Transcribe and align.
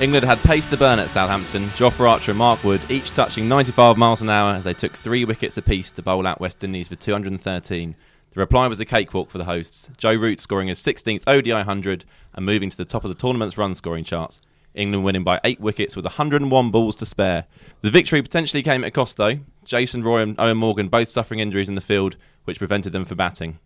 England 0.00 0.24
had 0.24 0.38
pace 0.38 0.64
to 0.64 0.78
burn 0.78 0.98
at 0.98 1.10
Southampton. 1.10 1.66
Jofra 1.76 2.08
Archer 2.08 2.30
and 2.30 2.38
Mark 2.38 2.64
Wood 2.64 2.80
each 2.90 3.10
touching 3.10 3.46
95 3.50 3.98
miles 3.98 4.22
an 4.22 4.30
hour 4.30 4.54
as 4.54 4.64
they 4.64 4.72
took 4.72 4.96
three 4.96 5.26
wickets 5.26 5.58
apiece 5.58 5.92
to 5.92 6.00
bowl 6.00 6.26
out 6.26 6.40
West 6.40 6.64
Indies 6.64 6.88
for 6.88 6.94
213. 6.94 7.94
The 8.30 8.40
reply 8.40 8.66
was 8.66 8.80
a 8.80 8.86
cakewalk 8.86 9.28
for 9.28 9.36
the 9.36 9.44
hosts. 9.44 9.90
Joe 9.98 10.14
Root 10.14 10.40
scoring 10.40 10.68
his 10.68 10.80
16th 10.80 11.24
ODI 11.26 11.52
100 11.52 12.06
and 12.32 12.46
moving 12.46 12.70
to 12.70 12.76
the 12.78 12.86
top 12.86 13.04
of 13.04 13.10
the 13.10 13.14
tournament's 13.14 13.58
run 13.58 13.74
scoring 13.74 14.04
charts. 14.04 14.40
England 14.72 15.04
winning 15.04 15.22
by 15.22 15.38
eight 15.44 15.60
wickets 15.60 15.94
with 15.94 16.06
101 16.06 16.70
balls 16.70 16.96
to 16.96 17.04
spare. 17.04 17.44
The 17.82 17.90
victory 17.90 18.22
potentially 18.22 18.62
came 18.62 18.84
at 18.84 18.88
a 18.88 18.90
cost 18.92 19.18
though. 19.18 19.40
Jason 19.64 20.02
Roy 20.02 20.22
and 20.22 20.36
Eoin 20.38 20.56
Morgan 20.56 20.88
both 20.88 21.10
suffering 21.10 21.40
injuries 21.40 21.68
in 21.68 21.74
the 21.74 21.82
field, 21.82 22.16
which 22.44 22.58
prevented 22.58 22.92
them 22.92 23.04
from 23.04 23.18
batting. 23.18 23.58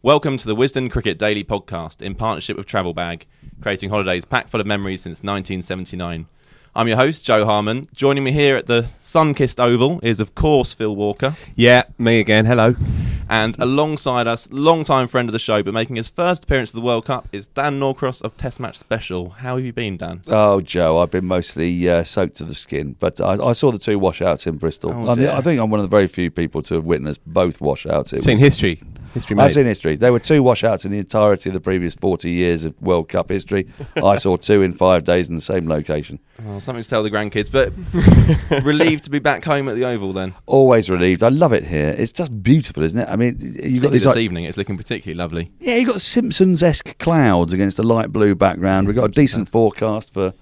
Welcome 0.00 0.36
to 0.36 0.46
the 0.46 0.54
Wisden 0.54 0.92
Cricket 0.92 1.18
Daily 1.18 1.42
Podcast 1.42 2.02
in 2.02 2.14
partnership 2.14 2.56
with 2.56 2.66
Travel 2.66 2.94
Bag, 2.94 3.26
creating 3.62 3.90
holidays 3.90 4.24
packed 4.24 4.50
full 4.50 4.60
of 4.60 4.66
memories 4.66 5.02
since 5.02 5.22
1979. 5.22 6.26
I'm 6.74 6.88
your 6.88 6.96
host, 6.96 7.24
Jo 7.24 7.44
Harman. 7.44 7.86
Joining 7.94 8.24
me 8.24 8.32
here 8.32 8.56
at 8.56 8.66
the 8.66 8.86
sun 8.98 9.34
kissed 9.34 9.60
Oval 9.60 10.00
is, 10.02 10.20
of 10.20 10.34
course, 10.34 10.72
Phil 10.72 10.96
Walker. 10.96 11.36
Yeah, 11.54 11.82
me 11.98 12.18
again. 12.18 12.46
Hello. 12.46 12.74
And 13.28 13.58
alongside 13.58 14.26
us, 14.26 14.48
long-time 14.50 15.06
friend 15.08 15.28
of 15.28 15.32
the 15.34 15.38
show, 15.38 15.62
but 15.62 15.72
making 15.74 15.96
his 15.96 16.08
first 16.08 16.44
appearance 16.44 16.70
at 16.70 16.74
the 16.74 16.80
World 16.80 17.04
Cup, 17.06 17.28
is 17.30 17.46
Dan 17.46 17.78
Norcross 17.78 18.20
of 18.22 18.36
Test 18.38 18.58
Match 18.58 18.78
Special. 18.78 19.30
How 19.30 19.56
have 19.56 19.64
you 19.64 19.72
been, 19.72 19.96
Dan? 19.98 20.22
Oh, 20.26 20.60
Joe, 20.62 20.98
I've 20.98 21.10
been 21.10 21.26
mostly 21.26 21.88
uh, 21.88 22.04
soaked 22.04 22.36
to 22.36 22.44
the 22.44 22.54
skin, 22.54 22.96
but 23.00 23.20
I, 23.20 23.34
I 23.34 23.52
saw 23.52 23.70
the 23.70 23.78
two 23.78 23.98
washouts 23.98 24.46
in 24.46 24.56
Bristol. 24.56 24.92
Oh, 24.92 25.10
I, 25.10 25.14
dear. 25.14 25.32
I 25.32 25.40
think 25.42 25.60
I'm 25.60 25.70
one 25.70 25.80
of 25.80 25.84
the 25.84 25.94
very 25.94 26.06
few 26.06 26.30
people 26.30 26.62
to 26.62 26.74
have 26.74 26.84
witnessed 26.84 27.20
both 27.26 27.60
washouts. 27.60 28.12
It 28.14 28.22
Seen 28.22 28.34
was- 28.34 28.40
history. 28.40 28.80
History 29.14 29.36
I've 29.38 29.52
seen 29.52 29.66
history. 29.66 29.96
There 29.96 30.12
were 30.12 30.18
two 30.18 30.42
washouts 30.42 30.84
in 30.84 30.92
the 30.92 30.98
entirety 30.98 31.50
of 31.50 31.54
the 31.54 31.60
previous 31.60 31.94
40 31.94 32.30
years 32.30 32.64
of 32.64 32.80
World 32.80 33.08
Cup 33.08 33.28
history. 33.28 33.68
I 34.02 34.16
saw 34.16 34.36
two 34.36 34.62
in 34.62 34.72
five 34.72 35.04
days 35.04 35.28
in 35.28 35.34
the 35.34 35.42
same 35.42 35.68
location. 35.68 36.18
Oh, 36.46 36.58
something 36.58 36.82
to 36.82 36.88
tell 36.88 37.02
the 37.02 37.10
grandkids, 37.10 37.52
but 37.52 37.72
relieved 38.64 39.04
to 39.04 39.10
be 39.10 39.18
back 39.18 39.44
home 39.44 39.68
at 39.68 39.74
the 39.74 39.84
Oval 39.84 40.12
then. 40.12 40.34
Always 40.46 40.88
relieved. 40.88 41.22
I 41.22 41.28
love 41.28 41.52
it 41.52 41.64
here. 41.64 41.94
It's 41.98 42.12
just 42.12 42.42
beautiful, 42.42 42.82
isn't 42.82 42.98
it? 42.98 43.08
I 43.08 43.16
mean, 43.16 43.36
you've 43.40 43.82
got 43.82 43.92
this 43.92 44.06
like, 44.06 44.16
evening, 44.16 44.44
it's 44.44 44.56
looking 44.56 44.76
particularly 44.76 45.18
lovely. 45.18 45.50
yeah, 45.60 45.76
you've 45.76 45.88
got 45.88 46.00
Simpsons-esque 46.00 46.98
clouds 46.98 47.52
against 47.52 47.78
a 47.78 47.82
light 47.82 48.12
blue 48.12 48.34
background. 48.34 48.86
We've 48.86 48.96
got 48.96 49.10
a 49.10 49.12
decent 49.12 49.48
forecast 49.48 50.14
for 50.14 50.32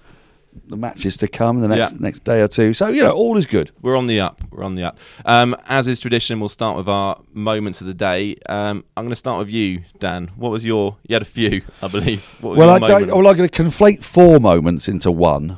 the 0.67 0.75
matches 0.77 1.17
to 1.17 1.27
come 1.27 1.59
the 1.59 1.67
next 1.67 1.93
Yeah. 1.93 1.97
next 2.01 2.23
day 2.23 2.41
or 2.41 2.47
two. 2.47 2.73
So 2.73 2.87
you 2.89 3.03
know, 3.03 3.11
all 3.11 3.37
is 3.37 3.45
good. 3.45 3.71
We're 3.81 3.97
on 3.97 4.07
the 4.07 4.19
up. 4.19 4.41
We're 4.51 4.63
on 4.63 4.75
the 4.75 4.83
up. 4.83 4.97
Um, 5.25 5.55
as 5.67 5.87
is 5.87 5.99
tradition, 5.99 6.39
we'll 6.39 6.49
start 6.49 6.77
with 6.77 6.87
our 6.89 7.19
moments 7.33 7.81
of 7.81 7.87
the 7.87 7.93
day. 7.93 8.35
Um, 8.47 8.83
I'm 8.95 9.03
going 9.03 9.09
to 9.11 9.15
start 9.15 9.39
with 9.39 9.49
you, 9.51 9.83
Dan. 9.99 10.31
What 10.35 10.51
was 10.51 10.65
your? 10.65 10.97
You 11.07 11.15
had 11.15 11.21
a 11.21 11.25
few, 11.25 11.61
I 11.81 11.87
believe. 11.87 12.23
What 12.41 12.51
was 12.51 12.57
Well, 12.59 12.67
your 12.67 12.75
I 12.97 12.99
don't, 12.99 13.07
well, 13.15 13.27
I'm 13.27 13.35
going 13.37 13.49
to 13.49 13.63
conflate 13.63 14.03
four 14.03 14.39
moments 14.39 14.87
into 14.87 15.11
one, 15.11 15.57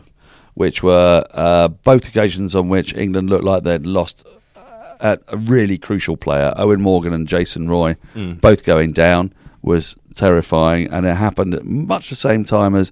which 0.55 0.81
were 0.83 1.23
uh, 1.33 1.67
both 1.69 2.07
occasions 2.07 2.55
on 2.55 2.69
which 2.69 2.95
England 2.95 3.29
looked 3.29 3.43
like 3.45 3.63
they'd 3.63 3.85
lost 3.85 4.25
uh, 4.55 4.61
at 4.99 5.21
a 5.27 5.37
really 5.37 5.77
crucial 5.77 6.17
player, 6.17 6.53
Eoin 6.57 6.79
Morgan 6.79 7.13
and 7.13 7.27
Jason 7.27 7.67
Roy, 7.69 7.95
Mm. 8.15 8.39
both 8.41 8.63
going 8.63 8.91
down 8.93 9.33
was 9.61 9.95
terrifying, 10.13 10.89
and 10.91 11.05
it 11.05 11.15
happened 11.15 11.55
at 11.55 11.65
much 11.65 12.09
the 12.09 12.15
same 12.15 12.43
time 12.43 12.75
as 12.75 12.91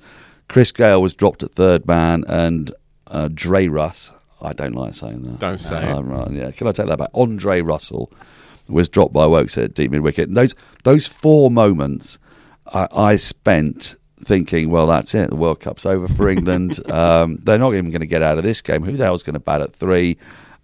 Chris 0.51 0.73
Gayle 0.73 1.01
was 1.01 1.13
dropped 1.13 1.43
at 1.43 1.53
third 1.53 1.87
man 1.87 2.25
and 2.27 2.73
uh, 3.07 3.29
Dre 3.33 3.67
Russ. 3.67 4.11
I 4.41 4.51
don't 4.51 4.75
like 4.75 4.95
saying 4.95 5.21
that. 5.23 5.39
Don't 5.39 5.59
say 5.59 5.77
Uh, 5.89 5.99
it. 5.99 6.01
right, 6.01 6.31
yeah, 6.31 6.51
can 6.51 6.67
I 6.67 6.71
take 6.73 6.87
that 6.87 6.97
back? 6.97 7.09
Andre 7.13 7.61
Russell 7.61 8.11
was 8.67 8.89
dropped 8.89 9.13
by 9.13 9.25
Woakes 9.25 9.57
at 9.57 9.73
deep 9.73 9.91
mid 9.91 10.01
wicket. 10.01 10.27
And 10.27 10.35
Those 10.35 10.53
those 10.83 11.07
four 11.07 11.49
moments, 11.49 12.19
I, 12.73 12.85
I 12.91 13.15
spent 13.15 13.95
thinking, 14.23 14.69
well, 14.69 14.87
that's 14.87 15.15
it. 15.15 15.29
The 15.29 15.37
World 15.37 15.61
Cup's 15.61 15.85
over 15.85 16.09
for 16.09 16.29
England. 16.29 16.85
um, 16.91 17.37
they're 17.43 17.57
not 17.57 17.73
even 17.73 17.89
going 17.91 18.01
to 18.01 18.05
get 18.07 18.21
out 18.21 18.37
of 18.37 18.43
this 18.43 18.61
game. 18.61 18.83
Who 18.83 18.97
the 18.97 19.05
hell's 19.05 19.23
going 19.23 19.35
to 19.35 19.39
bat 19.39 19.61
at 19.61 19.73
three? 19.73 20.17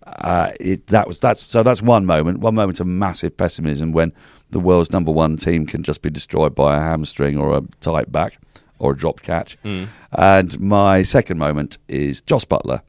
Uh, 0.05 0.51
it, 0.59 0.87
that 0.87 1.07
was 1.07 1.21
that's 1.21 1.41
so 1.41 1.63
that's 1.63 1.81
one 1.81 2.05
moment. 2.05 2.39
One 2.39 2.55
moment 2.55 2.81
of 2.81 2.87
massive 2.87 3.37
pessimism 3.37 3.93
when 3.93 4.11
the 4.49 4.59
world's 4.59 4.91
number 4.91 5.11
one 5.11 5.37
team 5.37 5.65
can 5.65 5.81
just 5.83 6.01
be 6.01 6.09
destroyed 6.09 6.53
by 6.55 6.75
a 6.75 6.79
hamstring 6.81 7.37
or 7.37 7.55
a 7.57 7.61
tight 7.79 8.11
back 8.11 8.37
or 8.79 8.91
a 8.93 8.95
dropped 8.95 9.23
catch. 9.23 9.57
Hmm. 9.63 9.85
And 10.11 10.59
my 10.59 11.03
second 11.03 11.37
moment 11.37 11.77
is 11.87 12.21
Jos 12.21 12.45
Buttler. 12.45 12.81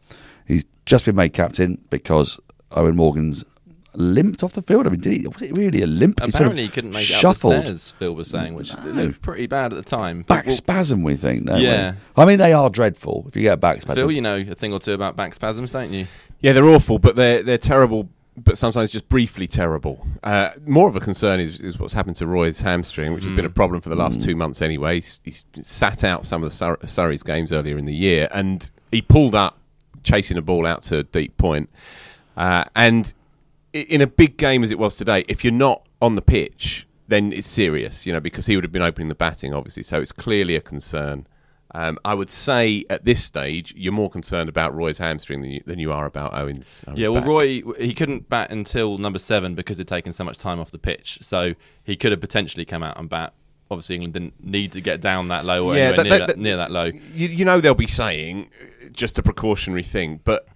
He's 0.47 0.65
just 0.87 1.05
been 1.05 1.17
made 1.17 1.33
captain 1.35 1.79
because 1.91 2.41
Eoin 2.73 2.95
Morgan's 2.95 3.45
limped 3.95 4.43
off 4.43 4.53
the 4.53 4.63
field. 4.63 4.87
I 4.87 4.91
mean, 4.91 5.01
did 5.01 5.13
he, 5.13 5.27
was 5.27 5.43
it 5.43 5.57
really 5.57 5.83
a 5.83 5.87
limp? 5.87 6.21
He 6.21 6.31
sort 6.31 6.35
of 6.35 6.35
Apparently, 6.35 6.63
he 6.65 6.69
couldn't 6.69 6.93
make 6.93 7.11
it 7.11 7.25
up 7.25 7.37
the 7.37 7.63
stairs. 7.63 7.91
Phil 7.93 8.15
was 8.15 8.31
saying, 8.31 8.55
which 8.55 8.73
it 8.73 8.85
looked 8.85 9.23
pretty 9.23 9.47
bad 9.47 9.73
at 9.73 9.77
the 9.77 9.83
time. 9.83 10.23
Back 10.23 10.47
we'll- 10.47 10.55
spasm, 10.55 11.03
we 11.03 11.17
think. 11.17 11.47
don't 11.47 11.59
we? 11.59 11.65
Yeah. 11.65 11.95
I 12.17 12.25
mean, 12.25 12.39
they 12.39 12.53
are 12.53 12.71
dreadful 12.71 13.25
if 13.29 13.37
you 13.37 13.43
get 13.43 13.55
a 13.55 13.57
back 13.57 13.83
spasm. 13.83 14.03
Phil, 14.03 14.13
you 14.13 14.21
know 14.21 14.37
a 14.37 14.55
thing 14.55 14.73
or 14.73 14.79
two 14.79 14.93
about 14.93 15.17
back 15.17 15.35
spasms, 15.35 15.73
don't 15.73 15.93
you? 15.93 16.07
Yeah, 16.41 16.53
they're 16.53 16.65
awful, 16.65 16.99
but 16.99 17.17
they're 17.17 17.43
they're 17.43 17.59
terrible. 17.59 18.09
But 18.45 18.59
sometimes 18.59 18.91
just 18.91 19.09
briefly 19.09 19.47
terrible. 19.47 20.07
Uh, 20.23 20.51
more 20.67 20.89
of 20.89 20.97
a 20.97 21.01
concern 21.01 21.41
is, 21.41 21.61
is 21.61 21.79
what's 21.79 21.93
happened 21.93 22.17
to 22.17 22.27
Roy's 22.27 22.61
hamstring, 22.61 23.13
which 23.13 23.25
has 23.25 23.35
been 23.35 23.45
a 23.45 23.51
problem 23.51 23.81
for 23.81 23.89
the 23.89 23.97
last 23.97 24.21
two 24.21 24.37
months 24.37 24.63
anyway. 24.63 24.97
He's, 24.97 25.21
he's 25.25 25.45
sat 25.63 26.05
out 26.05 26.27
some 26.27 26.43
of 26.43 26.51
the 26.51 26.55
Sur- 26.55 26.79
Surrey's 26.85 27.23
games 27.23 27.53
earlier 27.53 27.77
in 27.77 27.85
the 27.85 27.95
year, 27.95 28.29
and 28.33 28.71
he 28.93 29.03
pulled 29.03 29.35
up 29.35 29.59
chasing 30.03 30.37
a 30.37 30.43
ball 30.43 30.67
out 30.67 30.83
to 30.83 30.99
a 30.99 31.03
deep 31.03 31.37
point. 31.37 31.69
Uh, 32.37 32.65
and 32.77 33.13
in 33.73 34.01
a 34.01 34.07
big 34.07 34.37
game 34.37 34.63
as 34.63 34.71
it 34.71 34.79
was 34.79 34.95
today, 34.95 35.25
if 35.29 35.45
you're 35.45 35.53
not 35.53 35.83
on 36.01 36.15
the 36.15 36.23
pitch, 36.23 36.87
then 37.09 37.33
it's 37.33 37.47
serious, 37.47 38.07
you 38.07 38.13
know, 38.13 38.21
because 38.21 38.47
he 38.47 38.57
would 38.57 38.65
have 38.65 38.73
been 38.73 38.83
opening 38.83 39.09
the 39.09 39.15
batting, 39.15 39.53
obviously. 39.53 39.83
So 39.83 40.01
it's 40.01 40.13
clearly 40.13 40.57
a 40.57 40.61
concern. 40.61 41.27
Um, 41.75 41.99
I 42.05 42.15
would 42.15 42.31
say 42.31 42.85
at 42.89 43.05
this 43.05 43.23
stage, 43.23 43.75
you're 43.77 43.93
more 43.93 44.09
concerned 44.09 44.49
about 44.49 44.75
Roy's 44.75 44.97
hamstring 44.99 45.43
than 45.43 45.51
you, 45.51 45.63
than 45.67 45.79
you 45.79 45.93
are 45.93 46.07
about 46.07 46.33
Eoin's. 46.33 46.83
Eoin's 46.87 46.99
Yeah, 46.99 47.09
well, 47.09 47.21
back. 47.21 47.29
Roy 47.29 47.63
he 47.79 47.93
couldn't 47.95 48.29
bat 48.29 48.51
until 48.51 48.97
number 48.97 49.19
seven 49.19 49.55
because 49.55 49.77
he'd 49.77 49.87
taken 49.89 50.13
so 50.15 50.25
much 50.25 50.39
time 50.39 50.61
off 50.61 50.71
the 50.71 50.79
pitch. 50.79 51.19
So 51.21 51.55
he 51.85 51.95
could 51.97 52.11
have 52.13 52.21
potentially 52.21 52.65
come 52.65 52.83
out 52.83 52.99
and 52.99 53.09
bat. 53.09 53.35
Obviously, 53.71 53.97
England 53.97 54.15
didn't 54.15 54.43
need 54.43 54.73
to 54.73 54.81
get 54.81 55.03
down 55.03 55.29
that 55.29 55.45
low 55.45 55.67
or 55.67 55.77
Yeah, 55.77 55.93
anywhere 55.93 55.97
that- 55.97 56.03
near, 56.09 56.19
that- 56.19 56.27
that, 56.29 56.39
near 56.39 56.57
that 56.57 56.71
low. 56.71 56.85
You, 56.87 57.29
you 57.29 57.45
know 57.45 57.61
they'll 57.61 57.75
be 57.75 57.87
saying 57.87 58.49
just 58.93 59.19
a 59.19 59.23
precautionary 59.23 59.83
thing, 59.83 60.21
but 60.25 60.49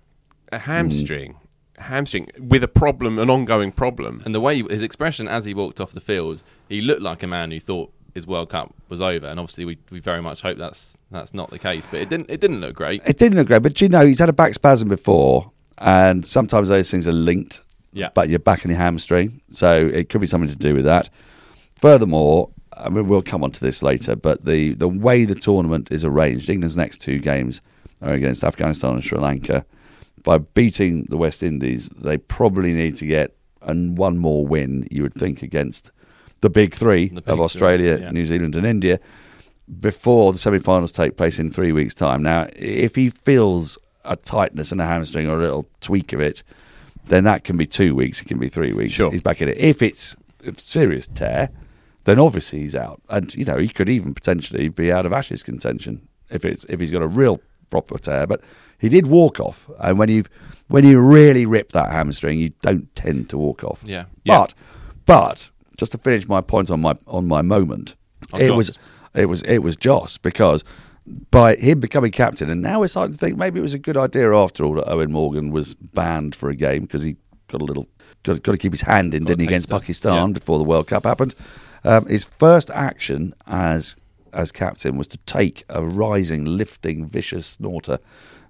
a 0.51 0.61
hamstring, 0.61 1.37
hamstring 1.77 2.29
with 2.39 2.65
a 2.65 2.69
problem, 2.69 3.19
an 3.19 3.29
ongoing 3.29 3.71
problem. 3.71 4.23
And 4.25 4.35
the 4.35 4.41
way 4.41 4.63
his 4.63 4.81
expression 4.81 5.29
as 5.29 5.45
he 5.45 5.53
walked 5.53 5.79
off 5.79 5.93
the 5.93 6.01
field, 6.01 6.43
he 6.71 6.81
looked 6.81 7.03
like 7.03 7.23
a 7.23 7.27
man 7.27 7.51
who 7.51 7.61
thought 7.61 7.93
his 8.15 8.27
World 8.27 8.51
Cup 8.51 8.75
was 8.89 9.01
over. 9.01 9.27
And 9.27 9.39
obviously, 9.39 9.65
we, 9.65 9.79
we 9.91 10.01
very 10.01 10.21
much 10.21 10.43
hope 10.43 10.59
that's 10.59 10.97
that's 11.11 11.35
not 11.35 11.51
the 11.51 11.59
case. 11.59 11.87
But 11.91 12.01
it 12.01 12.09
didn't 12.09 12.31
it 12.31 12.41
didn't 12.41 12.61
look 12.61 12.75
great. 12.75 13.03
It 13.07 13.19
didn't 13.19 13.39
look 13.39 13.49
great, 13.49 13.63
but 13.63 13.81
you 13.81 13.89
know, 13.89 14.07
he's 14.07 14.19
had 14.19 14.29
a 14.29 14.33
back 14.33 14.55
spasm 14.55 14.89
before, 14.89 15.51
and 15.79 16.25
sometimes 16.25 16.69
those 16.69 16.91
things 16.91 17.09
are 17.09 17.13
linked. 17.13 17.63
Yeah. 17.93 18.09
But 18.15 18.31
your 18.31 18.39
back 18.39 18.65
and 18.65 18.71
your 18.71 18.79
hamstring, 18.79 19.43
so 19.51 19.87
it 19.87 20.09
could 20.09 20.21
be 20.21 20.27
something 20.27 20.49
to 20.49 20.57
do 20.57 20.75
with 20.75 20.87
that. 20.87 21.11
Furthermore, 21.75 22.49
I 22.75 22.89
mean, 22.89 23.07
we'll 23.07 23.23
come 23.23 23.45
on 23.45 23.53
to 23.53 23.61
this 23.61 23.83
later, 23.83 24.17
but 24.17 24.47
the, 24.47 24.73
the 24.75 24.89
way 24.89 25.27
the 25.27 25.35
tournament 25.35 25.93
is 25.93 26.03
arranged, 26.05 26.49
England's 26.49 26.77
next 26.77 27.03
two 27.03 27.19
games 27.19 27.61
are 28.01 28.15
against 28.15 28.45
Afghanistan 28.45 28.95
and 28.95 29.05
Sri 29.05 29.19
Lanka. 29.19 29.67
By 30.25 30.39
beating 30.39 31.05
the 31.11 31.19
West 31.19 31.43
Indies, 31.43 31.91
they 31.91 32.17
probably 32.17 32.73
need 32.73 32.97
to 32.97 33.07
get 33.07 33.37
and 33.65 33.97
one 33.97 34.19
more 34.19 34.47
win, 34.47 34.87
you 34.91 35.03
would 35.03 35.15
think, 35.15 35.43
against 35.43 35.91
the 36.43 36.51
big 36.51 36.75
three 36.75 37.09
The 37.09 37.23
big 37.23 37.29
of 37.29 37.39
three, 37.39 37.45
Australia, 37.45 37.99
yeah. 37.99 38.11
New 38.11 38.27
Zealand, 38.27 38.55
and 38.55 38.67
India 38.67 39.01
before 39.81 40.33
the 40.33 40.39
semi-finals 40.39 40.93
take 40.93 41.17
place 41.17 41.39
in 41.39 41.51
three 41.51 41.73
weeks' 41.73 41.95
time. 41.95 42.23
Now, 42.23 42.49
if 42.55 42.95
he 42.95 43.09
feels 43.09 43.79
a 44.05 44.17
tightness 44.17 44.73
in 44.73 44.81
a 44.81 44.87
hamstring 44.87 45.29
or 45.29 45.39
a 45.39 45.41
little 45.41 45.67
tweak 45.81 46.13
of 46.13 46.21
it, 46.21 46.43
then 47.07 47.25
that 47.25 47.45
can 47.45 47.57
be 47.57 47.67
two 47.67 47.95
weeks. 47.95 48.21
It 48.21 48.27
can 48.27 48.39
be 48.39 48.49
three 48.49 48.73
weeks. 48.73 48.95
Sure. 48.95 49.11
He's 49.11 49.23
back 49.23 49.41
in 49.41 49.49
it. 49.49 49.57
If 49.57 49.83
it's 49.83 50.17
a 50.45 50.53
serious 50.59 51.07
tear, 51.07 51.51
then 52.05 52.19
obviously 52.19 52.61
he's 52.61 52.75
out, 52.75 53.01
and 53.09 53.33
you 53.35 53.45
know 53.45 53.59
he 53.59 53.69
could 53.69 53.89
even 53.89 54.13
potentially 54.13 54.69
be 54.69 54.91
out 54.91 55.07
of 55.07 55.13
Ashes 55.13 55.43
contention 55.43 56.09
if 56.31 56.45
it's 56.45 56.65
if 56.65 56.81
he's 56.81 56.91
got 56.91 57.03
a 57.03 57.07
real 57.07 57.41
proper 57.71 57.97
tear, 57.99 58.27
but 58.27 58.41
he 58.79 58.89
did 58.89 59.07
walk 59.07 59.39
off. 59.39 59.71
And 59.79 59.99
when 59.99 60.09
you 60.09 60.25
when 60.67 60.85
you 60.85 61.01
really 61.01 61.47
rip 61.47 61.71
that 61.73 61.93
hamstring, 61.93 62.39
you 62.41 62.51
don't 62.61 62.93
tend 62.97 63.31
to 63.31 63.39
walk 63.39 63.63
off. 63.63 63.81
Yeah. 63.85 64.07
But 64.25 64.55
but 65.07 65.51
just 65.83 65.93
to 65.93 65.99
finish 65.99 66.29
my 66.29 66.41
point 66.41 66.71
on 66.71 66.81
my 66.81 66.95
on 67.07 67.27
my 67.27 67.43
moment, 67.43 67.97
On 68.33 68.41
it 68.41 68.47
Jos. 68.47 68.57
was 68.57 68.79
it 69.15 69.27
was 69.27 69.43
it 69.43 69.59
was 69.59 69.77
Jos 69.77 70.17
because 70.19 70.63
by 71.31 71.57
him 71.57 71.81
becoming 71.81 72.13
captain, 72.13 72.49
and 72.49 72.63
now 72.63 72.79
we're 72.81 72.87
starting 72.89 73.13
to 73.13 73.19
think 73.19 73.37
maybe 73.37 73.59
it 73.59 73.63
was 73.63 73.75
a 73.75 73.79
good 73.79 73.97
idea 73.97 74.33
after 74.33 74.65
all 74.65 74.75
that 74.75 74.87
Eoin 74.87 75.11
Morgan 75.11 75.51
was 75.51 75.75
banned 75.75 76.35
for 76.37 76.49
a 76.51 76.55
game 76.57 76.83
because 76.83 77.03
he 77.03 77.17
got 77.49 77.61
a 77.61 77.65
little 77.65 77.89
got, 78.23 78.41
got 78.45 78.53
to 78.53 78.59
keep 78.59 78.73
his 78.73 78.83
hand 78.83 79.13
in, 79.13 79.23
Got 79.25 79.29
didn't 79.31 79.41
he, 79.41 79.47
against 79.49 79.69
taster. 79.69 79.81
Pakistan 79.81 80.29
Yeah. 80.29 80.33
before 80.35 80.59
the 80.59 80.65
World 80.65 80.87
Cup 80.87 81.05
happened. 81.05 81.35
Um, 81.85 82.07
his 82.07 82.25
first 82.25 82.71
action 82.71 83.35
as 83.47 83.97
as 84.33 84.53
captain 84.53 84.97
was 84.97 85.09
to 85.09 85.19
take 85.27 85.65
a 85.69 85.85
rising, 85.85 86.45
lifting, 86.45 87.05
vicious 87.07 87.47
snorter 87.47 87.99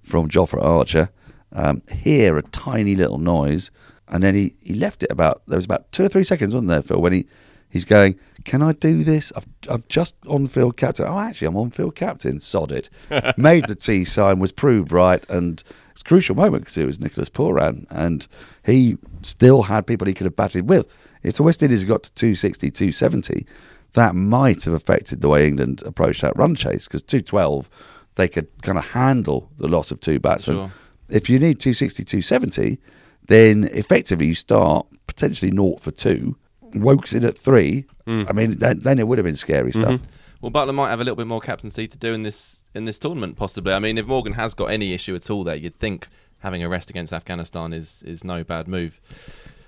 from 0.03 0.29
Jofra 0.29 0.63
Archer, 0.63 1.09
um, 1.53 1.81
hear 1.91 2.37
a 2.37 2.43
tiny 2.43 2.95
little 2.95 3.19
noise, 3.19 3.71
and 4.13 4.23
then 4.23 4.35
he, 4.35 4.55
he 4.61 4.75
left 4.75 5.03
it 5.03 5.11
about 5.11 5.43
there 5.47 5.57
was 5.57 5.65
about 5.65 5.91
two 5.91 6.05
or 6.05 6.09
three 6.09 6.23
seconds, 6.23 6.55
wasn't 6.55 6.69
there, 6.69 6.83
Phil, 6.83 7.01
when 7.01 7.15
he 7.15 7.27
he's 7.71 7.87
going, 7.87 8.19
Can 8.45 8.63
I 8.63 8.73
do 8.75 9.03
this? 9.03 9.33
I've 9.35 9.47
I've 9.69 9.89
just 9.89 10.15
on 10.29 10.47
field 10.47 10.77
captain. 10.77 11.07
Oh 11.09 11.19
actually 11.19 11.49
I'm 11.49 11.57
on 11.57 11.71
field 11.71 11.97
captain, 11.97 12.39
sod 12.39 12.71
it. 12.71 12.91
Made 13.39 13.67
the 13.67 13.75
T 13.75 14.05
sign, 14.05 14.39
was 14.39 14.53
proved 14.53 14.93
right 14.93 15.29
and 15.29 15.65
it's 15.93 16.03
a 16.03 16.05
crucial 16.05 16.37
moment 16.37 16.65
because 16.65 16.77
it 16.77 16.87
was 16.87 17.01
Nicholas 17.01 17.31
Pooran 17.31 17.87
and 17.91 18.27
he 18.65 18.99
still 19.23 19.63
had 19.63 19.87
people 19.87 20.07
he 20.07 20.15
could 20.15 20.27
have 20.27 20.37
batted 20.37 20.69
with. 20.69 20.87
If 21.23 21.37
the 21.37 21.43
West 21.43 21.63
Indies 21.63 21.85
got 21.85 22.03
to 22.03 22.13
260, 22.13 22.71
270, 22.71 23.47
that 23.95 24.15
might 24.15 24.65
have 24.65 24.75
affected 24.75 25.21
the 25.21 25.29
way 25.29 25.47
England 25.47 25.83
approached 25.87 26.21
that 26.21 26.37
run 26.37 26.55
chase 26.55 26.87
because 26.87 27.03
212 27.03 27.71
they 28.17 28.29
could 28.29 28.49
kind 28.61 28.77
of 28.77 28.89
handle 28.89 29.51
the 29.57 29.69
loss 29.69 29.91
of 29.91 30.01
two 30.01 30.19
batsmen. 30.19 30.57
Sure. 30.57 30.73
If 31.09 31.31
you 31.31 31.39
need 31.39 31.61
260, 31.61 32.05
270, 32.05 32.79
then 33.27 33.65
effectively 33.73 34.27
you 34.27 34.35
start 34.35 34.87
potentially 35.07 35.51
naught 35.51 35.81
for 35.81 35.91
two. 35.91 36.37
Woakes 36.75 37.13
in 37.13 37.25
at 37.25 37.37
three. 37.37 37.85
I 38.07 38.33
mean, 38.33 38.59
that, 38.59 38.83
then 38.83 38.99
it 38.99 39.07
would 39.07 39.19
have 39.19 39.25
been 39.25 39.37
scary 39.37 39.73
stuff. 39.73 40.01
Well, 40.41 40.51
Buttler 40.51 40.75
might 40.75 40.91
have 40.91 41.01
a 41.01 41.05
little 41.05 41.17
bit 41.17 41.27
more 41.29 41.41
captaincy 41.41 41.87
to 41.87 41.97
do 41.99 42.13
in 42.15 42.23
this 42.25 42.67
in 42.75 42.85
this 42.85 42.99
tournament, 42.99 43.37
possibly. 43.37 43.73
I 43.73 43.79
mean, 43.79 43.97
if 43.99 44.07
Morgan 44.07 44.33
has 44.33 44.55
got 44.55 44.67
any 44.67 44.93
issue 44.93 45.15
at 45.15 45.31
all 45.31 45.45
there, 45.45 45.55
you'd 45.55 45.79
think 45.79 46.09
having 46.39 46.63
a 46.65 46.69
rest 46.69 46.91
against 46.91 47.13
Afghanistan 47.13 47.73
is 47.73 48.03
is 48.05 48.25
no 48.25 48.43
bad 48.43 48.67
move. 48.67 49.01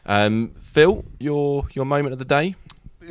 Um, 0.06 0.54
Phil, 0.60 1.04
your 1.20 1.68
your 1.74 1.84
moment 1.84 2.12
of 2.12 2.18
the 2.18 2.24
day. 2.24 2.56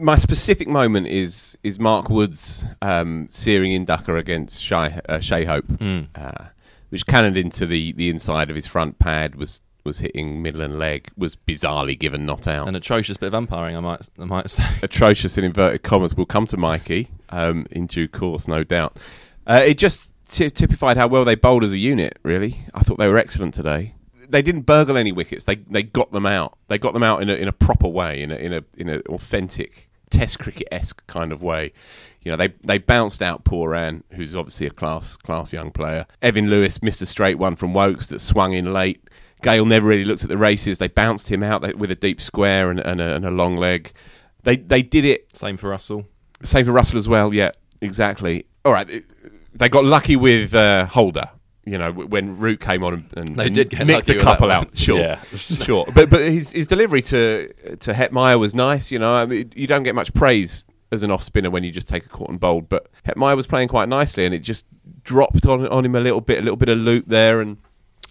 my 0.01 0.15
specific 0.15 0.67
moment 0.67 1.07
is 1.07 1.57
is 1.63 1.79
Mark 1.79 2.09
Wood's 2.09 2.65
um, 2.81 3.27
searing 3.29 3.71
in 3.71 3.85
ducker 3.85 4.17
against 4.17 4.61
Shay, 4.61 4.99
uh, 5.07 5.19
Shai 5.19 5.45
Hope, 5.45 5.65
uh, 6.15 6.45
which 6.89 7.05
cannoned 7.05 7.37
into 7.37 7.65
the, 7.65 7.93
the 7.93 8.09
inside 8.09 8.49
of 8.49 8.55
his 8.55 8.67
front 8.67 8.99
pad 8.99 9.35
was 9.35 9.61
was 9.83 9.99
hitting 9.99 10.41
middle 10.41 10.61
and 10.61 10.79
leg 10.79 11.09
was 11.17 11.35
bizarrely 11.35 11.97
given 11.97 12.25
not 12.25 12.47
out. 12.47 12.67
An 12.67 12.75
atrocious 12.75 13.17
bit 13.17 13.27
of 13.27 13.35
umpiring, 13.35 13.75
I 13.75 13.79
might 13.79 14.09
I 14.19 14.25
might 14.25 14.49
say. 14.49 14.63
atrocious 14.81 15.37
in 15.37 15.43
inverted 15.43 15.83
commas. 15.83 16.15
We'll 16.15 16.25
come 16.25 16.45
to 16.47 16.57
Mikey 16.57 17.09
um, 17.29 17.65
in 17.71 17.87
due 17.87 18.07
course, 18.07 18.47
no 18.47 18.63
doubt. 18.63 18.97
Uh, 19.45 19.61
it 19.65 19.77
just 19.77 20.11
ty- 20.29 20.49
typified 20.49 20.97
how 20.97 21.07
well 21.07 21.25
they 21.25 21.35
bowled 21.35 21.63
as 21.63 21.73
a 21.73 21.77
unit. 21.77 22.17
Really, 22.23 22.65
I 22.73 22.81
thought 22.81 22.97
they 22.97 23.07
were 23.07 23.17
excellent 23.17 23.53
today. 23.53 23.95
They 24.27 24.41
didn't 24.41 24.61
burgle 24.61 24.97
any 24.97 25.11
wickets. 25.11 25.43
They 25.43 25.55
they 25.55 25.83
got 25.83 26.11
them 26.11 26.25
out. 26.25 26.57
They 26.67 26.77
got 26.77 26.93
them 26.93 27.03
out 27.03 27.21
in 27.21 27.29
a 27.29 27.33
in 27.33 27.47
a 27.47 27.53
proper 27.53 27.87
way, 27.87 28.21
in 28.21 28.31
a 28.31 28.35
in 28.35 28.53
a 28.53 28.63
in 28.77 28.89
an 28.89 29.01
authentic 29.09 29.89
Test 30.13 30.37
cricket 30.37 30.67
esque 30.71 31.05
kind 31.07 31.31
of 31.31 31.41
way. 31.41 31.73
You 32.21 32.29
know, 32.29 32.37
they 32.37 32.49
they 32.63 32.77
bounced 32.77 33.23
out 33.23 33.43
Pooran, 33.43 34.03
who's 34.11 34.35
obviously 34.35 34.67
a 34.67 34.69
class 34.69 35.17
class 35.17 35.51
young 35.51 35.71
player. 35.71 36.05
Evan 36.21 36.51
Lewis 36.51 36.83
missed 36.83 37.01
a 37.01 37.07
straight 37.07 37.39
one 37.39 37.55
from 37.55 37.73
Woakes 37.73 38.09
that 38.09 38.19
swung 38.19 38.53
in 38.53 38.71
late. 38.71 39.09
Gayle 39.43 39.65
never 39.65 39.87
really 39.87 40.05
looked 40.05 40.23
at 40.23 40.29
the 40.29 40.37
races. 40.37 40.79
They 40.79 40.87
bounced 40.87 41.29
him 41.31 41.43
out 41.43 41.75
with 41.77 41.91
a 41.91 41.95
deep 41.95 42.19
square 42.21 42.71
and, 42.71 42.79
and, 42.79 42.99
a, 42.99 43.15
and 43.15 43.25
a 43.25 43.31
long 43.31 43.55
leg. 43.57 43.91
They 44.43 44.57
they 44.57 44.81
did 44.81 45.05
it 45.05 45.29
Same 45.37 45.55
for 45.57 45.69
Russell. 45.69 46.05
same 46.41 46.65
for 46.65 46.71
Russell 46.71 46.97
as 46.97 47.07
well. 47.07 47.33
Yeah, 47.33 47.51
exactly. 47.81 48.45
All 48.65 48.73
right, 48.73 48.89
they 49.53 49.69
got 49.69 49.85
lucky 49.85 50.15
with 50.15 50.53
uh, 50.55 50.85
Holder. 50.87 51.29
You 51.65 51.77
know, 51.77 51.93
when 51.93 52.37
Root 52.39 52.59
came 52.59 52.83
on 52.83 52.93
and, 52.93 53.29
and 53.29 53.35
They 53.37 53.49
did 53.49 53.69
get 53.69 53.87
nicked 53.87 54.07
the 54.07 54.17
couple 54.17 54.51
out. 54.51 54.77
Sure, 54.77 54.99
Yeah. 54.99 55.21
sure. 55.37 55.85
But 55.95 56.09
but 56.09 56.19
his 56.19 56.51
his 56.51 56.67
delivery 56.67 57.01
to 57.03 57.47
to 57.79 57.93
Hetmyer 57.93 58.37
was 58.37 58.53
nice. 58.53 58.91
You 58.91 58.99
know, 58.99 59.13
I 59.15 59.25
mean, 59.25 59.51
you 59.55 59.65
don't 59.67 59.83
get 59.83 59.95
much 59.95 60.13
praise 60.13 60.65
as 60.91 61.03
an 61.03 61.11
off 61.11 61.23
spinner 61.23 61.49
when 61.49 61.63
you 61.63 61.71
just 61.71 61.87
take 61.87 62.05
a 62.05 62.09
caught 62.09 62.29
and 62.29 62.37
bowled. 62.39 62.67
But 62.67 62.89
Hetmyer 63.05 63.37
was 63.37 63.47
playing 63.47 63.69
quite 63.69 63.87
nicely, 63.87 64.25
and 64.25 64.35
it 64.35 64.39
just 64.39 64.65
dropped 65.05 65.45
on 65.45 65.65
on 65.67 65.85
him 65.85 65.95
a 65.95 66.01
little 66.01 66.19
bit, 66.19 66.39
a 66.39 66.41
little 66.41 66.57
bit 66.57 66.67
of 66.67 66.77
loop 66.79 67.05
there, 67.07 67.39
and 67.39 67.55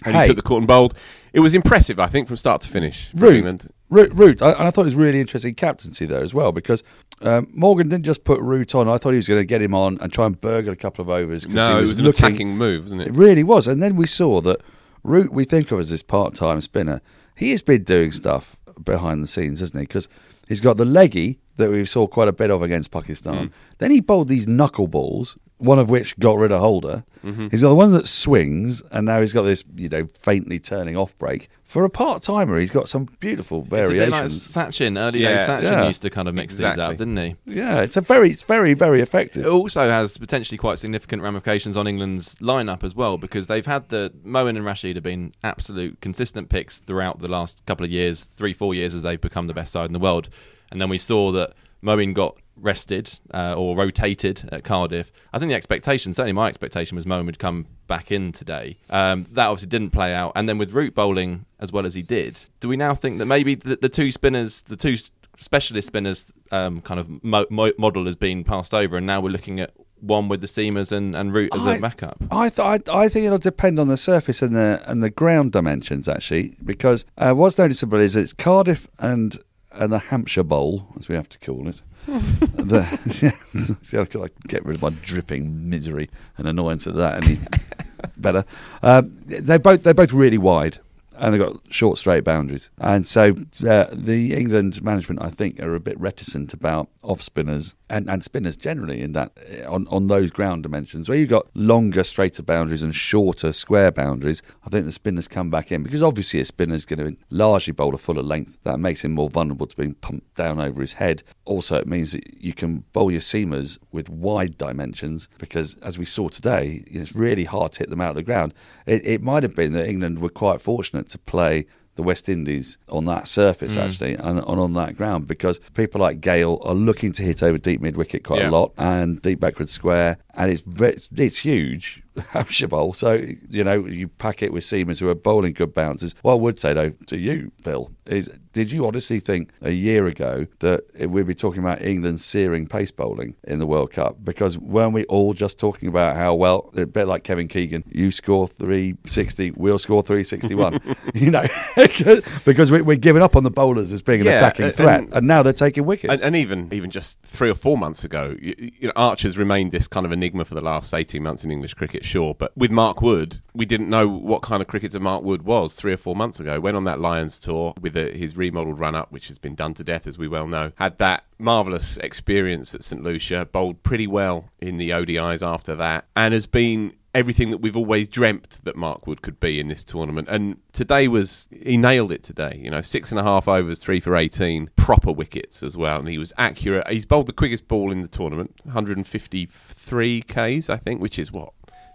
and 0.06 0.16
Hey. 0.16 0.22
he 0.22 0.28
took 0.28 0.36
the 0.36 0.42
caught 0.42 0.58
and 0.58 0.66
bowled. 0.66 0.94
It 1.32 1.40
was 1.40 1.54
impressive, 1.54 1.98
I 1.98 2.06
think, 2.08 2.28
from 2.28 2.36
start 2.36 2.60
to 2.62 2.68
finish. 2.68 3.10
Root. 3.14 3.66
Root, 3.88 4.12
Root. 4.14 4.42
I, 4.42 4.52
and 4.52 4.62
I 4.62 4.70
thought 4.70 4.82
it 4.82 4.84
was 4.84 4.94
really 4.94 5.20
interesting 5.20 5.54
captaincy 5.54 6.06
there 6.06 6.22
as 6.22 6.32
well 6.34 6.50
because 6.52 6.82
um, 7.22 7.48
Morgan 7.52 7.88
didn't 7.88 8.04
just 8.04 8.24
put 8.24 8.40
Root 8.40 8.74
on. 8.74 8.88
I 8.88 8.96
thought 8.98 9.10
he 9.10 9.16
was 9.16 9.28
going 9.28 9.40
to 9.40 9.46
get 9.46 9.60
him 9.62 9.74
on 9.74 9.98
and 10.00 10.12
try 10.12 10.26
and 10.26 10.40
burgle 10.40 10.72
a 10.72 10.76
couple 10.76 11.02
of 11.02 11.08
overs. 11.08 11.46
No, 11.46 11.76
he 11.78 11.84
it 11.84 11.88
was 11.88 11.98
an 11.98 12.04
looking- 12.06 12.24
attacking 12.26 12.56
move, 12.56 12.84
wasn't 12.84 13.02
It 13.02 13.08
it? 13.08 13.12
really 13.14 13.42
was. 13.44 13.66
And 13.66 13.82
then 13.82 13.96
we 13.96 14.06
saw 14.06 14.40
that 14.42 14.62
Root, 15.04 15.32
we 15.32 15.44
think 15.44 15.70
of 15.72 15.80
as 15.80 15.90
this 15.90 16.02
part-time 16.02 16.60
spinner, 16.60 17.00
he 17.36 17.50
has 17.50 17.60
been 17.62 17.82
doing 17.84 18.12
stuff 18.12 18.56
behind 18.82 19.22
the 19.22 19.26
scenes, 19.26 19.60
hasn't 19.60 19.78
he? 19.80 19.86
Because 19.86 20.08
he's 20.48 20.60
got 20.60 20.76
the 20.76 20.84
leggy 20.84 21.38
that 21.56 21.70
we 21.70 21.84
saw 21.84 22.06
quite 22.06 22.28
a 22.28 22.32
bit 22.32 22.50
of 22.50 22.62
against 22.62 22.90
Pakistan. 22.90 23.48
Mm. 23.48 23.52
Then 23.78 23.90
he 23.90 24.00
bowled 24.00 24.28
these 24.28 24.46
knuckleballs, 24.46 25.36
one 25.62 25.78
of 25.78 25.88
which 25.90 26.18
got 26.18 26.36
rid 26.38 26.50
of 26.52 26.60
Holder. 26.60 27.04
Mm-hmm. 27.24 27.48
He's 27.50 27.62
got 27.62 27.68
the 27.68 27.74
one 27.76 27.92
that 27.92 28.08
swings, 28.08 28.82
and 28.90 29.06
now 29.06 29.20
he's 29.20 29.32
got 29.32 29.42
this, 29.42 29.62
you 29.76 29.88
know, 29.88 30.06
faintly 30.06 30.58
turning 30.58 30.96
off 30.96 31.16
break. 31.18 31.48
For 31.62 31.84
a 31.84 31.90
part-timer, 31.90 32.58
he's 32.58 32.70
got 32.72 32.88
some 32.88 33.06
beautiful 33.20 33.60
It's 33.60 33.68
a 33.68 33.70
bit 33.70 33.78
like 34.10 34.10
variations. 34.10 34.46
Sachin. 34.52 35.00
Early 35.00 35.20
Yeah. 35.20 35.38
days 35.38 35.48
Sachin 35.48 35.70
Yeah. 35.70 35.86
used 35.86 36.02
to 36.02 36.10
kind 36.10 36.26
of 36.28 36.34
mix 36.34 36.54
these 36.56 36.66
Exactly. 36.66 36.82
up, 36.84 36.96
didn't 36.96 37.16
he? 37.16 37.36
yeah, 37.46 37.80
it's 37.82 37.96
a 37.96 38.00
very, 38.00 38.30
it's 38.32 38.42
very, 38.42 38.74
very 38.74 39.00
effective. 39.00 39.46
It 39.46 39.48
also 39.48 39.88
has 39.88 40.18
potentially 40.18 40.58
quite 40.58 40.78
significant 40.78 41.22
ramifications 41.22 41.76
on 41.76 41.86
England's 41.86 42.36
lineup 42.40 42.82
as 42.82 42.94
well 42.94 43.16
because 43.16 43.46
they've 43.46 43.64
had 43.66 43.88
the 43.88 44.12
Moeen 44.26 44.56
and 44.56 44.64
Rashid 44.64 44.96
have 44.96 45.04
been 45.04 45.32
absolute 45.44 46.00
consistent 46.00 46.48
picks 46.48 46.80
throughout 46.80 47.20
the 47.20 47.28
last 47.28 47.64
couple 47.66 47.84
of 47.84 47.90
years, 47.90 48.24
three 48.24 48.52
four 48.52 48.74
years 48.74 48.94
as 48.94 49.02
they've 49.02 49.20
become 49.20 49.46
the 49.46 49.54
best 49.54 49.72
side 49.72 49.86
in 49.86 49.92
the 49.92 49.98
world, 50.00 50.28
and 50.70 50.80
then 50.80 50.88
we 50.88 50.98
saw 50.98 51.30
that 51.32 51.52
Moeen 51.82 52.14
got 52.14 52.36
rested 52.56 53.18
uh, 53.34 53.54
or 53.56 53.76
rotated 53.76 54.48
at 54.52 54.62
Cardiff. 54.62 55.10
I 55.32 55.38
think 55.38 55.48
the 55.50 55.56
expectation, 55.56 56.14
certainly 56.14 56.32
my 56.32 56.48
expectation, 56.48 56.96
was 56.96 57.06
Moeen 57.06 57.26
would 57.26 57.38
come 57.38 57.66
back 57.86 58.12
in 58.12 58.30
today. 58.32 58.76
Um, 58.90 59.26
that 59.32 59.46
obviously 59.46 59.68
didn't 59.68 59.90
play 59.90 60.14
out, 60.14 60.32
and 60.36 60.48
then 60.48 60.58
with 60.58 60.72
Root 60.72 60.94
bowling 60.94 61.46
as 61.58 61.72
well 61.72 61.84
as 61.86 61.94
he 61.94 62.02
did, 62.02 62.38
do 62.60 62.68
we 62.68 62.76
now 62.76 62.94
think 62.94 63.18
that 63.18 63.26
maybe 63.26 63.54
the, 63.54 63.76
the 63.76 63.88
two 63.88 64.10
spinners, 64.10 64.62
the 64.62 64.76
two 64.76 64.96
specialist 65.36 65.88
spinners, 65.88 66.26
um, 66.50 66.80
kind 66.82 67.00
of 67.00 67.22
mo- 67.24 67.46
mo- 67.50 67.72
model 67.78 68.06
has 68.06 68.16
been 68.16 68.44
passed 68.44 68.74
over, 68.74 68.96
and 68.96 69.06
now 69.06 69.20
we're 69.20 69.30
looking 69.30 69.58
at 69.60 69.72
one 70.00 70.28
with 70.28 70.40
the 70.40 70.48
seamers 70.48 70.90
and, 70.92 71.14
and 71.16 71.32
Root 71.32 71.54
as 71.54 71.64
I- 71.66 71.76
a 71.76 71.80
backup? 71.80 72.16
I, 72.30 72.48
th- 72.48 72.58
I 72.60 72.78
I 73.04 73.08
think 73.08 73.24
it'll 73.26 73.38
depend 73.38 73.78
on 73.78 73.88
the 73.88 73.96
surface 73.96 74.42
and 74.42 74.54
the 74.54 74.82
and 74.86 75.02
the 75.02 75.10
ground 75.10 75.52
dimensions 75.52 76.08
actually, 76.08 76.56
because 76.64 77.04
uh, 77.18 77.32
what's 77.34 77.56
noticeable 77.58 77.98
is 77.98 78.14
it's 78.16 78.32
Cardiff 78.32 78.88
and 78.98 79.38
and 79.74 79.92
the 79.92 79.98
Hampshire 79.98 80.42
Bowl, 80.42 80.86
as 80.98 81.08
we 81.08 81.14
have 81.14 81.28
to 81.30 81.38
call 81.38 81.68
it. 81.68 81.80
the, 82.06 82.98
yeah, 83.22 84.00
I 84.00 84.04
could 84.04 84.20
like 84.20 84.32
get 84.48 84.64
rid 84.64 84.76
of 84.76 84.82
my 84.82 84.90
dripping 85.02 85.68
misery 85.68 86.10
and 86.36 86.48
annoyance 86.48 86.86
at 86.86 86.94
that 86.94 87.22
any 87.22 87.38
better. 88.16 88.44
Um, 88.82 89.12
they 89.26 89.58
both 89.58 89.84
they're 89.84 89.94
both 89.94 90.12
really 90.12 90.38
wide. 90.38 90.78
And 91.14 91.34
they've 91.34 91.40
got 91.40 91.60
short, 91.68 91.98
straight 91.98 92.24
boundaries. 92.24 92.70
And 92.78 93.06
so 93.06 93.36
uh, 93.68 93.86
the 93.92 94.34
England 94.34 94.82
management, 94.82 95.22
I 95.22 95.28
think, 95.28 95.60
are 95.60 95.74
a 95.74 95.78
bit 95.78 96.00
reticent 96.00 96.54
about 96.54 96.88
off 97.02 97.20
spinners 97.20 97.74
and, 97.92 98.08
and 98.08 98.24
spinners 98.24 98.56
generally 98.56 99.02
in 99.02 99.12
that 99.12 99.32
eh, 99.46 99.64
on, 99.64 99.86
on 99.88 100.08
those 100.08 100.30
ground 100.30 100.62
dimensions. 100.62 101.08
Where 101.08 101.18
you've 101.18 101.28
got 101.28 101.46
longer, 101.54 102.02
straighter 102.02 102.42
boundaries 102.42 102.82
and 102.82 102.94
shorter, 102.94 103.52
square 103.52 103.92
boundaries, 103.92 104.42
I 104.64 104.70
think 104.70 104.86
the 104.86 104.92
spinners 104.92 105.28
come 105.28 105.50
back 105.50 105.70
in 105.70 105.82
because 105.82 106.02
obviously 106.02 106.40
a 106.40 106.44
spinner's 106.46 106.86
going 106.86 106.98
to 106.98 107.16
largely 107.28 107.72
bowl 107.74 107.94
a 107.94 107.98
fuller 107.98 108.22
length. 108.22 108.56
That 108.64 108.78
makes 108.78 109.04
him 109.04 109.12
more 109.12 109.28
vulnerable 109.28 109.66
to 109.66 109.76
being 109.76 109.92
pumped 109.94 110.34
down 110.34 110.58
over 110.58 110.80
his 110.80 110.94
head. 110.94 111.22
Also, 111.44 111.76
it 111.76 111.86
means 111.86 112.12
that 112.12 112.42
you 112.42 112.54
can 112.54 112.84
bowl 112.94 113.10
your 113.10 113.20
seamers 113.20 113.78
with 113.92 114.08
wide 114.08 114.56
dimensions 114.56 115.28
because, 115.36 115.74
as 115.82 115.98
we 115.98 116.06
saw 116.06 116.28
today, 116.28 116.82
it's 116.86 117.14
really 117.14 117.44
hard 117.44 117.72
to 117.72 117.80
hit 117.80 117.90
them 117.90 118.00
out 118.00 118.10
of 118.10 118.16
the 118.16 118.22
ground. 118.22 118.54
It, 118.86 119.06
it 119.06 119.22
might 119.22 119.42
have 119.42 119.54
been 119.54 119.74
that 119.74 119.86
England 119.86 120.20
were 120.20 120.30
quite 120.30 120.62
fortunate 120.62 121.10
to 121.10 121.18
play 121.18 121.66
the 121.94 122.02
West 122.02 122.28
Indies 122.28 122.78
on 122.88 123.04
that 123.06 123.28
surface 123.28 123.74
hmm. 123.74 123.80
actually 123.80 124.14
and, 124.14 124.38
and 124.38 124.60
on 124.60 124.72
that 124.74 124.96
ground 124.96 125.26
because 125.26 125.58
people 125.74 126.00
like 126.00 126.20
Gayle 126.20 126.60
are 126.62 126.74
looking 126.74 127.12
to 127.12 127.22
hit 127.22 127.42
over 127.42 127.58
deep 127.58 127.80
mid 127.80 127.96
wicket 127.96 128.24
quite 128.24 128.40
Yeah. 128.40 128.50
a 128.50 128.52
lot 128.52 128.72
and 128.78 129.20
deep 129.20 129.40
backward 129.40 129.68
square 129.68 130.18
and 130.34 130.50
it's 130.50 130.62
ve- 130.62 130.96
it's 131.16 131.38
huge 131.38 132.01
Hampshire 132.30 132.68
Bowl. 132.68 132.92
So, 132.94 133.14
you 133.50 133.64
know, 133.64 133.86
you 133.86 134.08
pack 134.08 134.42
it 134.42 134.52
with 134.52 134.64
seamers 134.64 135.00
who 135.00 135.08
are 135.08 135.14
bowling 135.14 135.52
good 135.52 135.72
bounces. 135.74 136.14
What 136.22 136.32
I 136.32 136.36
would 136.36 136.58
say, 136.60 136.72
though, 136.72 136.90
to 137.06 137.18
you, 137.18 137.52
Phil, 137.62 137.90
is 138.06 138.28
did 138.52 138.70
you 138.70 138.86
honestly 138.86 139.18
think 139.18 139.50
a 139.62 139.70
year 139.70 140.06
ago 140.06 140.46
that 140.58 140.82
we'd 141.08 141.26
be 141.26 141.34
talking 141.34 141.60
about 141.60 141.82
England 141.82 142.20
searing 142.20 142.66
pace 142.66 142.90
bowling 142.90 143.34
in 143.44 143.58
the 143.58 143.66
World 143.66 143.92
Cup? 143.92 144.16
Because 144.22 144.58
weren't 144.58 144.92
we 144.92 145.04
all 145.06 145.32
just 145.32 145.58
talking 145.58 145.88
about 145.88 146.16
how, 146.16 146.34
well, 146.34 146.70
a 146.76 146.86
bit 146.86 147.06
like 147.06 147.24
Kevin 147.24 147.48
Keegan, 147.48 147.82
you 147.90 148.10
score 148.10 148.46
360, 148.46 149.52
we'll 149.52 149.78
score 149.78 150.02
361. 150.02 150.80
you 151.14 151.30
know, 151.30 151.46
because 152.44 152.70
we, 152.70 152.82
we're 152.82 152.96
giving 152.96 153.22
up 153.22 153.36
on 153.36 153.42
the 153.44 153.50
bowlers 153.50 153.92
as 153.92 154.02
being 154.02 154.20
an 154.20 154.26
Yeah, 154.26 154.36
attacking 154.36 154.66
and- 154.66 154.74
threat, 154.74 155.08
and- 155.12 155.26
now 155.26 155.42
they're 155.42 155.52
taking 155.52 155.86
wickets. 155.86 156.12
And, 156.12 156.22
and 156.22 156.36
even 156.36 156.68
even 156.72 156.90
just 156.90 157.20
three 157.22 157.48
or 157.50 157.54
four 157.54 157.78
months 157.78 158.04
ago, 158.04 158.36
you, 158.40 158.54
you 158.58 158.86
know, 158.88 158.92
Archer's 158.96 159.38
remained 159.38 159.72
this 159.72 159.88
kind 159.88 160.04
of 160.04 160.12
enigma 160.12 160.44
for 160.44 160.54
the 160.54 160.60
last 160.60 160.92
eighteen 160.94 161.22
months 161.22 161.44
in 161.44 161.50
English 161.50 161.74
cricket, 161.74 162.01
sure. 162.02 162.34
But 162.34 162.56
with 162.56 162.70
Mark 162.70 163.02
Wood, 163.02 163.40
we 163.54 163.66
didn't 163.66 163.88
know 163.88 164.08
what 164.08 164.42
kind 164.42 164.62
of 164.62 164.68
cricketer 164.68 165.00
Mark 165.00 165.22
Wood 165.22 165.42
was 165.42 165.74
three 165.74 165.92
or 165.92 165.96
four 165.96 166.16
months 166.16 166.40
ago. 166.40 166.60
Went 166.60 166.76
on 166.76 166.84
that 166.84 167.00
Lions 167.00 167.38
tour 167.38 167.74
with 167.80 167.96
a, 167.96 168.16
his 168.16 168.36
remodelled 168.36 168.78
run 168.78 168.94
up, 168.94 169.12
which 169.12 169.28
has 169.28 169.38
been 169.38 169.54
done 169.54 169.74
to 169.74 169.84
death, 169.84 170.06
as 170.06 170.18
we 170.18 170.28
well 170.28 170.46
know. 170.46 170.72
Had 170.76 170.98
that 170.98 171.24
marvellous 171.38 171.96
experience 171.98 172.74
at 172.74 172.84
St 172.84 173.02
Lucia, 173.02 173.46
bowled 173.50 173.82
pretty 173.82 174.06
well 174.06 174.50
in 174.60 174.76
the 174.76 174.90
ODIs 174.90 175.46
after 175.46 175.74
that, 175.74 176.06
and 176.16 176.34
has 176.34 176.46
been 176.46 176.94
everything 177.14 177.50
that 177.50 177.58
we've 177.58 177.76
always 177.76 178.08
dreamt 178.08 178.60
that 178.64 178.76
Mark 178.76 179.06
Wood 179.06 179.22
could 179.22 179.38
be 179.38 179.60
in 179.60 179.68
this 179.68 179.84
tournament. 179.84 180.28
And 180.30 180.56
today 180.72 181.08
was 181.08 181.46
he 181.50 181.76
nailed 181.76 182.12
it 182.12 182.22
today. 182.22 182.58
You 182.62 182.70
know, 182.70 182.80
six 182.80 183.10
and 183.10 183.20
a 183.20 183.22
half 183.22 183.48
overs, 183.48 183.78
three 183.78 184.00
for 184.00 184.16
eighteen, 184.16 184.70
proper 184.76 185.12
wickets 185.12 185.62
as 185.62 185.76
well, 185.76 185.98
and 185.98 186.08
he 186.08 186.18
was 186.18 186.32
accurate. 186.38 186.88
He's 186.88 187.06
bowled 187.06 187.26
the 187.26 187.32
quickest 187.32 187.68
ball 187.68 187.92
in 187.92 188.02
the 188.02 188.08
tournament, 188.08 188.60
153 188.64 190.22
k's, 190.22 190.70
I 190.70 190.76
think, 190.76 191.00
which 191.00 191.18
is 191.18 191.32
what 191.32 191.52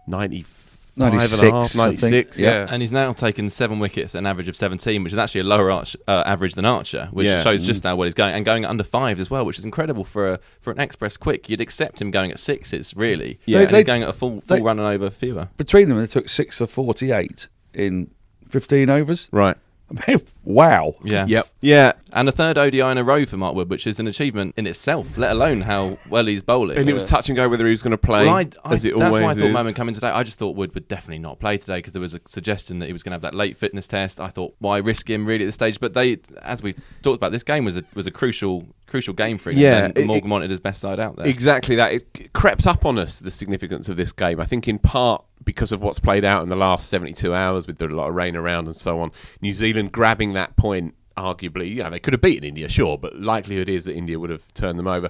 95 0.08 0.54
and 0.96 1.04
a 1.14 1.18
96, 1.18 1.42
half, 1.52 1.76
96, 1.76 2.40
Yeah. 2.40 2.50
yeah. 2.50 2.68
And 2.72 2.82
he's 2.82 2.92
now 2.92 3.14
taken 3.14 3.50
seven 3.52 3.78
wickets 3.78 4.16
at 4.16 4.20
an 4.20 4.26
average 4.26 4.48
of 4.48 4.56
17, 4.56 5.04
which 5.04 5.14
is 5.14 5.20
actually 5.20 5.42
a 5.42 5.44
lower 5.44 5.70
arch, 5.70 5.96
uh, 6.08 6.24
average 6.26 6.56
than 6.56 6.66
Archer, 6.66 7.10
which 7.12 7.28
Yeah. 7.28 7.42
shows 7.44 7.64
just 7.64 7.84
how 7.84 7.96
well 7.96 8.06
he's 8.06 8.16
going. 8.16 8.34
And 8.34 8.44
going 8.44 8.66
under 8.66 8.84
fives 8.84 9.22
as 9.22 9.30
well, 9.30 9.46
which 9.46 9.60
is 9.60 9.66
incredible 9.66 10.04
for 10.04 10.34
a, 10.34 10.40
for 10.60 10.72
an 10.72 10.80
express 10.80 11.16
quick. 11.16 11.50
You'd 11.50 11.62
accept 11.62 12.02
him 12.02 12.10
going 12.10 12.32
at 12.32 12.40
sixes, 12.40 12.96
really. 12.96 13.40
Yeah. 13.46 13.60
And 13.60 13.70
They- 13.70 13.78
he's 13.78 13.86
going 13.86 14.02
at 14.02 14.10
a 14.10 14.14
full, 14.14 14.42
full 14.42 14.58
they- 14.58 14.62
run 14.64 14.80
and 14.80 14.88
over 14.88 15.12
fewer. 15.12 15.50
Between 15.58 15.88
them, 15.90 16.00
they 16.00 16.08
took 16.08 16.30
six 16.30 16.58
for 16.58 16.66
48 16.66 17.48
in 17.76 18.10
15 18.50 18.90
overs. 18.90 19.28
Right. 19.32 19.56
I 19.90 20.04
mean, 20.08 20.22
wow. 20.44 20.96
Yeah. 21.04 21.26
Yep. 21.28 21.48
Yeah. 21.62 21.94
And 22.12 22.28
a 22.28 22.32
third 22.32 22.58
ODI 22.58 22.80
in 22.82 22.98
a 22.98 23.04
row 23.04 23.26
for 23.26 23.38
Mark 23.38 23.56
Wood, 23.56 23.70
which 23.70 23.88
is 23.88 24.00
an 24.00 24.08
achievement 24.08 24.54
in 24.58 24.68
itself, 24.68 25.18
let 25.18 25.32
alone 25.32 25.62
how 25.62 25.98
well 26.10 26.26
he's 26.26 26.42
bowling. 26.44 26.78
And 26.78 26.90
it 26.90 26.94
was 26.94 27.04
touch 27.06 27.30
and 27.30 27.36
go 27.36 27.48
whether 27.48 27.66
he 27.66 27.72
was 27.72 27.82
going 27.82 27.92
to 27.92 27.98
play. 27.98 28.26
Well, 28.26 28.36
I, 28.36 28.50
I, 28.66 28.74
as 28.74 28.84
it 28.84 28.98
that's 28.98 29.16
always 29.16 29.24
why 29.24 29.32
I 29.32 29.34
thought 29.36 29.44
is. 29.46 29.54
moment 29.54 29.76
coming 29.78 29.94
today. 29.96 30.10
I 30.10 30.24
just 30.24 30.40
thought 30.40 30.56
Wood 30.56 30.74
would 30.74 30.88
definitely 30.88 31.20
not 31.20 31.40
play 31.40 31.58
today 31.58 31.78
because 31.78 31.94
there 31.94 32.02
was 32.02 32.14
a 32.14 32.20
suggestion 32.28 32.80
that 32.80 32.88
he 32.88 32.94
was 32.94 33.04
going 33.04 33.12
to 33.12 33.16
have 33.16 33.22
that 33.22 33.36
late 33.36 33.56
fitness 33.56 33.88
test. 33.88 34.20
I 34.20 34.28
thought, 34.28 34.56
why 34.60 34.78
risk 34.80 35.10
him 35.10 35.26
really 35.26 35.44
at 35.46 35.48
this 35.48 35.56
stage? 35.56 35.80
But 35.80 35.94
they, 35.94 36.18
as 36.42 36.62
we 36.62 36.74
talked 37.02 37.18
about, 37.18 37.32
this 37.32 37.44
game 37.44 37.64
was 37.64 37.78
a 37.78 37.84
was 37.94 38.08
a 38.08 38.12
crucial 38.12 38.66
crucial 38.88 39.14
game 39.14 39.38
for 39.38 39.52
him. 39.52 39.58
Yeah, 39.60 39.86
and 39.86 39.98
it- 39.98 40.06
Morgan 40.06 40.30
wanted 40.30 40.50
his 40.52 40.60
best 40.60 40.82
side 40.82 41.00
out 41.00 41.16
there. 41.16 41.28
Exactly 41.28 41.76
that. 41.78 41.94
It 41.94 42.34
crept 42.34 42.68
up 42.68 42.86
on 42.86 42.98
us 42.98 43.20
the 43.20 43.32
significance 43.32 43.88
of 43.90 43.96
this 43.98 44.12
game. 44.12 44.40
I 44.40 44.46
think 44.46 44.68
in 44.68 44.80
part 44.80 45.24
because 45.48 45.72
of 45.72 45.82
what's 45.82 45.98
played 45.98 46.26
out 46.26 46.44
in 46.44 46.50
the 46.50 46.56
last 46.58 46.90
72 46.90 47.34
hours 47.34 47.66
with 47.66 47.82
a 47.82 47.88
lot 47.88 48.10
of 48.10 48.14
rain 48.16 48.36
around 48.36 48.68
and 48.68 48.76
so 48.76 49.00
on. 49.00 49.12
New 49.42 49.54
Zealand 49.54 49.94
grabbing 49.94 50.34
that 50.34 50.58
point, 50.58 50.94
arguably, 51.16 51.74
yeah, 51.74 51.90
they 51.90 52.02
could 52.02 52.14
have 52.14 52.22
beaten 52.22 52.44
India, 52.44 52.68
sure, 52.68 52.98
but 52.98 53.16
likelihood 53.16 53.70
is 53.70 53.86
that 53.86 53.96
India 53.96 54.20
would 54.20 54.30
have 54.30 54.54
turned 54.54 54.78
them 54.78 54.88
over. 54.88 55.10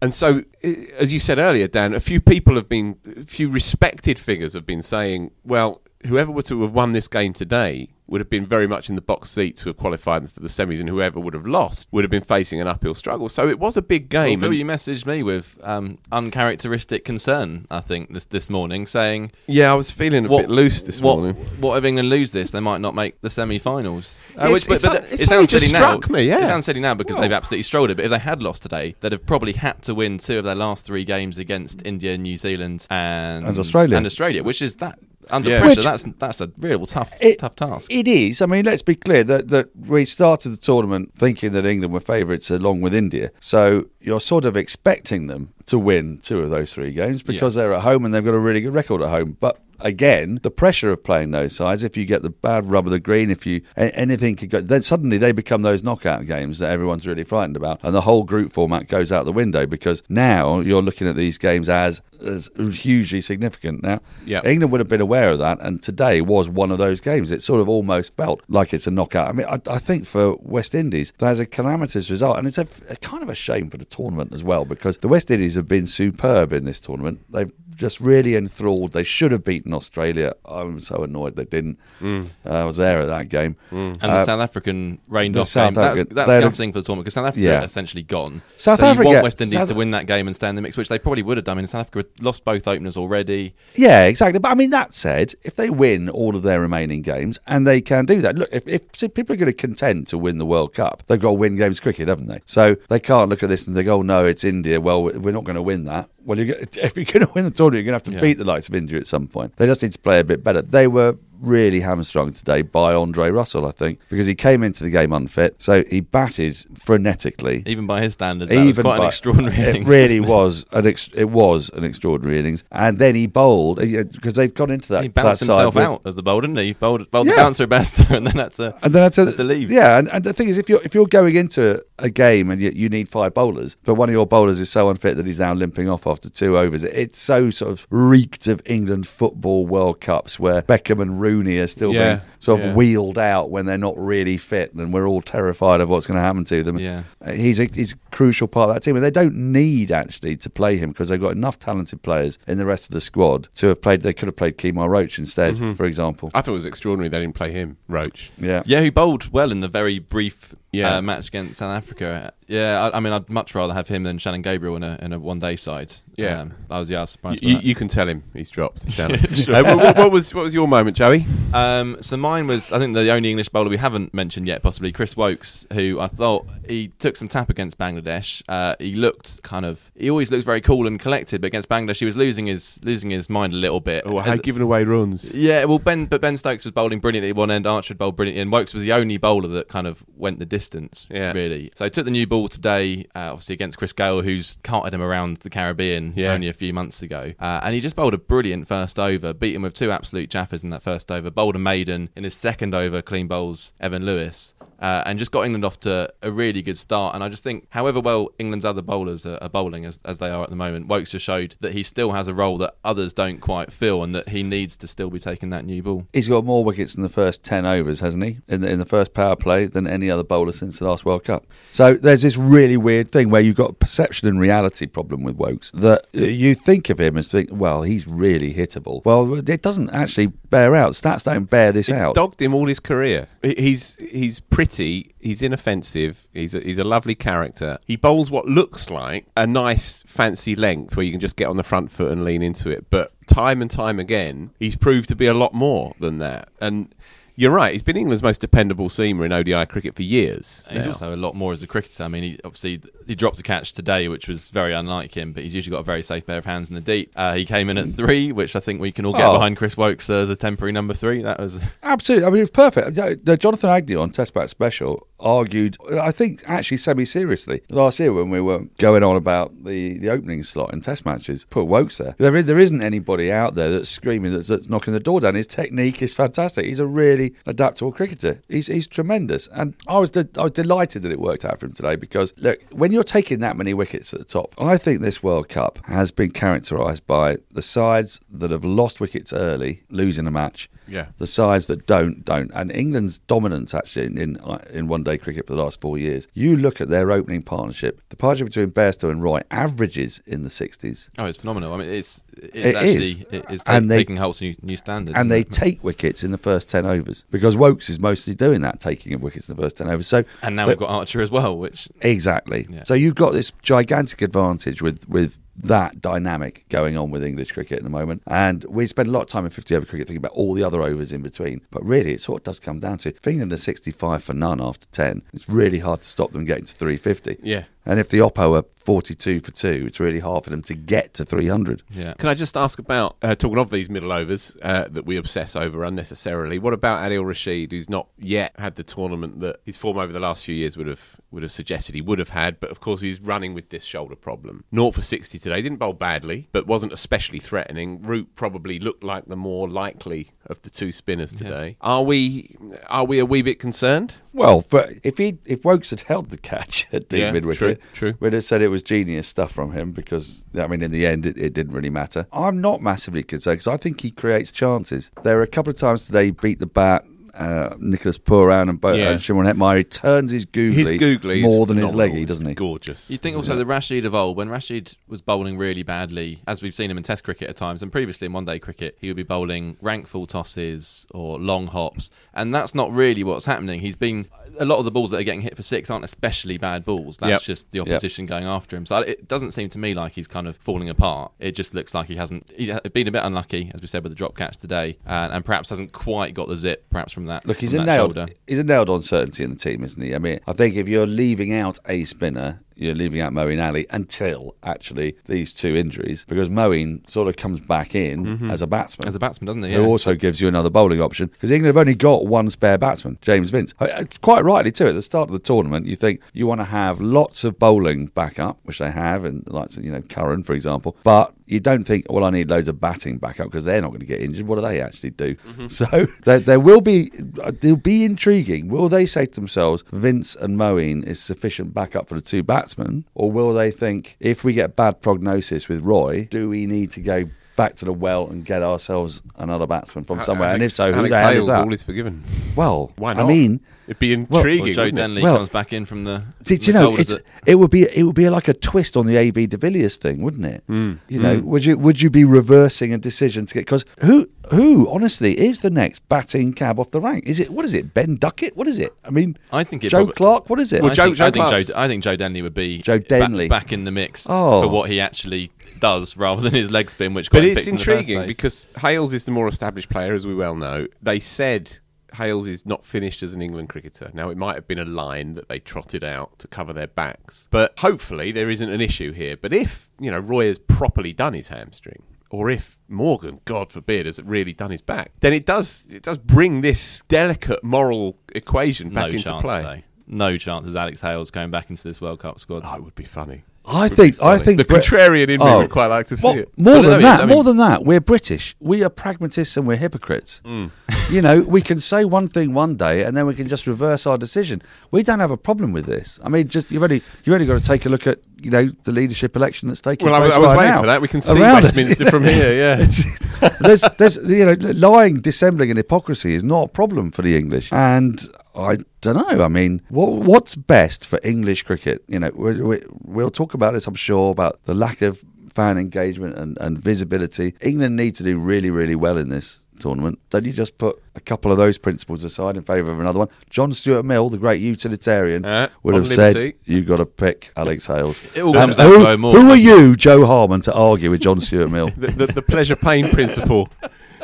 And 0.00 0.14
so, 0.14 0.44
as 0.62 1.12
you 1.12 1.18
said 1.18 1.40
earlier, 1.40 1.66
Dan, 1.66 1.94
a 1.94 2.00
few 2.00 2.20
people 2.20 2.54
have 2.54 2.68
been, 2.68 2.96
a 3.16 3.24
few 3.24 3.50
respected 3.50 4.20
figures 4.20 4.54
have 4.54 4.66
been 4.66 4.82
saying, 4.82 5.32
well, 5.42 5.82
whoever 6.06 6.30
were 6.30 6.42
to 6.42 6.62
have 6.62 6.72
won 6.72 6.92
this 6.92 7.08
game 7.08 7.32
today 7.32 7.90
would 8.08 8.20
have 8.20 8.30
been 8.30 8.46
very 8.46 8.66
much 8.66 8.88
in 8.88 8.94
the 8.94 9.00
box 9.00 9.30
seat 9.30 9.56
to 9.56 9.68
have 9.68 9.76
qualified 9.76 10.30
for 10.30 10.40
the 10.40 10.48
semis, 10.48 10.78
and 10.80 10.88
whoever 10.88 11.18
would 11.18 11.34
have 11.34 11.46
lost 11.46 11.88
would 11.90 12.04
have 12.04 12.10
been 12.10 12.22
facing 12.22 12.60
an 12.60 12.66
uphill 12.68 12.94
struggle. 12.94 13.28
So 13.28 13.48
it 13.48 13.58
was 13.58 13.76
a 13.76 13.82
big 13.82 14.12
Well, 14.12 14.26
game. 14.26 14.40
Phil, 14.40 14.52
you 14.52 14.64
messaged 14.64 15.06
me 15.06 15.22
with 15.22 15.58
um, 15.62 15.98
uncharacteristic 16.12 17.04
concern. 17.04 17.66
I 17.70 17.80
think 17.80 18.12
this 18.12 18.24
this 18.26 18.50
morning, 18.50 18.86
saying 18.86 19.32
yeah, 19.46 19.72
I 19.72 19.74
was 19.74 19.90
feeling 19.90 20.26
a 20.26 20.28
what, 20.28 20.42
bit 20.42 20.50
loose 20.50 20.82
this 20.82 21.00
what, 21.00 21.18
morning. 21.18 21.34
What 21.60 21.76
if 21.78 21.84
England 21.84 22.08
lose 22.10 22.32
this? 22.32 22.50
They 22.50 22.60
might 22.60 22.80
not 22.80 22.94
make 22.94 23.20
the 23.22 23.30
semi-finals. 23.30 24.18
Uh, 24.36 24.50
which- 24.50 24.66
but- 24.68 24.82
but 24.82 25.04
it 25.12 25.20
sounds 25.20 25.50
silly 25.50 25.72
now. 25.72 25.98
me, 26.08 26.28
yeah. 26.28 26.44
It 26.44 26.46
sounds 26.46 26.66
silly 26.66 26.80
now 26.80 26.94
because 26.94 27.14
Well. 27.14 27.22
they've 27.22 27.32
absolutely 27.32 27.62
strolled 27.64 27.90
it. 27.90 27.96
But 27.96 28.04
if 28.04 28.10
they 28.10 28.18
had 28.18 28.42
lost 28.42 28.62
today, 28.62 28.94
they'd 29.00 29.12
have 29.12 29.26
probably 29.26 29.54
had 29.54 29.82
to 29.82 29.94
win 29.94 30.18
two 30.18 30.38
of 30.38 30.44
their 30.44 30.54
last 30.54 30.84
three 30.84 31.04
games 31.04 31.38
against 31.38 31.82
India, 31.84 32.16
New 32.18 32.36
Zealand, 32.36 32.86
and, 32.90 33.46
And 33.46 33.58
Australia. 33.58 33.96
And 33.96 34.06
Australia, 34.06 34.42
which 34.42 34.62
is 34.62 34.76
that 34.76 34.98
under 35.30 35.50
Yeah. 35.50 35.60
pressure. 35.60 35.76
Which- 35.76 35.84
that's 35.84 36.04
that's 36.18 36.40
a 36.40 36.50
real 36.58 36.86
tough 36.86 37.12
It- 37.20 37.38
tough 37.38 37.56
task. 37.56 37.92
It 37.92 38.06
is. 38.08 38.40
I 38.42 38.46
mean, 38.46 38.64
let's 38.64 38.82
be 38.82 38.94
clear 38.94 39.24
that, 39.24 39.48
that 39.48 39.68
we 39.76 40.04
started 40.04 40.50
the 40.50 40.56
tournament 40.56 41.12
thinking 41.16 41.52
that 41.52 41.66
England 41.66 41.92
were 41.92 42.00
favourites 42.00 42.50
along 42.50 42.80
with 42.80 42.94
India. 42.94 43.30
So 43.40 43.86
you're 44.00 44.20
sort 44.20 44.44
of 44.44 44.56
expecting 44.56 45.26
them 45.26 45.50
to 45.66 45.78
win 45.78 46.18
two 46.22 46.40
of 46.40 46.50
those 46.50 46.72
three 46.72 46.92
games 46.92 47.22
because 47.22 47.54
they're 47.54 47.74
at 47.74 47.82
home 47.82 48.04
and 48.04 48.14
they've 48.14 48.24
got 48.24 48.34
a 48.34 48.38
really 48.38 48.60
good 48.60 48.74
record 48.74 49.02
at 49.02 49.08
home. 49.08 49.36
But 49.40 49.58
again, 49.80 50.38
the 50.42 50.50
pressure 50.50 50.90
of 50.92 51.02
playing 51.02 51.32
those 51.32 51.54
sides, 51.56 51.82
if 51.82 51.96
you 51.96 52.04
get 52.04 52.22
the 52.22 52.30
bad 52.30 52.66
rub 52.66 52.86
of 52.86 52.92
the 52.92 53.00
green, 53.00 53.30
if 53.30 53.44
you 53.46 53.62
anything 53.76 54.36
could 54.36 54.48
go, 54.50 54.60
then 54.60 54.82
suddenly 54.82 55.18
they 55.18 55.32
become 55.32 55.62
those 55.62 55.82
knockout 55.82 56.24
games 56.26 56.60
that 56.60 56.70
everyone's 56.70 57.06
really 57.06 57.24
frightened 57.24 57.56
about, 57.56 57.80
and 57.82 57.94
the 57.94 58.00
whole 58.02 58.22
group 58.24 58.52
format 58.52 58.86
goes 58.88 59.10
out 59.12 59.24
the 59.24 59.32
window 59.32 59.66
because 59.66 60.02
now 60.08 60.60
you're 60.60 60.82
looking 60.82 61.08
at 61.08 61.16
these 61.16 61.36
games 61.36 61.68
as 61.68 62.00
as 62.22 62.50
hugely 62.74 63.20
significant. 63.20 63.82
Now, 63.82 64.00
Yeah. 64.24 64.40
England 64.44 64.72
would 64.72 64.80
have 64.80 64.88
been 64.88 65.00
aware 65.00 65.30
of 65.30 65.38
that, 65.38 65.58
and 65.60 65.82
today 65.82 66.20
was 66.20 66.48
one 66.48 66.70
of 66.70 66.78
those 66.78 67.00
games. 67.00 67.30
It 67.30 67.42
sort 67.42 67.60
of 67.60 67.68
almost 67.68 68.16
felt 68.16 68.42
like 68.48 68.72
it's 68.74 68.86
a 68.86 68.90
knockout. 68.90 69.28
I 69.28 69.32
mean, 69.32 69.46
I, 69.48 69.60
I 69.68 69.78
think 69.78 70.06
for 70.06 70.36
West 70.40 70.74
Indies, 70.74 71.12
there's 71.18 71.38
a 71.38 71.46
calamitous 71.46 72.10
result, 72.10 72.38
and 72.38 72.46
it's 72.46 72.58
a, 72.58 72.66
a 72.88 72.96
kind 72.96 73.22
of 73.22 73.28
a 73.28 73.34
shame 73.34 73.70
for 73.70 73.76
the 73.78 73.84
tournament 73.84 74.32
as 74.32 74.42
well 74.44 74.64
because 74.64 74.98
the 74.98 75.08
West 75.08 75.30
Indies 75.30 75.54
have 75.54 75.68
been 75.68 75.86
superb 75.86 76.52
in 76.52 76.64
this 76.64 76.80
tournament. 76.80 77.20
They've 77.30 77.52
just 77.76 78.00
really 78.00 78.34
enthralled. 78.36 78.92
They 78.92 79.02
should 79.02 79.32
have 79.32 79.44
beaten 79.44 79.74
Australia. 79.74 80.34
I'm 80.46 80.78
so 80.78 81.02
annoyed 81.04 81.36
they 81.36 81.44
didn't. 81.44 81.78
Mm. 82.00 82.28
Uh, 82.44 82.48
I 82.50 82.64
was 82.64 82.78
there 82.78 83.02
at 83.02 83.06
that 83.08 83.28
game. 83.28 83.56
And 83.70 84.02
Uh, 84.02 84.18
the 84.18 84.24
South 84.24 84.40
African 84.40 84.98
rained 85.08 85.36
off 85.36 85.48
South 85.48 85.68
game. 85.70 85.74
That's, 85.74 85.92
African- 86.00 86.14
that's 86.16 86.30
they'd 86.32 86.40
gutting 86.40 86.72
for 86.72 86.80
the 86.80 86.86
tournament 86.86 87.04
because 87.04 87.14
South 87.14 87.26
Africa 87.26 87.44
Yeah. 87.44 87.62
essentially 87.62 88.02
gone. 88.02 88.40
South 88.56 88.78
so 88.78 88.86
you 88.86 88.92
Africa- 88.92 89.08
want 89.10 89.22
West 89.24 89.40
Indies 89.42 89.58
South- 89.58 89.68
to 89.68 89.74
win 89.74 89.90
that 89.90 90.06
game 90.06 90.26
and 90.26 90.34
stay 90.34 90.48
in 90.48 90.54
the 90.54 90.62
mix, 90.62 90.78
which 90.78 90.88
they 90.88 90.98
probably 90.98 91.22
would 91.22 91.36
have 91.36 91.44
done. 91.44 91.58
I 91.58 91.60
mean, 91.60 91.66
South 91.66 91.82
Africa 91.82 91.98
had 91.98 92.05
lost 92.20 92.44
both 92.44 92.66
openers 92.68 92.96
already. 92.96 93.54
Yeah, 93.74 94.04
exactly. 94.04 94.38
But 94.38 94.50
I 94.50 94.54
mean, 94.54 94.70
that 94.70 94.94
said, 94.94 95.34
if 95.42 95.56
they 95.56 95.70
win 95.70 96.08
all 96.08 96.36
of 96.36 96.42
their 96.42 96.60
remaining 96.60 97.02
games, 97.02 97.38
and 97.46 97.66
they 97.66 97.80
can 97.80 98.04
do 98.06 98.20
that, 98.22 98.36
look, 98.36 98.48
if, 98.52 98.66
if 98.68 98.82
see, 98.94 99.08
people 99.08 99.34
are 99.34 99.38
going 99.38 99.46
to 99.46 99.52
contend 99.52 100.06
to 100.08 100.18
win 100.18 100.38
the 100.38 100.46
World 100.46 100.74
Cup, 100.74 101.02
they've 101.06 101.20
got 101.20 101.28
to 101.30 101.34
win 101.34 101.56
games 101.56 101.80
cricket, 101.80 102.08
haven't 102.08 102.26
they? 102.28 102.40
So 102.46 102.76
they 102.88 103.00
can't 103.00 103.28
look 103.30 103.42
at 103.42 103.48
this 103.48 103.66
and 103.66 103.74
think, 103.76 103.88
oh, 103.88 104.02
no, 104.02 104.24
it's 104.26 104.44
India. 104.44 104.80
Well, 104.80 105.02
we're 105.04 105.32
not 105.32 105.44
going 105.44 105.56
to 105.56 105.62
win 105.62 105.84
that. 105.84 106.08
Well, 106.24 106.38
you're, 106.38 106.56
if 106.74 106.96
you're 106.96 107.04
going 107.04 107.26
to 107.26 107.32
win 107.34 107.44
the 107.44 107.50
tournament, 107.50 107.84
you're 107.84 107.92
going 107.92 108.00
to 108.00 108.10
have 108.10 108.12
to 108.12 108.12
Yeah. 108.12 108.20
beat 108.20 108.38
the 108.38 108.44
likes 108.44 108.68
of 108.68 108.74
India 108.74 108.98
at 108.98 109.06
some 109.06 109.28
point. 109.28 109.56
They 109.56 109.66
just 109.66 109.82
need 109.82 109.92
to 109.92 109.98
play 109.98 110.20
a 110.20 110.24
bit 110.24 110.42
better. 110.44 110.62
They 110.62 110.86
were 110.86 111.16
really 111.40 111.80
hamstrung 111.80 112.32
today 112.32 112.62
by 112.62 112.94
Andre 112.94 113.30
Russell, 113.30 113.66
I 113.66 113.70
think, 113.72 114.00
because 114.08 114.26
he 114.26 114.34
came 114.34 114.62
into 114.62 114.84
the 114.84 114.90
game 114.90 115.12
unfit. 115.12 115.56
So 115.62 115.84
he 115.90 116.00
batted 116.00 116.54
frenetically. 116.74 117.66
Even 117.66 117.86
by 117.86 118.02
his 118.02 118.14
standards, 118.14 118.50
that 118.50 118.64
was 118.64 118.78
quite 118.78 118.94
an 118.96 119.00
by- 119.02 119.06
extraordinary 119.08 119.56
It 119.56 119.68
innings, 119.68 119.86
really 119.86 120.16
it? 120.16 120.24
was 120.26 120.64
an 120.72 120.86
ex- 120.86 121.10
it 121.14 121.24
was 121.30 121.70
an 121.70 121.84
extraordinary 121.84 122.38
innings, 122.38 122.64
and 122.72 122.98
then 122.98 123.14
he 123.14 123.26
bowled 123.26 123.80
eh, 123.80 124.02
because 124.12 124.34
they've 124.34 124.52
gone 124.54 124.70
into 124.70 124.88
that. 124.90 125.02
He 125.02 125.08
bounced 125.08 125.40
that 125.40 125.46
himself 125.46 125.74
with- 125.74 125.84
out 125.84 126.02
as 126.06 126.16
the 126.16 126.22
bowler, 126.22 126.42
didn't 126.42 126.58
he? 126.58 126.72
Bowled, 126.72 127.10
bowled 127.10 127.26
the 127.26 127.30
Yeah. 127.32 127.36
bouncer 127.36 127.66
best, 127.66 127.98
and 128.10 128.26
then 128.26 128.36
had 128.36 128.54
to, 128.54 128.74
And 128.82 128.92
then 128.92 129.02
had 129.02 129.12
to, 129.14 129.26
had 129.26 129.36
to 129.36 129.44
leave. 129.44 129.70
Yeah, 129.70 129.98
and, 129.98 130.08
and 130.12 130.24
the 130.24 130.32
thing 130.32 130.48
is, 130.48 130.58
if 130.58 130.68
you're 130.68 130.82
if 130.82 130.94
you're 130.94 131.06
going 131.06 131.34
into 131.36 131.82
a 131.98 132.10
game 132.10 132.50
and 132.50 132.60
you, 132.60 132.72
you 132.74 132.88
need 132.88 133.08
five 133.08 133.34
bowlers, 133.34 133.76
but 133.84 133.94
one 133.94 134.08
of 134.08 134.12
your 134.12 134.26
bowlers 134.26 134.60
is 134.60 134.70
so 134.70 134.90
unfit 134.90 135.16
that 135.16 135.26
he's 135.26 135.40
now 135.40 135.54
limping 135.54 135.88
off 135.88 136.06
after 136.06 136.28
two 136.28 136.56
overs, 136.58 136.84
it, 136.84 136.92
it's 136.94 137.18
so 137.18 137.50
sort 137.50 137.72
of 137.72 137.86
reeked 137.90 138.46
of 138.46 138.60
England 138.66 139.06
football 139.06 139.66
World 139.66 140.00
Cups 140.00 140.38
where 140.38 140.62
Beckham 140.62 141.00
and 141.00 141.20
Rooney 141.26 141.58
are 141.58 141.66
still 141.66 141.92
Yeah, 141.92 142.16
being 142.16 142.20
sort 142.38 142.60
of 142.60 142.66
yeah. 142.66 142.74
wheeled 142.74 143.18
out 143.18 143.50
when 143.50 143.66
they're 143.66 143.78
not 143.78 143.96
really 143.98 144.36
fit, 144.38 144.72
and 144.74 144.92
we're 144.92 145.06
all 145.06 145.22
terrified 145.22 145.80
of 145.80 145.88
what's 145.90 146.06
going 146.06 146.16
to 146.16 146.22
happen 146.22 146.44
to 146.44 146.62
them. 146.62 146.78
Yeah. 146.78 147.02
Uh, 147.24 147.32
he's 147.32 147.58
a 147.60 147.68
he's 147.72 147.94
a 147.94 147.96
crucial 148.10 148.48
part 148.48 148.68
of 148.68 148.74
that 148.76 148.82
team, 148.82 148.96
and 148.96 149.04
they 149.04 149.10
don't 149.10 149.34
need 149.34 149.90
actually 149.90 150.36
to 150.36 150.50
play 150.50 150.76
him 150.76 150.90
because 150.90 151.08
they've 151.08 151.20
got 151.20 151.32
enough 151.32 151.58
talented 151.58 152.02
players 152.02 152.38
in 152.46 152.58
the 152.58 152.66
rest 152.66 152.88
of 152.88 152.94
the 152.94 153.00
squad 153.00 153.48
to 153.56 153.68
have 153.68 153.80
played. 153.82 154.02
They 154.02 154.12
could 154.12 154.28
have 154.28 154.36
played 154.36 154.56
Kemar 154.58 154.88
Roach 154.88 155.18
instead, 155.18 155.54
Mm-hmm. 155.54 155.72
for 155.74 155.84
example. 155.84 156.30
I 156.34 156.40
thought 156.42 156.52
it 156.52 156.54
was 156.54 156.66
extraordinary 156.66 157.08
they 157.08 157.20
didn't 157.20 157.34
play 157.34 157.52
him, 157.52 157.76
Roach. 157.88 158.30
Yeah. 158.38 158.62
Yeah, 158.66 158.80
who 158.82 158.90
bowled 158.92 159.32
well 159.32 159.50
in 159.52 159.60
the 159.60 159.68
very 159.68 159.98
brief 159.98 160.54
Yeah. 160.76 160.96
uh, 160.96 161.02
match 161.02 161.28
against 161.28 161.54
South 161.58 161.70
Africa. 161.76 162.32
Yeah, 162.48 162.90
I, 162.92 162.98
I 162.98 163.00
mean, 163.00 163.12
I'd 163.12 163.28
much 163.28 163.54
rather 163.56 163.74
have 163.74 163.88
him 163.88 164.04
than 164.04 164.18
Shannon 164.18 164.42
Gabriel 164.42 164.76
in 164.76 164.82
a 164.84 164.98
in 165.02 165.12
a 165.12 165.18
one 165.18 165.38
day 165.40 165.56
side. 165.56 165.94
Yeah. 166.16 166.42
um, 166.42 166.54
I 166.70 166.78
was 166.78 166.90
yeah, 166.90 166.98
I 166.98 167.00
was 167.02 167.10
surprised. 167.10 167.42
You, 167.42 167.54
by 167.54 167.60
that. 167.60 167.66
you 167.66 167.74
can 167.74 167.88
tell 167.88 168.08
him 168.08 168.22
he's 168.32 168.50
dropped. 168.50 168.90
Shannon. 168.96 169.18
Uh, 169.18 169.76
what- 169.76 169.96
what, 169.96 170.12
was 170.12 170.32
what 170.34 170.44
was 170.44 170.54
your 170.54 170.68
moment, 170.68 170.96
Joey? 170.96 171.24
Um, 171.52 171.96
so 172.00 172.16
mine 172.16 172.46
was, 172.46 172.70
I 172.72 172.78
think, 172.78 172.94
the 172.94 173.10
only 173.10 173.30
English 173.30 173.48
bowler 173.48 173.68
we 173.70 173.76
haven't 173.78 174.12
mentioned 174.14 174.46
yet, 174.46 174.62
possibly 174.62 174.92
Chris 174.92 175.16
Woakes, 175.16 175.66
who 175.72 175.98
I 176.00 176.06
thought 176.06 176.46
he 176.68 176.88
took 176.98 177.16
some 177.16 177.28
tap 177.28 177.50
against 177.50 177.78
Bangladesh. 177.78 178.42
Uh, 178.48 178.76
he 178.78 178.94
looked 178.94 179.42
kind 179.42 179.64
of, 179.64 179.90
he 179.96 180.08
always 180.10 180.30
looks 180.30 180.44
very 180.44 180.60
cool 180.60 180.86
and 180.86 181.00
collected, 181.00 181.40
but 181.40 181.48
against 181.48 181.68
Bangladesh, 181.68 181.98
he 181.98 182.04
was 182.04 182.16
losing 182.16 182.46
his 182.46 182.78
losing 182.84 183.10
his 183.10 183.28
mind 183.30 183.52
a 183.52 183.56
little 183.56 183.80
bit. 183.80 184.04
Oh, 184.06 184.18
had 184.18 184.42
given 184.42 184.62
away 184.62 184.84
runs. 184.84 185.34
yeah, 185.34 185.64
well, 185.64 185.78
Ben, 185.78 186.06
but 186.06 186.20
Ben 186.20 186.36
Stokes 186.36 186.64
was 186.64 186.72
bowling 186.72 187.00
brilliantly 187.00 187.30
at 187.30 187.36
one 187.36 187.50
end. 187.50 187.66
Archer 187.66 187.94
bowled 187.94 188.16
brilliantly, 188.16 188.42
and 188.42 188.52
Woakes 188.52 188.72
was 188.72 188.82
the 188.82 188.92
only 188.92 189.16
bowler 189.18 189.48
that 189.48 189.68
kind 189.68 189.86
of 189.86 190.04
went 190.16 190.38
the 190.38 190.44
distance. 190.46 190.65
Yeah. 191.10 191.32
really. 191.32 191.70
So 191.74 191.84
I 191.84 191.88
took 191.88 192.04
the 192.04 192.10
new 192.10 192.26
ball 192.26 192.48
today, 192.48 193.06
uh, 193.14 193.30
obviously 193.32 193.54
against 193.54 193.78
Chris 193.78 193.92
Gayle, 193.92 194.22
who's 194.22 194.58
carted 194.62 194.92
him 194.94 195.02
around 195.02 195.38
the 195.38 195.50
Caribbean 195.50 196.12
Yeah. 196.16 196.32
only 196.32 196.48
a 196.48 196.52
few 196.52 196.72
months 196.72 197.02
ago, 197.02 197.32
uh, 197.40 197.60
and 197.62 197.74
he 197.74 197.80
just 197.80 197.96
bowled 197.96 198.14
a 198.14 198.18
brilliant 198.18 198.68
first 198.68 198.98
over, 198.98 199.32
beat 199.32 199.54
him 199.54 199.62
with 199.62 199.74
two 199.74 199.90
absolute 199.90 200.30
jaffers 200.30 200.64
in 200.64 200.70
that 200.70 200.82
first 200.82 201.10
over. 201.10 201.30
Bowled 201.30 201.56
a 201.56 201.58
maiden 201.58 202.08
in 202.16 202.24
his 202.24 202.34
second 202.34 202.74
over, 202.74 203.02
clean 203.02 203.26
bowls 203.28 203.72
Evan 203.80 204.04
Lewis. 204.04 204.54
Uh, 204.78 205.02
and 205.06 205.18
just 205.18 205.32
got 205.32 205.44
England 205.44 205.64
off 205.64 205.80
to 205.80 206.12
a 206.22 206.30
really 206.30 206.60
good 206.62 206.76
start. 206.76 207.14
And 207.14 207.24
I 207.24 207.28
just 207.28 207.42
think, 207.42 207.66
however 207.70 208.00
well 208.00 208.28
England's 208.38 208.64
other 208.64 208.82
bowlers 208.82 209.24
are, 209.24 209.38
are 209.42 209.48
bowling 209.48 209.84
as, 209.86 209.98
as 210.04 210.18
they 210.18 210.28
are 210.28 210.42
at 210.42 210.50
the 210.50 210.56
moment, 210.56 210.86
Woakes 210.88 211.10
just 211.10 211.24
showed 211.24 211.54
that 211.60 211.72
he 211.72 211.82
still 211.82 212.12
has 212.12 212.28
a 212.28 212.34
role 212.34 212.58
that 212.58 212.76
others 212.84 213.12
don't 213.14 213.40
quite 213.40 213.72
fill, 213.72 214.02
and 214.02 214.14
that 214.14 214.28
he 214.28 214.42
needs 214.42 214.76
to 214.76 214.86
still 214.86 215.08
be 215.08 215.18
taking 215.18 215.50
that 215.50 215.64
new 215.64 215.82
ball. 215.82 216.06
He's 216.12 216.28
got 216.28 216.44
more 216.44 216.62
wickets 216.62 216.94
in 216.94 217.02
the 217.02 217.08
first 217.08 217.42
10 217.42 217.64
overs, 217.64 218.00
hasn't 218.00 218.22
he? 218.24 218.38
In 218.48 218.60
the, 218.60 218.68
in 218.68 218.78
the 218.78 218.84
first 218.84 219.14
power 219.14 219.34
play 219.36 219.66
than 219.66 219.86
any 219.86 220.10
other 220.10 220.22
bowler 220.22 220.52
since 220.52 220.78
the 220.78 220.84
last 220.84 221.04
World 221.06 221.24
Cup. 221.24 221.46
So 221.72 221.94
there's 221.94 222.22
this 222.22 222.36
really 222.36 222.76
weird 222.76 223.10
thing 223.10 223.30
where 223.30 223.40
you've 223.40 223.56
got 223.56 223.78
perception 223.78 224.28
and 224.28 224.38
reality 224.38 224.86
problem 224.86 225.22
with 225.22 225.36
Woakes 225.36 225.70
that 225.72 226.06
uh, 226.14 226.20
you 226.20 226.54
think 226.54 226.90
of 226.90 227.00
him 227.00 227.16
as 227.16 227.28
think, 227.28 227.48
well, 227.52 227.82
he's 227.82 228.06
really 228.06 228.52
hittable. 228.52 229.02
Well, 229.04 229.38
it 229.48 229.62
doesn't 229.62 229.90
actually 229.90 230.26
bear 230.26 230.74
out. 230.74 230.92
Stats 230.92 231.24
don't 231.24 231.44
bear 231.44 231.72
this 231.72 231.88
It's 231.88 232.02
out. 232.02 232.14
dogged 232.14 232.42
him 232.42 232.52
all 232.52 232.68
his 232.68 232.80
career. 232.80 233.28
He's 233.42 233.96
he's 233.96 234.40
pretty. 234.40 234.65
He's 234.74 235.42
inoffensive. 235.42 236.28
He's 236.32 236.54
a, 236.54 236.60
he's 236.60 236.78
a 236.78 236.84
lovely 236.84 237.14
character. 237.14 237.78
He 237.86 237.96
bowls 237.96 238.30
what 238.30 238.46
looks 238.46 238.90
like 238.90 239.26
a 239.36 239.46
nice 239.46 240.02
fancy 240.06 240.56
length 240.56 240.96
where 240.96 241.04
you 241.04 241.12
can 241.12 241.20
just 241.20 241.36
get 241.36 241.48
on 241.48 241.56
the 241.56 241.62
front 241.62 241.90
foot 241.90 242.10
and 242.10 242.24
lean 242.24 242.42
into 242.42 242.70
it. 242.70 242.86
But 242.90 243.12
time 243.26 243.62
and 243.62 243.70
time 243.70 243.98
again, 243.98 244.50
he's 244.58 244.76
proved 244.76 245.08
to 245.08 245.16
be 245.16 245.26
a 245.26 245.34
lot 245.34 245.54
more 245.54 245.94
than 246.00 246.18
that. 246.18 246.48
And 246.60 246.94
you're 247.36 247.52
right. 247.52 247.72
He's 247.72 247.82
been 247.82 247.96
England's 247.96 248.22
most 248.22 248.40
dependable 248.40 248.88
seamer 248.88 249.24
in 249.26 249.32
ODI 249.32 249.66
cricket 249.66 249.94
for 249.94 250.02
years. 250.02 250.64
And 250.66 250.76
he's 250.76 250.86
now. 250.86 250.90
also 250.92 251.14
a 251.14 251.16
lot 251.16 251.34
more 251.34 251.52
as 251.52 251.62
a 251.62 251.66
cricketer. 251.66 252.02
I 252.04 252.08
mean, 252.08 252.22
he 252.22 252.40
obviously 252.44 252.80
he 253.06 253.14
dropped 253.14 253.38
a 253.38 253.42
catch 253.42 253.72
today, 253.74 254.08
which 254.08 254.26
was 254.26 254.48
very 254.48 254.72
unlike 254.72 255.16
him. 255.16 255.32
But 255.32 255.42
he's 255.42 255.54
usually 255.54 255.74
got 255.74 255.80
a 255.80 255.84
very 255.84 256.02
safe 256.02 256.26
pair 256.26 256.38
of 256.38 256.46
hands 256.46 256.68
in 256.70 256.74
the 256.74 256.80
deep. 256.80 257.12
Uh, 257.14 257.34
he 257.34 257.44
came 257.44 257.68
in 257.68 257.76
at 257.78 257.88
three, 257.88 258.32
which 258.32 258.56
I 258.56 258.60
think 258.60 258.80
we 258.80 258.90
can 258.90 259.04
all 259.06 259.12
get 259.12 259.26
Oh. 259.26 259.34
behind. 259.34 259.56
Chris 259.56 259.76
Woakes 259.76 260.08
as 260.10 260.30
a 260.30 260.36
temporary 260.36 260.72
number 260.72 260.94
three. 260.94 261.22
That 261.22 261.38
was 261.38 261.60
Absolutely. 261.82 262.26
I 262.26 262.30
mean, 262.30 262.42
it's 262.42 262.50
perfect. 262.50 262.94
The 263.24 263.36
Jonathan 263.36 263.70
Agnew 263.70 264.00
on 264.00 264.10
Test 264.10 264.34
Match 264.34 264.50
Special 264.50 265.06
argued, 265.18 265.76
I 265.92 266.10
think, 266.10 266.42
actually 266.46 266.76
semi 266.78 267.04
seriously 267.04 267.62
last 267.70 267.98
year 267.98 268.12
when 268.12 268.30
we 268.30 268.40
were 268.40 268.64
going 268.78 269.02
on 269.02 269.16
about 269.16 269.64
the, 269.64 269.98
the 269.98 270.10
opening 270.10 270.42
slot 270.42 270.72
in 270.72 270.80
Test 270.80 271.04
matches. 271.04 271.44
Put 271.50 271.66
Woakes 271.66 271.98
there. 271.98 272.14
There, 272.18 272.42
there 272.42 272.58
isn't 272.58 272.82
anybody 272.82 273.32
out 273.32 273.54
there 273.54 273.70
that's 273.70 273.88
screaming, 273.88 274.32
that's, 274.32 274.48
that's 274.48 274.68
knocking 274.68 274.92
the 274.92 275.00
door 275.00 275.20
down. 275.20 275.34
His 275.34 275.46
technique 275.46 276.02
is 276.02 276.14
fantastic. 276.14 276.66
He's 276.66 276.80
a 276.80 276.86
really 276.86 277.34
adaptable 277.46 277.92
cricketer. 277.92 278.40
He's, 278.48 278.66
he's 278.66 278.86
tremendous. 278.86 279.48
And 279.52 279.74
I 279.86 279.98
was, 279.98 280.10
de- 280.10 280.28
I 280.36 280.44
was 280.44 280.52
delighted 280.52 281.02
that 281.02 281.12
it 281.12 281.20
worked 281.20 281.44
out 281.44 281.60
for 281.60 281.66
him 281.66 281.72
today 281.72 281.96
because, 281.96 282.32
look, 282.36 282.60
when 282.72 282.92
you're 282.92 283.04
taking 283.04 283.40
that 283.40 283.56
many 283.56 283.74
wickets 283.74 284.12
at 284.12 284.20
the 284.20 284.24
top, 284.24 284.54
I 284.58 284.78
think 284.78 285.00
this 285.00 285.22
World 285.22 285.48
Cup 285.48 285.78
has 285.86 286.10
been 286.10 286.30
characterised 286.30 287.06
by 287.06 287.36
the 287.52 287.62
sides 287.62 288.20
that 288.30 288.50
have 288.50 288.64
lost 288.64 289.00
wickets 289.00 289.32
early, 289.32 289.82
losing 289.90 290.26
a 290.26 290.30
match 290.30 290.68
Yeah. 290.88 291.06
the 291.18 291.26
sides 291.26 291.66
that 291.66 291.86
don't 291.86 292.24
don't 292.24 292.50
and 292.54 292.70
England's 292.70 293.18
dominance 293.20 293.74
actually 293.74 294.06
in 294.06 294.18
in, 294.18 294.36
uh, 294.38 294.58
in 294.72 294.88
one 294.88 295.02
day 295.04 295.18
cricket 295.18 295.46
for 295.46 295.54
the 295.54 295.62
last 295.62 295.80
four 295.80 295.98
years 295.98 296.28
you 296.34 296.56
look 296.56 296.80
at 296.80 296.88
their 296.88 297.10
opening 297.12 297.42
partnership 297.42 298.00
the 298.10 298.16
partnership 298.16 298.46
between 298.48 298.70
Bairstow 298.70 299.10
and 299.10 299.22
Roy 299.22 299.40
averages 299.50 300.20
in 300.26 300.42
the 300.42 300.48
60s 300.48 301.08
oh, 301.18 301.24
it's 301.26 301.38
phenomenal. 301.38 301.72
I 301.74 301.78
mean, 301.78 301.88
it's 301.90 302.24
it's 302.36 302.68
It 302.70 302.74
actually 302.74 303.26
is. 303.36 303.44
it's 303.50 303.64
And 303.66 303.90
they- 303.90 303.96
taking 303.98 304.16
Holt's 304.16 304.40
new, 304.40 304.54
new 304.62 304.76
standards. 304.76 305.16
and 305.18 305.30
they 305.30 305.40
it? 305.40 305.50
take 305.64 305.82
wickets 305.82 306.22
in 306.24 306.30
the 306.30 306.38
first 306.38 306.68
10 306.68 306.84
overs 306.86 307.24
because 307.30 307.56
Woakes 307.56 307.88
is 307.88 307.98
mostly 308.00 308.34
doing 308.34 308.60
that 308.62 308.80
taking 308.80 309.12
of 309.14 309.22
wickets 309.22 309.48
in 309.48 309.56
the 309.56 309.62
first 309.62 309.76
10 309.78 309.88
overs 309.88 310.06
so 310.06 310.24
and 310.42 310.56
now 310.56 310.64
the- 310.66 310.70
we've 310.72 310.78
got 310.78 310.90
Archer 310.90 311.20
as 311.20 311.30
well, 311.30 311.56
which 311.58 311.88
Exactly. 312.02 312.66
Yeah. 312.68 312.84
So 312.84 312.94
you've 312.94 313.14
got 313.14 313.32
this 313.32 313.52
gigantic 313.62 314.22
advantage 314.22 314.82
with 314.82 315.08
with 315.08 315.36
that 315.64 316.00
dynamic 316.00 316.68
going 316.68 316.96
on 316.96 317.10
with 317.10 317.22
English 317.22 317.52
cricket 317.52 317.78
at 317.78 317.84
the 317.84 317.90
moment. 317.90 318.22
And 318.26 318.64
we 318.64 318.86
spend 318.86 319.08
a 319.08 319.12
lot 319.12 319.22
of 319.22 319.28
time 319.28 319.44
in 319.44 319.50
50 319.50 319.74
over 319.76 319.86
cricket 319.86 320.06
thinking 320.06 320.18
about 320.18 320.32
all 320.32 320.54
the 320.54 320.62
other 320.62 320.82
overs 320.82 321.12
in 321.12 321.22
between. 321.22 321.62
But 321.70 321.84
really, 321.84 322.12
it 322.12 322.20
sort 322.20 322.40
of 322.40 322.44
does 322.44 322.60
come 322.60 322.78
down 322.78 322.98
to 322.98 323.10
if 323.10 323.26
England 323.26 323.52
are 323.52 323.58
65 323.58 324.22
for 324.22 324.34
none 324.34 324.60
after 324.60 324.86
10, 324.92 325.22
it's 325.32 325.48
really 325.48 325.78
hard 325.78 326.02
to 326.02 326.08
stop 326.08 326.32
them 326.32 326.44
getting 326.44 326.64
to 326.64 326.74
350. 326.74 327.38
Yeah. 327.42 327.64
And 327.84 328.00
if 328.00 328.08
the 328.08 328.18
Oppo 328.18 328.56
are 328.56 328.64
42 328.86 329.40
for 329.40 329.50
two, 329.50 329.84
it's 329.88 329.98
really 329.98 330.20
hard 330.20 330.44
for 330.44 330.50
them 330.50 330.62
to 330.62 330.74
get 330.74 331.12
to 331.14 331.24
300. 331.24 331.82
yeah. 331.90 332.14
Can 332.14 332.28
I 332.28 332.34
just 332.34 332.56
ask 332.56 332.78
about 332.78 333.16
uh, 333.20 333.34
talking 333.34 333.58
of 333.58 333.70
these 333.70 333.90
middle 333.90 334.12
overs 334.12 334.56
uh, 334.62 334.84
that 334.88 335.04
we 335.04 335.16
obsess 335.16 335.56
over 335.56 335.82
unnecessarily? 335.82 336.60
What 336.60 336.72
about 336.72 337.02
Adil 337.02 337.26
Rashid, 337.26 337.72
who's 337.72 337.90
not 337.90 338.06
yet 338.16 338.52
had 338.56 338.76
the 338.76 338.84
tournament 338.84 339.40
that 339.40 339.56
his 339.64 339.76
form 339.76 339.98
over 339.98 340.12
the 340.12 340.20
last 340.20 340.44
few 340.44 340.54
years 340.54 340.76
would 340.76 340.86
have 340.86 341.16
would 341.32 341.42
have 341.42 341.50
suggested 341.50 341.96
he 341.96 342.00
would 342.00 342.20
have 342.20 342.28
had? 342.28 342.60
But 342.60 342.70
of 342.70 342.78
course, 342.78 343.00
he's 343.00 343.20
running 343.20 343.54
with 343.54 343.70
this 343.70 343.82
shoulder 343.82 344.14
problem. 344.14 344.62
Naught 344.70 344.94
for 344.94 345.02
sixty 345.02 345.40
today. 345.40 345.60
Didn't 345.60 345.78
bowl 345.78 345.92
badly, 345.92 346.48
but 346.52 346.68
wasn't 346.68 346.92
especially 346.92 347.40
threatening. 347.40 348.02
Root 348.02 348.36
probably 348.36 348.78
looked 348.78 349.02
like 349.02 349.26
the 349.26 349.36
more 349.36 349.68
likely 349.68 350.30
of 350.46 350.62
the 350.62 350.70
two 350.70 350.92
spinners 350.92 351.32
today. 351.32 351.76
Are 351.80 352.02
we 352.02 352.56
are 352.88 353.04
we 353.04 353.18
a 353.18 353.26
wee 353.26 353.42
bit 353.42 353.58
concerned? 353.58 354.14
Well, 354.32 354.60
for, 354.60 354.86
if 355.02 355.18
he 355.18 355.38
if 355.44 355.62
Woakes 355.64 355.90
had 355.90 356.00
held 356.02 356.30
the 356.30 356.36
catch 356.36 356.86
at 356.92 357.08
deep 357.08 357.20
Yeah, 357.20 357.32
mid 357.32 357.46
wicket, 357.46 357.80
true, 357.94 358.12
true. 358.12 358.18
we'd 358.20 358.32
have 358.34 358.44
said 358.44 358.62
it 358.62 358.68
was 358.68 358.82
genius 358.82 359.26
stuff 359.26 359.52
from 359.52 359.72
him 359.72 359.92
because 359.92 360.44
I 360.56 360.66
mean, 360.66 360.82
in 360.82 360.90
the 360.90 361.06
end, 361.06 361.26
it, 361.26 361.36
it 361.38 361.54
didn't 361.54 361.72
really 361.72 361.90
matter. 361.90 362.26
I'm 362.32 362.60
not 362.60 362.82
massively 362.82 363.22
concerned 363.22 363.58
because 363.58 363.68
I 363.68 363.76
think 363.76 364.00
he 364.02 364.10
creates 364.10 364.50
chances. 364.52 365.10
There 365.22 365.38
are 365.38 365.42
a 365.42 365.46
couple 365.46 365.70
of 365.70 365.78
times 365.78 366.06
today 366.06 366.26
he 366.26 366.30
beat 366.32 366.58
the 366.58 366.66
bat. 366.66 367.04
Uh, 367.36 367.74
Nicholas 367.78 368.16
Pooran 368.18 368.70
and, 368.70 368.80
Bo- 368.80 368.94
Yeah. 368.94 369.10
and 369.10 369.20
Shimron 369.20 369.52
Hetmyer, 369.52 369.76
he 369.78 369.84
turns 369.84 370.30
his 370.30 370.44
googly, 370.46 370.82
His 370.82 370.92
googly 370.92 371.42
more 371.42 371.62
is 371.62 371.68
than 371.68 371.76
his 371.76 371.94
leggy, 371.94 372.24
doesn't 372.24 372.46
he? 372.46 372.54
Gorgeous. 372.54 373.10
You 373.10 373.18
think 373.18 373.36
also 373.36 373.56
the 373.56 373.66
Rashid 373.66 374.04
of 374.06 374.14
old, 374.14 374.36
when 374.36 374.48
Rashid 374.48 374.96
was 375.06 375.20
bowling 375.20 375.58
really 375.58 375.82
badly, 375.82 376.40
as 376.46 376.62
we've 376.62 376.74
seen 376.74 376.90
him 376.90 376.96
in 376.96 377.02
Test 377.02 377.24
cricket 377.24 377.48
at 377.50 377.56
times, 377.56 377.82
and 377.82 377.92
previously 377.92 378.24
in 378.26 378.32
one 378.32 378.46
day 378.46 378.58
cricket, 378.58 378.96
he 379.00 379.08
would 379.08 379.16
be 379.16 379.22
bowling 379.22 379.76
rank 379.82 380.06
full 380.06 380.26
tosses 380.26 381.06
or 381.10 381.38
long 381.38 381.66
hops, 381.66 382.10
and 382.32 382.54
that's 382.54 382.74
not 382.74 382.90
really 382.90 383.22
what's 383.22 383.44
happening. 383.44 383.80
He's 383.80 383.96
been 383.96 384.26
a 384.58 384.64
lot 384.64 384.78
of 384.78 384.84
the 384.84 384.90
balls 384.90 385.10
that 385.10 385.18
are 385.18 385.22
getting 385.24 385.40
hit 385.42 385.56
for 385.56 385.62
six 385.62 385.90
aren't 385.90 386.04
especially 386.04 386.58
bad 386.58 386.84
balls. 386.84 387.18
That's 387.18 387.30
Yep. 387.30 387.40
just 387.42 387.70
the 387.72 387.80
opposition 387.80 388.26
going 388.26 388.44
after 388.44 388.76
him. 388.76 388.86
So 388.86 388.98
it 388.98 389.28
doesn't 389.28 389.52
seem 389.52 389.68
to 389.70 389.78
me 389.78 389.94
like 389.94 390.12
he's 390.12 390.26
kind 390.26 390.46
of 390.46 390.56
falling 390.56 390.88
apart. 390.88 391.32
It 391.38 391.52
just 391.52 391.74
looks 391.74 391.94
like 391.94 392.06
he 392.08 392.16
hasn't. 392.16 392.50
He's 392.56 392.72
been 392.92 393.08
a 393.08 393.12
bit 393.12 393.22
unlucky, 393.24 393.70
as 393.74 393.80
we 393.80 393.86
said, 393.86 394.02
with 394.02 394.12
the 394.12 394.16
drop 394.16 394.36
catch 394.36 394.56
today, 394.58 394.98
and, 395.06 395.32
and 395.32 395.44
perhaps 395.44 395.70
hasn't 395.70 395.92
quite 395.92 396.34
got 396.34 396.48
the 396.48 396.56
zip, 396.56 396.86
perhaps 396.90 397.12
from 397.12 397.26
that. 397.26 397.46
Look, 397.46 397.58
he's 397.60 397.74
a 397.74 397.84
nailed. 397.84 398.14
shoulder. 398.16 398.32
He's 398.46 398.58
a 398.58 398.64
nailed 398.64 398.90
uncertainty 398.90 399.44
in 399.44 399.50
the 399.50 399.56
team, 399.56 399.84
isn't 399.84 400.00
he? 400.02 400.14
I 400.14 400.18
mean, 400.18 400.40
I 400.46 400.52
think 400.52 400.74
if 400.76 400.88
you're 400.88 401.06
leaving 401.06 401.52
out 401.52 401.78
a 401.88 402.04
spinner, 402.04 402.60
you're 402.76 402.94
leaving 402.94 403.20
out 403.20 403.32
Moeen 403.32 403.64
Ali 403.64 403.86
until 403.90 404.54
actually 404.62 405.16
these 405.24 405.52
two 405.52 405.74
injuries, 405.74 406.24
because 406.28 406.48
Moeen 406.48 407.08
sort 407.08 407.28
of 407.28 407.36
comes 407.36 407.60
back 407.60 407.94
in 407.94 408.24
mm-hmm. 408.26 408.50
as 408.50 408.62
a 408.62 408.66
batsman. 408.66 409.08
As 409.08 409.14
a 409.14 409.18
batsman, 409.18 409.46
doesn't 409.46 409.62
he? 409.62 409.74
Who 409.74 409.84
also 409.86 410.14
gives 410.14 410.40
you 410.40 410.48
another 410.48 410.70
bowling 410.70 411.00
option 411.00 411.28
because 411.28 411.50
England 411.50 411.76
have 411.76 411.80
only 411.80 411.94
got 411.94 412.26
one 412.26 412.50
spare 412.50 412.78
batsman, 412.78 413.18
James 413.22 413.50
Vince. 413.50 413.74
I- 413.80 413.90
I- 413.90 414.04
Quite 414.22 414.44
rightly 414.44 414.72
too. 414.72 414.88
At 414.88 414.94
the 414.94 415.02
start 415.02 415.28
of 415.28 415.32
the 415.32 415.38
tournament, 415.38 415.86
you 415.86 415.96
think 415.96 416.20
you 416.32 416.46
want 416.46 416.60
to 416.60 416.64
have 416.64 417.00
lots 417.00 417.44
of 417.44 417.58
bowling 417.58 418.06
backup, 418.06 418.58
which 418.64 418.78
they 418.78 418.90
have, 418.90 419.24
and 419.24 419.44
like 419.46 419.76
you 419.76 419.90
know 419.92 420.00
Curran, 420.02 420.42
for 420.42 420.52
example. 420.52 420.96
But 421.04 421.32
you 421.46 421.60
don't 421.60 421.84
think, 421.84 422.06
well, 422.10 422.24
I 422.24 422.30
need 422.30 422.50
loads 422.50 422.68
of 422.68 422.80
batting 422.80 423.18
backup 423.18 423.46
because 423.46 423.64
they're 423.64 423.80
not 423.80 423.88
going 423.88 424.00
to 424.00 424.06
get 424.06 424.20
injured. 424.20 424.46
What 424.46 424.56
do 424.56 424.62
they 424.62 424.80
actually 424.80 425.10
do? 425.10 425.34
Mm-hmm. 425.36 425.66
So 425.76 426.06
there, 426.24 426.38
there 426.38 426.60
will 426.60 426.80
be, 426.80 427.10
uh, 427.42 427.48
it'll 427.48 427.76
be 427.76 428.04
intriguing. 428.04 428.68
Will 428.68 428.88
they 428.88 429.04
say 429.04 429.26
to 429.26 429.34
themselves, 429.34 429.84
Vince 429.92 430.34
and 430.34 430.56
Moeen 430.56 431.04
is 431.04 431.20
sufficient 431.20 431.74
backup 431.74 432.08
for 432.08 432.14
the 432.14 432.22
two 432.22 432.42
batsmen, 432.42 432.65
or 433.14 433.30
will 433.30 433.52
they 433.54 433.70
think, 433.70 434.16
if 434.20 434.44
we 434.44 434.52
get 434.52 434.76
bad 434.76 435.00
prognosis 435.00 435.68
with 435.68 435.82
Roy, 435.82 436.26
do 436.30 436.48
we 436.48 436.66
need 436.66 436.90
to 436.92 437.00
go? 437.00 437.24
Back 437.56 437.76
to 437.76 437.86
the 437.86 437.92
well 437.94 438.26
and 438.28 438.44
get 438.44 438.62
ourselves 438.62 439.22
another 439.36 439.66
batsman 439.66 440.04
from 440.04 440.20
somewhere, 440.20 440.52
and 440.52 440.62
if 440.62 440.72
so, 440.72 440.92
who 440.92 440.98
Alex 440.98 441.10
the 441.10 441.18
hell 441.18 441.30
Hales, 441.30 441.44
is 441.44 441.46
that? 441.46 441.60
all 441.60 441.72
is 441.72 441.82
forgiven. 441.82 442.22
Well, 442.54 442.92
Why 442.96 443.12
I 443.14 443.24
mean, 443.24 443.60
It'd 443.86 443.98
be 443.98 444.16
Well- 444.16 444.40
intriguing. 444.40 444.70
Or 444.70 444.72
Joe 444.74 444.84
wouldn't? 444.86 445.12
Denly 445.14 445.22
Well, 445.22 445.36
comes 445.36 445.48
back 445.48 445.72
in 445.72 445.84
from 445.86 446.04
the. 446.04 446.24
Did 446.42 446.66
you 446.66 446.72
know 446.72 446.96
it's, 446.96 447.12
it? 447.12 447.24
it 447.46 447.54
would 447.56 447.70
be 447.70 447.82
it 447.84 448.02
would 448.02 448.14
be 448.16 448.28
like 448.28 448.48
a 448.48 448.54
twist 448.54 448.96
on 448.96 449.06
the 449.06 449.16
AB 449.16 449.46
de 449.46 449.56
Villiers 449.56 449.96
thing, 449.96 450.22
wouldn't 450.22 450.44
it? 450.46 450.62
Hmm. 450.66 450.94
You 451.08 451.20
know, 451.20 451.38
would 451.38 451.64
you 451.64 451.76
would 451.78 452.00
you 452.02 452.10
be 452.10 452.24
reversing 452.24 452.92
a 452.92 452.98
decision 452.98 453.46
to 453.46 453.54
get 453.54 453.60
because 453.60 453.84
who 454.02 454.28
who 454.50 454.90
honestly 454.90 455.38
is 455.38 455.58
the 455.58 455.70
next 455.70 456.08
batting 456.08 456.52
cab 456.52 456.80
off 456.80 456.90
the 456.90 457.00
rank? 457.00 457.24
Is 457.26 457.38
it 457.40 457.50
what 457.50 457.64
is 457.64 457.74
it? 457.74 457.94
Ben 457.94 458.16
Duckett? 458.16 458.56
What 458.56 458.66
is 458.68 458.78
it? 458.78 458.92
I 459.04 459.10
mean, 459.10 459.36
I 459.52 459.62
think 459.64 459.84
it 459.84 459.90
Joe 459.90 459.98
probably- 459.98 460.14
Clark. 460.14 460.50
What 460.50 460.58
is 460.60 460.72
it? 460.72 460.82
Well, 460.82 460.90
I 460.90 460.94
Joe- 460.94 461.04
think, 461.04 461.16
Joe 461.16 461.24
I, 461.26 461.30
think 461.30 461.48
Joe, 461.68 461.74
I 461.76 461.88
think 461.88 462.02
Joe 462.04 462.16
Denly 462.16 462.42
would 462.42 462.54
be 462.54 462.78
Joe 462.78 462.98
ba- 462.98 463.04
Denly. 463.04 463.48
back 463.48 463.72
in 463.72 463.84
the 463.84 463.92
mix 463.92 464.26
Oh. 464.28 464.62
for 464.62 464.68
what 464.68 464.90
he 464.90 465.00
actually 465.00 465.50
does 465.78 466.16
rather 466.16 466.40
than 466.42 466.54
his 466.54 466.70
leg 466.70 466.90
spin, 466.90 467.12
which 467.14 467.30
got 467.30 467.38
But 467.38 467.44
him 467.44 467.50
it's 467.50 467.60
picked 467.60 467.68
in 467.68 467.74
the 467.76 467.84
first 467.84 467.98
intriguing 467.98 468.18
place. 468.24 468.26
because 468.36 468.66
Hales 468.78 469.12
is 469.12 469.26
the 469.26 469.30
more 469.32 469.46
established 469.46 469.90
player, 469.90 470.14
as 470.14 470.26
we 470.26 470.34
well 470.34 470.54
know. 470.56 470.86
They 471.02 471.20
said 471.20 471.78
Hales 472.16 472.46
is 472.46 472.66
not 472.66 472.84
finished 472.84 473.22
as 473.22 473.34
an 473.34 473.40
England 473.42 473.68
cricketer. 473.68 474.10
Now, 474.12 474.28
it 474.30 474.36
might 474.36 474.54
have 474.56 474.68
been 474.68 474.78
a 474.78 474.84
line 474.84 475.34
that 475.34 475.48
they 475.48 475.58
trotted 475.58 476.04
out 476.04 476.38
to 476.40 476.48
cover 476.48 476.72
their 476.72 476.86
backs, 476.88 477.48
but 477.50 477.78
hopefully 477.78 478.32
there 478.32 478.50
isn't 478.50 478.68
an 478.68 478.80
issue 478.80 479.12
here. 479.12 479.36
But 479.36 479.52
if 479.54 479.90
you 480.00 480.10
know 480.10 480.18
Roy 480.18 480.46
has 480.48 480.58
properly 480.58 481.12
done 481.12 481.32
his 481.34 481.48
hamstring, 481.48 482.02
or 482.30 482.50
if 482.50 482.78
Morgan, 482.88 483.40
God 483.44 483.70
forbid, 483.70 484.04
has 484.06 484.20
really 484.22 484.52
done 484.52 484.70
his 484.72 484.80
back, 484.80 485.12
then 485.20 485.32
it 485.32 485.46
does 485.46 485.84
it 485.88 486.02
does 486.02 486.18
bring 486.18 486.60
this 486.60 487.02
delicate 487.08 487.62
moral 487.64 488.18
equation 488.34 488.90
back 488.90 489.06
no 489.06 489.12
into 489.12 489.22
chance, 489.24 489.42
play. 489.42 489.62
though. 489.62 489.82
No 490.08 490.36
chances 490.38 490.76
Alex 490.76 491.00
Hales 491.00 491.30
going 491.30 491.50
back 491.50 491.70
into 491.70 491.82
this 491.82 492.00
World 492.00 492.20
Cup 492.20 492.38
squad. 492.38 492.60
That 492.64 492.82
would 492.84 492.94
be 492.94 493.04
funny. 493.04 493.42
I 493.68 493.88
think 493.88 494.22
I 494.22 494.38
think 494.38 494.58
the 494.58 494.64
Brit- 494.64 494.84
contrarian 494.84 495.28
in 495.28 495.40
me 495.40 495.46
Oh. 495.46 495.58
would 495.58 495.70
quite 495.70 495.86
like 495.88 496.06
to 496.06 496.16
see 496.16 496.24
Well, 496.24 496.38
it. 496.38 496.52
more 496.56 496.76
But 496.76 496.88
than 496.90 497.02
that, 497.02 497.18
mean- 497.26 497.28
more 497.34 497.42
than 497.42 497.56
that, 497.56 497.84
we're 497.84 498.00
British. 498.00 498.54
We 498.60 498.84
are 498.84 498.88
pragmatists 498.88 499.56
and 499.56 499.66
we're 499.66 499.74
hypocrites. 499.76 500.40
Mm. 500.44 500.70
You 501.10 501.22
know, 501.22 501.40
we 501.42 501.62
can 501.62 501.78
say 501.78 502.04
one 502.04 502.28
thing 502.28 502.52
one 502.52 502.74
day 502.74 503.04
and 503.04 503.16
then 503.16 503.26
we 503.26 503.34
can 503.34 503.48
just 503.48 503.66
reverse 503.66 504.06
our 504.06 504.18
decision. 504.18 504.62
We 504.90 505.02
don't 505.02 505.20
have 505.20 505.30
a 505.30 505.36
problem 505.36 505.72
with 505.72 505.86
this. 505.86 506.18
I 506.24 506.28
mean, 506.28 506.48
just 506.48 506.70
you've 506.70 506.82
only 506.82 507.02
you've 507.24 507.34
only 507.34 507.46
got 507.46 507.60
to 507.60 507.66
take 507.66 507.86
a 507.86 507.88
look 507.88 508.06
at 508.06 508.18
you 508.38 508.50
know 508.50 508.66
the 508.84 508.92
leadership 508.92 509.36
election 509.36 509.68
that's 509.68 509.80
taking 509.80 510.06
Well, 510.06 510.14
I 510.14 510.18
place 510.18 510.30
was, 510.30 510.36
I 510.36 510.38
was 510.40 510.48
right 510.48 510.58
waiting 510.58 510.80
for 510.80 510.86
that. 510.86 511.00
We 511.00 511.08
can 511.08 511.20
see 511.20 511.40
around 511.40 511.64
us. 511.64 511.76
Westminster 511.76 512.10
from 512.10 512.24
here. 512.24 512.52
Yeah. 512.52 512.84
There's, 513.60 513.82
there's, 513.98 514.16
you 514.16 514.46
know, 514.46 514.56
lying, 514.72 515.16
dissembling, 515.16 515.70
and 515.70 515.76
hypocrisy 515.76 516.34
is 516.34 516.42
not 516.42 516.64
a 516.64 516.68
problem 516.68 517.10
for 517.10 517.20
the 517.20 517.36
English. 517.36 517.70
And 517.70 518.18
I 518.54 518.78
don't 519.02 519.16
know. 519.16 519.44
I 519.44 519.48
mean, 519.48 519.82
what, 519.90 520.10
what's 520.10 520.54
best 520.54 521.06
for 521.06 521.20
English 521.22 521.64
cricket? 521.64 522.02
You 522.08 522.20
know, 522.20 522.30
we, 522.34 522.60
we, 522.62 522.82
we'll 522.88 523.30
talk 523.30 523.52
about 523.52 523.74
this, 523.74 523.86
I'm 523.86 523.94
sure, 523.94 524.30
about 524.30 524.62
the 524.64 524.74
lack 524.74 525.02
of 525.02 525.22
fan 525.54 525.76
engagement 525.76 526.36
and, 526.38 526.56
and 526.58 526.78
visibility. 526.78 527.54
England 527.60 527.96
need 527.96 528.14
to 528.16 528.22
do 528.22 528.38
really, 528.38 528.70
really 528.70 528.94
well 528.94 529.18
in 529.18 529.28
this 529.28 529.65
tournament. 529.76 530.18
Don't 530.30 530.44
you 530.44 530.52
just 530.52 530.78
put 530.78 531.00
a 531.14 531.20
couple 531.20 531.50
of 531.52 531.58
those 531.58 531.78
principles 531.78 532.24
aside 532.24 532.56
in 532.56 532.62
favour 532.62 532.90
of 532.92 533.00
another 533.00 533.18
one? 533.18 533.28
John 533.50 533.72
Stuart 533.72 534.04
Mill, 534.04 534.28
the 534.28 534.38
great 534.38 534.60
utilitarian, 534.60 535.44
Uh, 535.44 535.68
would 535.82 535.94
have 535.94 536.08
said, 536.08 536.34
liberty. 536.34 536.58
"You 536.64 536.82
got 536.84 536.96
to 536.96 537.06
pick 537.06 537.52
Alex 537.56 537.86
Hales." 537.86 538.20
It 538.34 538.42
all 538.42 538.52
comes 538.52 538.76
down 538.76 538.90
who, 538.90 538.98
to 538.98 539.04
Eoin 539.04 539.32
who 539.32 539.50
are 539.50 539.56
you, 539.56 539.96
Jo 539.96 540.26
Harman, 540.26 540.60
to 540.62 540.72
argue 540.72 541.10
with 541.10 541.20
John 541.20 541.40
Stuart 541.40 541.70
Mill? 541.70 541.88
the, 541.96 542.08
the, 542.08 542.26
the 542.26 542.42
pleasure 542.42 542.76
pain 542.76 543.08
principle 543.10 543.68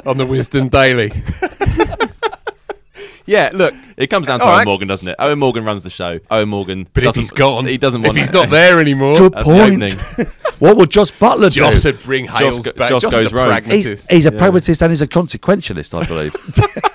on 0.06 0.18
the 0.18 0.24
Wisden 0.26 0.70
Daily. 0.70 1.12
yeah, 3.32 3.50
look, 3.52 3.74
It 3.96 4.08
comes 4.08 4.26
down 4.26 4.38
to 4.40 4.44
All 4.44 4.52
Eoin 4.52 4.56
right. 4.58 4.66
Morgan, 4.66 4.88
doesn't 4.88 5.08
it? 5.08 5.16
Eoin 5.18 5.38
Morgan 5.38 5.64
runs 5.64 5.82
the 5.82 5.90
show. 5.90 6.18
Eoin 6.18 6.48
Morgan, 6.48 6.86
but 6.92 7.02
if 7.02 7.08
doesn't- 7.08 7.20
he's 7.22 7.30
gone, 7.30 7.66
he 7.66 7.78
doesn't 7.78 8.02
if 8.02 8.06
want. 8.08 8.18
he's 8.18 8.32
not 8.32 8.50
there 8.50 8.80
anymore, 8.80 9.16
Good 9.18 9.32
That's 9.32 9.48
the 9.48 9.52
point. 9.54 9.82
opening. 10.18 10.32
what 10.58 10.76
would 10.76 10.90
Jos 10.90 11.10
Buttler 11.10 11.52
do? 11.52 11.60
Josh 11.60 11.84
would 11.84 12.02
bring 12.02 12.26
Hales 12.26 12.60
go- 12.60 12.72
back. 12.72 12.90
Josh 12.90 13.02
Josh 13.02 13.10
goes 13.12 13.26
is 13.26 13.32
a 13.32 13.36
rogue. 13.36 13.62
He's, 13.64 13.84
pragmatist. 13.84 14.10
he's 14.12 14.26
a 14.26 14.32
pragmatist 14.32 14.82
and 14.82 14.90
he's 14.90 15.02
a 15.02 15.08
consequentialist, 15.08 16.00
I 16.00 16.06
believe. 16.06 16.34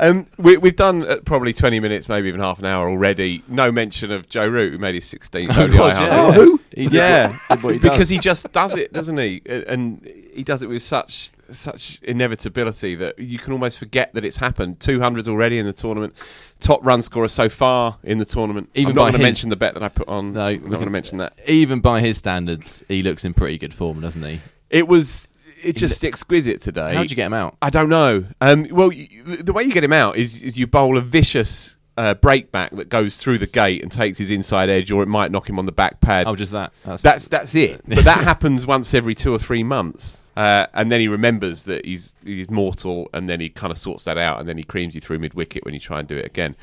Um, 0.00 0.26
we, 0.36 0.56
we've 0.56 0.76
done 0.76 1.04
uh, 1.04 1.16
probably 1.24 1.52
20 1.52 1.80
minutes, 1.80 2.08
maybe 2.08 2.28
even 2.28 2.40
half 2.40 2.60
an 2.60 2.66
hour 2.66 2.88
already. 2.88 3.42
No 3.48 3.72
mention 3.72 4.12
of 4.12 4.28
Joe 4.28 4.46
Root, 4.46 4.70
who 4.72 4.78
made 4.78 4.94
his 4.94 5.04
16th 5.12 5.50
ODI 5.58 5.76
God, 5.76 5.96
yeah. 5.96 6.08
Oh, 6.20 6.30
who? 6.30 6.60
He 6.72 6.84
did 6.84 6.92
Yeah, 6.92 7.36
what- 7.48 7.62
what 7.64 7.72
he 7.74 7.78
does. 7.80 7.90
because 7.90 8.08
he 8.08 8.18
just 8.18 8.52
does 8.52 8.76
it, 8.76 8.92
doesn't 8.92 9.18
he? 9.18 9.42
Uh, 9.50 9.62
And 9.66 10.00
he 10.38 10.44
does 10.44 10.62
it 10.62 10.68
with 10.68 10.82
such 10.82 11.32
such 11.50 12.00
inevitability 12.02 12.94
that 12.94 13.18
you 13.18 13.38
can 13.38 13.52
almost 13.52 13.78
forget 13.78 14.14
that 14.14 14.24
it's 14.24 14.36
happened. 14.36 14.80
Two 14.80 15.00
hundreds 15.00 15.28
already 15.28 15.58
in 15.58 15.66
the 15.66 15.72
tournament, 15.72 16.14
top 16.60 16.84
run 16.84 17.02
scorer 17.02 17.28
so 17.28 17.48
far 17.48 17.98
in 18.02 18.18
the 18.18 18.24
tournament. 18.24 18.70
Even 18.74 18.90
I'm 18.90 18.96
not 18.96 19.02
going 19.02 19.12
to 19.14 19.18
mention 19.18 19.50
the 19.50 19.56
bet 19.56 19.74
that 19.74 19.82
I 19.82 19.88
put 19.88 20.08
on. 20.08 20.32
No, 20.32 20.46
I'm 20.46 20.62
not 20.62 20.70
going 20.70 20.84
to 20.84 20.90
mention 20.90 21.18
that. 21.18 21.34
even 21.46 21.80
by 21.80 22.00
his 22.00 22.18
standards, 22.18 22.84
he 22.88 23.02
looks 23.02 23.24
in 23.24 23.34
pretty 23.34 23.58
good 23.58 23.74
form, 23.74 24.00
doesn't 24.00 24.22
he? 24.22 24.40
It 24.70 24.86
was 24.86 25.26
it 25.62 25.76
just 25.76 26.04
exquisite 26.04 26.60
today. 26.60 26.94
How'd 26.94 27.10
you 27.10 27.16
get 27.16 27.26
him 27.26 27.34
out? 27.34 27.56
I 27.60 27.70
don't 27.70 27.88
know. 27.88 28.26
Um, 28.40 28.68
well, 28.70 28.90
y 28.90 29.08
the 29.26 29.42
the 29.42 29.52
way 29.52 29.64
you 29.64 29.72
get 29.72 29.82
him 29.82 29.92
out 29.92 30.16
is, 30.16 30.40
is 30.42 30.56
you 30.56 30.66
bowl 30.68 30.96
a 30.96 31.00
vicious 31.00 31.77
uh, 31.98 32.14
break 32.14 32.52
back 32.52 32.70
that 32.70 32.88
goes 32.88 33.16
through 33.16 33.38
the 33.38 33.46
gate 33.46 33.82
and 33.82 33.90
takes 33.90 34.18
his 34.18 34.30
inside 34.30 34.70
edge, 34.70 34.92
or 34.92 35.02
it 35.02 35.08
might 35.08 35.32
knock 35.32 35.48
him 35.48 35.58
on 35.58 35.66
the 35.66 35.72
back 35.72 36.00
pad. 36.00 36.28
Oh, 36.28 36.36
just 36.36 36.52
that. 36.52 36.72
That's, 36.84 37.02
That's 37.02 37.28
that's 37.28 37.54
it. 37.56 37.82
But 37.88 38.04
that 38.04 38.22
happens 38.22 38.64
once 38.64 38.94
every 38.94 39.16
two 39.16 39.34
or 39.34 39.38
three 39.38 39.64
months, 39.64 40.22
uh, 40.36 40.66
and 40.72 40.92
then 40.92 41.00
he 41.00 41.08
remembers 41.08 41.64
that 41.64 41.84
he's 41.84 42.14
he's 42.24 42.48
mortal, 42.48 43.10
and 43.12 43.28
then 43.28 43.40
he 43.40 43.48
kind 43.48 43.72
of 43.72 43.78
sorts 43.78 44.04
that 44.04 44.16
out, 44.16 44.38
and 44.38 44.48
then 44.48 44.56
he 44.56 44.62
creams 44.62 44.94
you 44.94 45.00
through 45.00 45.18
mid 45.18 45.34
wicket 45.34 45.64
when 45.64 45.74
you 45.74 45.80
try 45.80 45.98
and 45.98 46.06
do 46.06 46.16
it 46.16 46.24
again. 46.24 46.54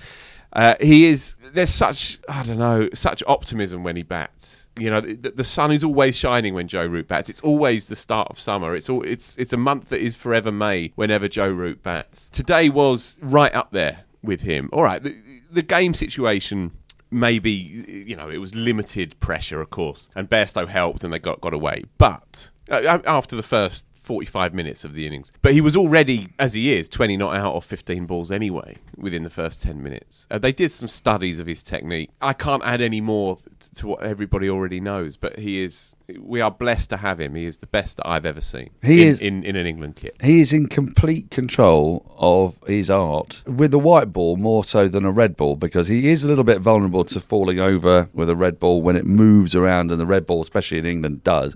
Uh, 0.54 0.76
he 0.80 1.06
is. 1.06 1.36
There's 1.54 1.69
such 1.69 2.19
I 2.30 2.43
don't 2.43 2.58
know 2.58 2.88
such 2.93 3.21
optimism 3.28 3.84
when 3.84 3.98
he 3.98 4.04
bats. 4.04 4.69
You 4.80 4.89
know, 4.89 5.02
the, 5.02 5.32
the 5.32 5.43
sun 5.43 5.74
is 5.74 5.84
always 5.84 6.15
shining 6.15 6.54
when 6.54 6.69
Joe 6.69 6.86
Root 6.86 7.10
bats. 7.10 7.30
It's 7.30 7.41
always 7.41 7.89
the 7.89 7.95
start 7.98 8.30
of 8.30 8.39
summer. 8.39 8.74
It's 8.74 8.89
all. 8.89 9.04
It's 9.04 9.38
it's 9.38 9.52
a 9.52 9.58
month 9.58 9.89
that 9.89 10.00
is 10.00 10.15
forever 10.15 10.54
May 10.54 10.93
whenever 10.95 11.28
Joe 11.28 11.50
Root 11.50 11.84
bats. 11.84 12.30
Today 12.30 12.69
was 12.69 13.17
right 13.21 13.54
up 13.54 13.71
there 13.71 14.06
with 14.26 14.41
him. 14.41 14.69
All 14.74 14.84
right, 14.84 15.02
the, 15.51 15.62
game 15.62 15.93
situation 15.93 16.71
maybe 17.12 17.51
you 17.51 18.15
know 18.15 18.29
it 18.29 18.39
was 18.39 18.53
limited 18.55 19.19
pressure, 19.19 19.62
of 19.62 19.69
course, 19.69 20.10
and 20.15 20.29
Bairstow 20.29 20.67
helped 20.67 21.03
and 21.03 21.13
they 21.13 21.19
got 21.19 21.41
got 21.41 21.53
away. 21.53 21.84
But 21.97 22.51
uh, 22.69 22.99
after 23.05 23.36
the 23.36 23.43
first. 23.43 23.86
45 24.05 24.53
minutes 24.53 24.83
of 24.85 24.93
the 24.93 25.05
innings. 25.07 25.31
But 25.41 25.53
he 25.53 25.61
was 25.61 25.75
already, 25.75 26.27
as 26.39 26.53
he 26.53 26.73
is, 26.73 26.87
20 26.89 27.17
not 27.17 27.35
out 27.35 27.55
of 27.55 27.65
15 27.65 28.05
balls 28.05 28.31
anyway 28.31 28.77
within 28.95 29.23
the 29.23 29.29
first 29.29 29.61
10 29.61 29.81
minutes. 29.81 30.27
Uh, 30.31 30.37
they 30.37 30.51
did 30.51 30.71
some 30.71 30.87
studies 30.87 31.39
of 31.39 31.47
his 31.47 31.61
technique. 31.63 32.09
I 32.21 32.33
can't 32.33 32.63
add 32.63 32.81
any 32.81 33.01
more 33.01 33.37
t- 33.59 33.67
to 33.75 33.87
what 33.87 34.03
everybody 34.03 34.49
already 34.49 34.79
knows, 34.79 35.17
but 35.17 35.39
he 35.39 35.63
is, 35.63 35.95
we 36.19 36.39
are 36.39 36.51
blessed 36.51 36.89
to 36.91 36.97
have 36.97 37.19
him. 37.19 37.35
He 37.35 37.45
is 37.45 37.57
the 37.57 37.67
best 37.67 37.97
that 37.97 38.07
I've 38.07 38.25
ever 38.25 38.41
seen 38.41 38.69
He 38.83 39.01
in, 39.01 39.07
is- 39.09 39.21
in, 39.21 39.43
in 39.43 39.55
an 39.55 39.65
England 39.65 39.95
kit. 39.95 40.15
he 40.21 40.39
is 40.39 40.53
in 40.53 40.67
complete 40.67 41.31
control 41.31 42.05
of 42.17 42.59
his 42.67 42.89
art 42.91 43.41
with 43.47 43.71
the 43.71 43.79
white 43.79 44.13
ball 44.13 44.37
more 44.37 44.63
so 44.63 44.87
than 44.87 45.03
a 45.03 45.11
red 45.11 45.35
ball 45.35 45.55
because 45.55 45.87
he 45.87 46.09
is 46.09 46.23
a 46.23 46.27
little 46.27 46.43
bit 46.43 46.61
vulnerable 46.61 47.03
to 47.05 47.19
falling 47.19 47.59
over 47.59 48.09
with 48.13 48.29
a 48.29 48.35
red 48.35 48.59
ball 48.59 48.81
when 48.81 48.95
it 48.95 49.05
moves 49.05 49.55
around, 49.55 49.91
and 49.91 49.99
the 49.99 50.05
red 50.05 50.25
ball, 50.25 50.41
especially 50.41 50.77
in 50.77 50.85
England, 50.85 51.23
does. 51.23 51.55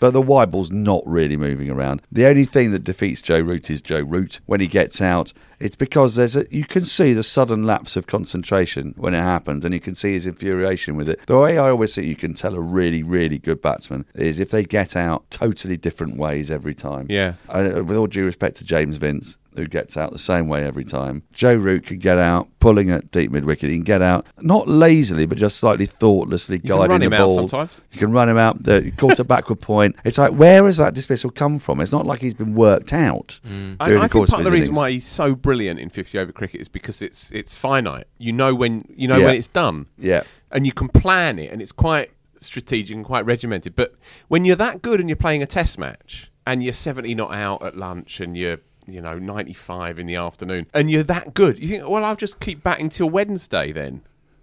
But 0.00 0.12
the 0.12 0.22
white 0.22 0.46
ball's 0.46 0.72
not 0.72 1.02
really 1.06 1.36
moving 1.36 1.70
around. 1.70 2.02
The 2.10 2.26
only 2.26 2.44
thing 2.44 2.70
that 2.72 2.84
defeats 2.84 3.22
Joe 3.22 3.40
Root 3.40 3.70
is 3.70 3.82
Joe 3.82 4.00
Root 4.00 4.40
when 4.46 4.60
he 4.60 4.66
gets 4.66 5.00
out. 5.00 5.32
It's 5.60 5.76
because 5.76 6.14
there's 6.16 6.36
a 6.36 6.46
you 6.50 6.64
can 6.64 6.86
see 6.86 7.12
the 7.12 7.22
sudden 7.22 7.64
lapse 7.64 7.94
of 7.96 8.06
concentration 8.06 8.94
when 8.96 9.14
it 9.14 9.20
happens, 9.20 9.64
and 9.64 9.74
you 9.74 9.80
can 9.80 9.94
see 9.94 10.14
his 10.14 10.26
infuriation 10.26 10.96
with 10.96 11.08
it. 11.08 11.20
The 11.26 11.38
way 11.38 11.58
I 11.58 11.70
always 11.70 11.94
think 11.94 12.06
you 12.06 12.16
can 12.16 12.34
tell 12.34 12.54
a 12.54 12.60
really, 12.60 13.02
really 13.02 13.38
good 13.38 13.60
batsman 13.60 14.06
is 14.14 14.40
if 14.40 14.50
they 14.50 14.64
get 14.64 14.96
out 14.96 15.30
totally 15.30 15.76
different 15.76 16.16
ways 16.16 16.50
every 16.50 16.74
time. 16.74 17.06
Yeah. 17.08 17.34
Uh, 17.48 17.82
with 17.84 17.96
all 17.96 18.06
due 18.06 18.24
respect 18.24 18.56
to 18.56 18.64
James 18.64 18.96
Vince, 18.96 19.36
who 19.54 19.66
gets 19.66 19.96
out 19.96 20.12
the 20.12 20.18
same 20.18 20.48
way 20.48 20.64
every 20.64 20.84
time, 20.84 21.24
Joe 21.32 21.54
Root 21.56 21.84
can 21.86 21.98
get 21.98 22.18
out 22.18 22.48
pulling 22.60 22.90
at 22.90 23.10
deep 23.10 23.30
mid 23.30 23.44
wicket. 23.44 23.70
He 23.70 23.76
can 23.76 23.84
get 23.84 24.00
out 24.02 24.26
not 24.40 24.66
lazily, 24.68 25.26
but 25.26 25.36
just 25.38 25.58
slightly 25.58 25.86
thoughtlessly 25.86 26.56
You 26.62 26.70
guiding 26.70 27.00
the 27.00 27.06
him 27.06 27.12
out 27.12 27.26
ball. 27.26 27.36
sometimes. 27.48 27.80
You 27.92 27.98
can 27.98 28.12
run 28.12 28.28
him 28.28 28.38
out. 28.38 28.62
The 28.62 28.90
caught 28.92 29.18
a 29.18 29.24
backward 29.24 29.60
point. 29.60 29.96
It's 30.04 30.18
like 30.18 30.32
where 30.32 30.64
has 30.64 30.76
that 30.78 30.94
dismissal 30.94 31.30
come 31.30 31.58
from? 31.58 31.80
It's 31.80 31.92
not 31.92 32.06
like 32.06 32.20
he's 32.20 32.34
been 32.34 32.54
worked 32.54 32.92
out. 32.92 33.40
Mm. 33.46 33.76
I, 33.80 33.96
I 33.96 34.08
think 34.08 34.28
part 34.28 34.40
of 34.40 34.44
the 34.44 34.50
reason 34.50 34.74
why 34.74 34.92
he's 34.92 35.06
so 35.06 35.34
brilliant 35.34 35.49
in 35.58 35.88
50 35.90 36.18
over 36.18 36.32
cricket 36.32 36.60
is 36.60 36.68
because 36.68 37.02
it's 37.02 37.30
it's 37.32 37.54
finite. 37.54 38.06
You 38.18 38.32
know 38.32 38.54
when 38.54 38.84
you 38.96 39.08
know 39.08 39.16
Yeah. 39.18 39.26
when 39.26 39.34
it's 39.34 39.48
done. 39.48 39.86
Yeah. 39.98 40.22
and 40.52 40.66
you 40.66 40.72
can 40.72 40.88
plan 40.88 41.38
it 41.38 41.50
and 41.52 41.60
it's 41.62 41.72
quite 41.72 42.10
strategic 42.38 42.96
and 42.96 43.04
quite 43.04 43.24
regimented 43.26 43.76
but 43.76 43.94
when 44.28 44.44
you're 44.46 44.56
that 44.56 44.80
good 44.82 44.98
and 44.98 45.08
you're 45.08 45.16
playing 45.16 45.42
a 45.42 45.46
test 45.46 45.78
match 45.78 46.30
and 46.46 46.62
you're 46.64 46.72
70 46.72 47.14
not 47.14 47.32
out 47.34 47.62
at 47.62 47.76
lunch 47.76 48.18
and 48.18 48.36
you're 48.36 48.58
you 48.86 49.00
know 49.00 49.18
95 49.18 49.98
in 49.98 50.06
the 50.06 50.16
afternoon 50.16 50.66
and 50.72 50.90
you're 50.90 51.02
that 51.02 51.34
good 51.34 51.58
you 51.58 51.68
think 51.68 51.88
well 51.88 52.02
I'll 52.04 52.16
just 52.16 52.40
keep 52.40 52.62
batting 52.62 52.88
till 52.88 53.10
Wednesday 53.10 53.70
then 53.72 54.00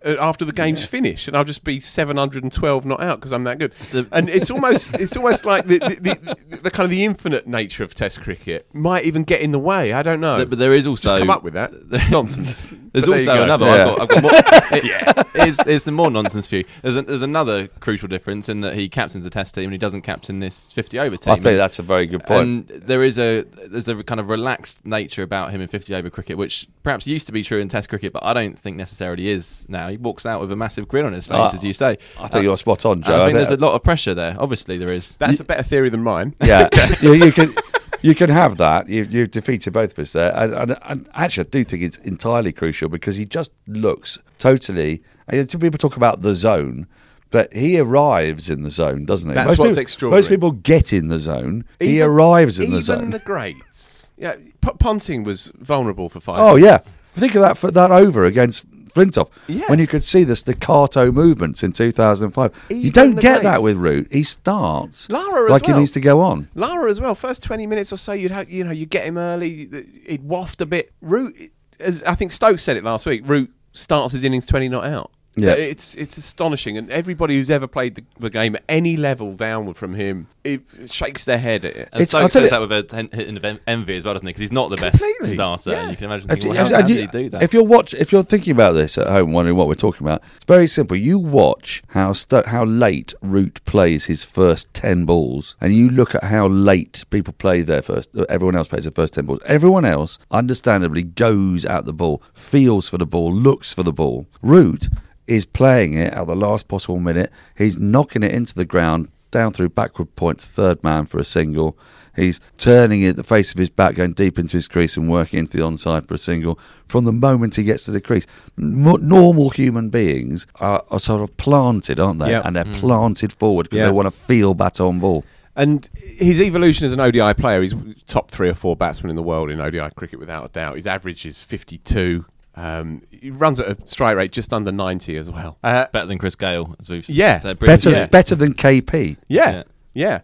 Uh, 0.08 0.16
after 0.20 0.46
the 0.46 0.52
game's 0.54 0.86
finished, 0.86 1.28
and 1.28 1.36
I'll 1.36 1.44
just 1.44 1.64
be 1.64 1.80
712 1.80 2.86
not 2.86 3.02
out 3.02 3.20
because 3.20 3.32
I'm 3.34 3.44
that 3.44 3.60
good. 3.60 3.74
and 4.12 4.30
it's 4.30 4.50
almost 4.50 4.94
it's 4.96 5.16
almost 5.18 5.46
like 5.46 5.66
the 5.68 5.80
the, 5.80 6.38
the 6.50 6.58
the 6.64 6.72
kind 6.72 6.86
of 6.86 6.90
the 6.92 7.04
infinite 7.04 7.46
nature 7.48 7.84
of 7.84 7.94
Test 7.94 8.22
cricket 8.22 8.68
might 8.74 9.04
even 9.06 9.24
get 9.24 9.42
in 9.42 9.52
the 9.52 9.60
way. 9.60 9.94
I 9.94 10.02
don't 10.04 10.20
know. 10.22 10.38
But- 10.40 10.48
but 10.52 10.60
there 10.60 10.74
is 10.74 10.88
also 10.88 11.10
just 11.10 11.20
come 11.20 11.30
up 11.30 11.44
with 11.44 11.54
that 11.54 11.72
nonsense. 12.12 12.74
There's 12.94 13.06
But 13.06 13.18
there 13.18 13.20
also 13.20 13.36
go. 13.38 13.44
another. 13.44 13.66
Yeah. 13.66 13.90
I've 13.90 13.98
got, 13.98 14.02
I've 14.02 14.10
got 14.10 14.24
more. 14.72 14.80
yeah, 14.84 15.24
here's, 15.44 15.62
here's 15.66 15.84
some 15.84 15.94
more 15.94 16.10
nonsense 16.10 16.48
for 16.48 16.56
you. 16.56 16.64
There's, 16.82 16.96
a, 16.96 17.02
there's 17.04 17.22
another 17.22 17.68
crucial 17.80 18.08
difference 18.08 18.50
in 18.50 18.62
that 18.62 18.76
he 18.76 18.88
captains 18.90 19.24
the 19.24 19.30
Test 19.30 19.54
team 19.56 19.66
and 19.66 19.72
he 19.74 19.78
doesn't 19.78 20.02
captain 20.02 20.40
this 20.40 20.72
50 20.72 20.98
over 21.00 21.18
team. 21.18 21.34
I 21.34 21.36
think 21.36 21.58
that's 21.58 21.80
a 21.80 21.84
very 21.84 22.08
good 22.08 22.24
point. 22.24 22.72
And 22.72 22.82
there 22.82 23.04
is 23.04 23.20
a 23.20 23.42
there's 23.68 23.88
a 23.88 24.02
kind 24.04 24.20
of 24.20 24.30
relaxed 24.30 24.86
nature 24.86 25.22
about 25.22 25.52
him 25.52 25.62
in 25.62 25.68
50 25.68 25.94
over 25.94 26.10
cricket, 26.10 26.38
which 26.38 26.68
perhaps 26.84 27.06
used 27.06 27.28
to 27.28 27.34
be 27.34 27.44
true 27.44 27.60
in 27.60 27.68
Test 27.68 27.90
cricket, 27.90 28.14
but 28.14 28.24
I 28.24 28.34
don't 28.34 28.58
think 28.58 28.78
necessarily 28.78 29.28
is 29.30 29.66
now. 29.68 29.90
He 29.98 30.04
walks 30.04 30.26
out 30.26 30.40
with 30.42 30.52
a 30.52 30.56
massive 30.56 30.88
grin 30.88 31.06
on 31.06 31.14
his 31.14 31.28
face, 31.28 31.38
Ah, 31.40 31.52
as 31.54 31.64
you 31.64 31.74
say. 31.74 31.98
I 32.20 32.28
think 32.28 32.44
you're 32.44 32.58
spot 32.58 32.86
on, 32.86 33.02
Joe. 33.02 33.14
I 33.14 33.16
I 33.16 33.18
think 33.20 33.26
think- 33.38 33.48
there's 33.48 33.60
a 33.60 33.66
lot 33.66 33.74
of 33.74 33.84
pressure 33.84 34.14
there. 34.14 34.36
Obviously, 34.40 34.78
there 34.78 34.92
is. 34.92 35.16
That's 35.16 35.40
a 35.40 35.44
better 35.44 35.64
theory 35.64 35.90
than 35.90 36.04
mine. 36.04 36.36
yeah, 36.44 36.70
you, 37.02 37.14
you 37.14 37.32
can 37.32 37.54
you 38.02 38.14
can 38.16 38.30
have 38.30 38.58
that. 38.58 38.88
You, 38.90 39.04
you've 39.04 39.32
defeated 39.32 39.74
both 39.74 39.94
of 39.94 40.00
us 40.00 40.14
there, 40.14 40.32
and, 40.36 40.54
and, 40.54 40.78
and 40.84 41.10
actually, 41.14 41.48
I 41.48 41.50
do 41.50 41.64
think 41.64 41.84
it's 41.84 41.98
entirely 41.98 42.52
crucial 42.54 42.90
because 42.90 43.18
he 43.18 43.26
just 43.26 43.52
looks 43.68 44.20
totally. 44.38 45.02
and 45.28 45.50
Some 45.50 45.62
people 45.62 45.78
talk 45.80 45.98
about 45.98 46.22
the 46.22 46.36
zone, 46.36 46.88
but 47.32 47.52
he 47.54 47.80
arrives 47.80 48.50
in 48.50 48.64
the 48.64 48.70
zone, 48.70 49.06
doesn't 49.06 49.30
he? 49.30 49.36
That's 49.36 49.48
most 49.50 49.60
what's 49.60 49.72
people, 49.72 49.82
extraordinary. 49.82 50.18
Most 50.20 50.30
people 50.30 50.52
get 50.52 50.94
in 50.94 51.08
the 51.08 51.20
zone. 51.20 51.66
he 51.80 51.96
Even- 51.98 52.10
arrives 52.10 52.60
in 52.60 52.66
even 52.66 52.76
the 52.76 52.82
zone. 52.84 52.98
Even 53.00 53.10
the 53.12 53.20
greats. 53.20 54.12
Yeah, 54.18 54.36
P- 54.62 54.72
Ponting 54.80 55.24
was 55.24 55.52
vulnerable 55.60 56.10
for 56.10 56.20
five. 56.20 56.40
oh 56.40 56.56
yeah, 56.56 56.66
minutes. 56.66 56.96
think 57.16 57.36
of 57.36 57.42
that 57.42 57.58
for 57.58 57.70
that 57.72 57.92
over 57.92 58.26
against. 58.26 58.66
Flintoff, 58.98 59.30
Yeah. 59.48 59.66
when 59.68 59.80
you 59.80 59.88
could 59.88 60.04
see 60.04 60.24
the 60.24 60.36
staccato 60.36 61.12
movements 61.12 61.64
in 61.64 61.72
2005. 61.72 62.52
you 62.70 62.92
don't 62.92 63.16
get 63.20 63.44
that 63.44 63.62
with 63.62 63.78
Root. 63.78 64.08
He 64.12 64.24
starts 64.24 65.10
Lara 65.12 65.46
as 65.46 65.50
like 65.50 65.68
well. 65.68 65.76
he 65.76 65.80
needs 65.82 65.92
to 65.92 66.00
go 66.02 66.22
on. 66.22 66.48
Lara 66.56 66.90
as 66.90 67.00
well. 67.00 67.16
First 67.16 67.44
twenty 67.44 67.68
minutes 67.68 67.92
or 67.94 67.98
so, 67.98 68.14
you'd 68.14 68.32
have 68.32 68.50
you 68.50 68.64
know 68.64 68.72
you 68.72 68.86
get 68.86 69.06
him 69.06 69.18
early. 69.18 69.70
He'd 70.08 70.24
waft 70.24 70.62
a 70.62 70.66
bit. 70.66 70.92
Root, 71.02 71.36
as 71.80 72.02
I 72.04 72.16
think 72.16 72.32
Stokes 72.32 72.64
said 72.64 72.78
it 72.78 72.84
last 72.84 73.06
week. 73.06 73.22
Root 73.26 73.52
starts 73.74 74.14
his 74.14 74.24
innings 74.24 74.46
twenty 74.46 74.70
not 74.70 74.86
out. 74.86 75.12
Yeah. 75.38 75.52
it's 75.54 75.96
it's 75.96 76.18
astonishing, 76.18 76.78
and 76.78 76.90
everybody 76.90 77.36
who's 77.36 77.50
ever 77.50 77.68
played 77.68 77.96
the, 77.96 78.04
the 78.20 78.30
game 78.30 78.56
at 78.56 78.64
any 78.68 78.98
level 78.98 79.34
downward 79.34 79.76
from 79.78 79.94
him, 79.94 80.28
it 80.44 80.62
shakes 80.90 81.26
their 81.26 81.38
head 81.38 81.64
at 81.66 81.76
it. 81.76 81.90
And 81.94 82.02
It's- 82.02 82.14
I'll 82.14 82.22
Stokes 82.30 82.34
says 82.34 82.50
that 82.50 82.62
with 82.62 82.72
a 82.72 82.84
ten- 82.84 83.10
hit 83.14 83.38
of 83.46 83.60
envy 83.68 83.96
as 83.98 84.04
well, 84.04 84.14
doesn't 84.16 84.26
he? 84.26 84.32
Because 84.32 84.42
he's 84.42 84.52
not 84.52 84.70
the 84.70 84.78
best 84.78 85.00
Completely, 85.00 85.36
starter. 85.36 85.72
yeah. 85.72 85.82
And 85.82 85.92
you 85.92 85.96
can 85.98 86.06
imagine 86.06 86.30
If, 86.32 86.40
thinking, 86.40 86.52
you- 86.52 86.56
well, 86.58 86.66
how, 86.70 86.76
if 86.76 86.82
how 86.82 86.88
you- 86.88 86.96
did 86.96 87.02
he 87.14 87.24
do 87.24 87.30
that? 87.30 87.44
if 87.44 87.54
you're 87.54 87.64
watch, 87.64 87.94
if 87.94 88.12
you're 88.12 88.24
thinking 88.24 88.52
about 88.52 88.72
this 88.74 88.98
at 88.98 89.08
home, 89.08 89.32
wondering 89.32 89.56
what 89.58 89.68
we're 89.68 89.76
talking 89.76 90.06
about, 90.08 90.24
it's 90.36 90.46
very 90.46 90.68
simple. 90.68 90.98
You 90.98 91.20
watch 91.20 91.84
how 91.90 92.14
stu- 92.14 92.44
how 92.48 92.66
late 92.66 93.14
Root 93.22 93.62
plays 93.66 94.06
his 94.06 94.24
first 94.24 94.74
ten 94.74 95.06
balls, 95.06 95.56
and 95.62 95.76
you 95.76 95.90
look 95.90 96.16
at 96.16 96.24
how 96.24 96.48
late 96.48 97.06
people 97.10 97.34
play 97.34 97.62
their 97.62 97.82
first. 97.82 98.10
Everyone 98.30 98.56
else 98.56 98.68
plays 98.68 98.86
their 98.86 98.92
first 98.92 99.14
ten 99.14 99.26
balls. 99.26 99.40
Everyone 99.46 99.86
else, 99.86 100.18
understandably, 100.32 101.04
goes 101.04 101.64
at 101.66 101.86
the 101.86 101.94
ball, 101.94 102.22
feels 102.34 102.90
for 102.90 102.98
the 102.98 103.06
ball, 103.06 103.34
looks 103.34 103.74
for 103.74 103.84
the 103.84 103.94
ball. 103.94 104.26
Root 104.42 104.88
is 105.28 105.46
playing 105.46 105.94
it 105.94 106.14
at 106.14 106.26
the 106.26 106.36
last 106.36 106.68
possible 106.68 107.00
minute. 107.00 107.32
He's 107.56 107.80
knocking 107.80 108.24
it 108.24 108.34
into 108.34 108.56
the 108.56 108.66
ground. 108.66 109.10
Down 109.30 109.52
through 109.52 109.70
backward 109.70 110.16
points, 110.16 110.46
third 110.46 110.82
man 110.86 111.06
for 111.06 111.20
a 111.20 111.26
single. 111.26 111.78
He's 112.16 112.40
turning 112.58 113.04
it 113.04 113.18
the 113.18 113.24
face 113.24 113.52
of 113.52 113.58
his 113.58 113.70
back, 113.70 113.96
going 113.96 114.14
deep 114.14 114.40
into 114.40 114.56
his 114.56 114.70
crease 114.70 114.96
and 114.96 115.10
working 115.10 115.40
into 115.40 115.58
the 115.58 115.64
onside 115.64 116.08
for 116.08 116.14
a 116.14 116.18
single. 116.18 116.58
From 116.88 117.04
the 117.04 117.12
moment 117.12 117.56
he 117.56 117.64
gets 117.64 117.84
to 117.86 117.92
the 117.92 118.00
crease, 118.00 118.26
Mo 118.56 118.96
normal 118.96 119.50
human 119.50 119.90
beings 119.90 120.48
are, 120.56 120.84
are 120.90 121.00
sort 121.00 121.22
of 121.22 121.36
planted, 121.36 122.00
aren't 122.00 122.20
they? 122.20 122.30
Yep. 122.30 122.46
And 122.46 122.56
they're 122.56 122.64
mm. 122.64 122.76
planted 122.76 123.34
forward 123.34 123.64
because 123.64 123.80
Yeah. 123.80 123.86
they 123.88 123.92
want 123.92 124.08
to 124.08 124.12
feel 124.12 124.54
baton 124.54 125.00
ball. 125.00 125.26
And 125.58 125.90
his 125.96 126.40
evolution 126.40 126.86
as 126.86 126.94
an 126.94 127.00
ODI 127.00 127.34
player, 127.34 127.62
he's 127.62 127.76
top 128.06 128.32
three 128.32 128.48
or 128.48 128.54
four 128.54 128.76
batsmen 128.76 129.10
in 129.10 129.16
the 129.16 129.24
world 129.24 129.50
in 129.50 129.60
ODI 129.60 129.90
cricket 129.96 130.20
without 130.20 130.46
a 130.46 130.50
doubt. 130.50 130.76
His 130.76 130.88
average 130.88 131.26
is 131.26 131.44
52. 131.44 132.26
Um, 132.58 133.04
he 133.12 133.30
runs 133.30 133.60
at 133.60 133.68
a 133.68 133.88
strike 133.88 134.18
rate 134.18 134.32
just 134.32 134.52
under 134.52 134.72
90 134.72 135.16
as 135.18 135.30
well. 135.30 135.58
Uh, 135.64 135.86
Better 135.94 136.08
than 136.08 136.18
Chris 136.18 136.36
Gayle, 136.36 136.76
as 136.80 136.90
we've 136.90 137.08
Yeah. 137.08 137.38
said 137.40 137.60
Better. 137.60 137.92
Yeah. 137.92 138.06
better 138.08 138.34
than 138.36 138.54
KP. 138.54 139.18
Yeah, 139.28 139.52
Yeah. 139.52 139.64
yeah. 139.94 140.20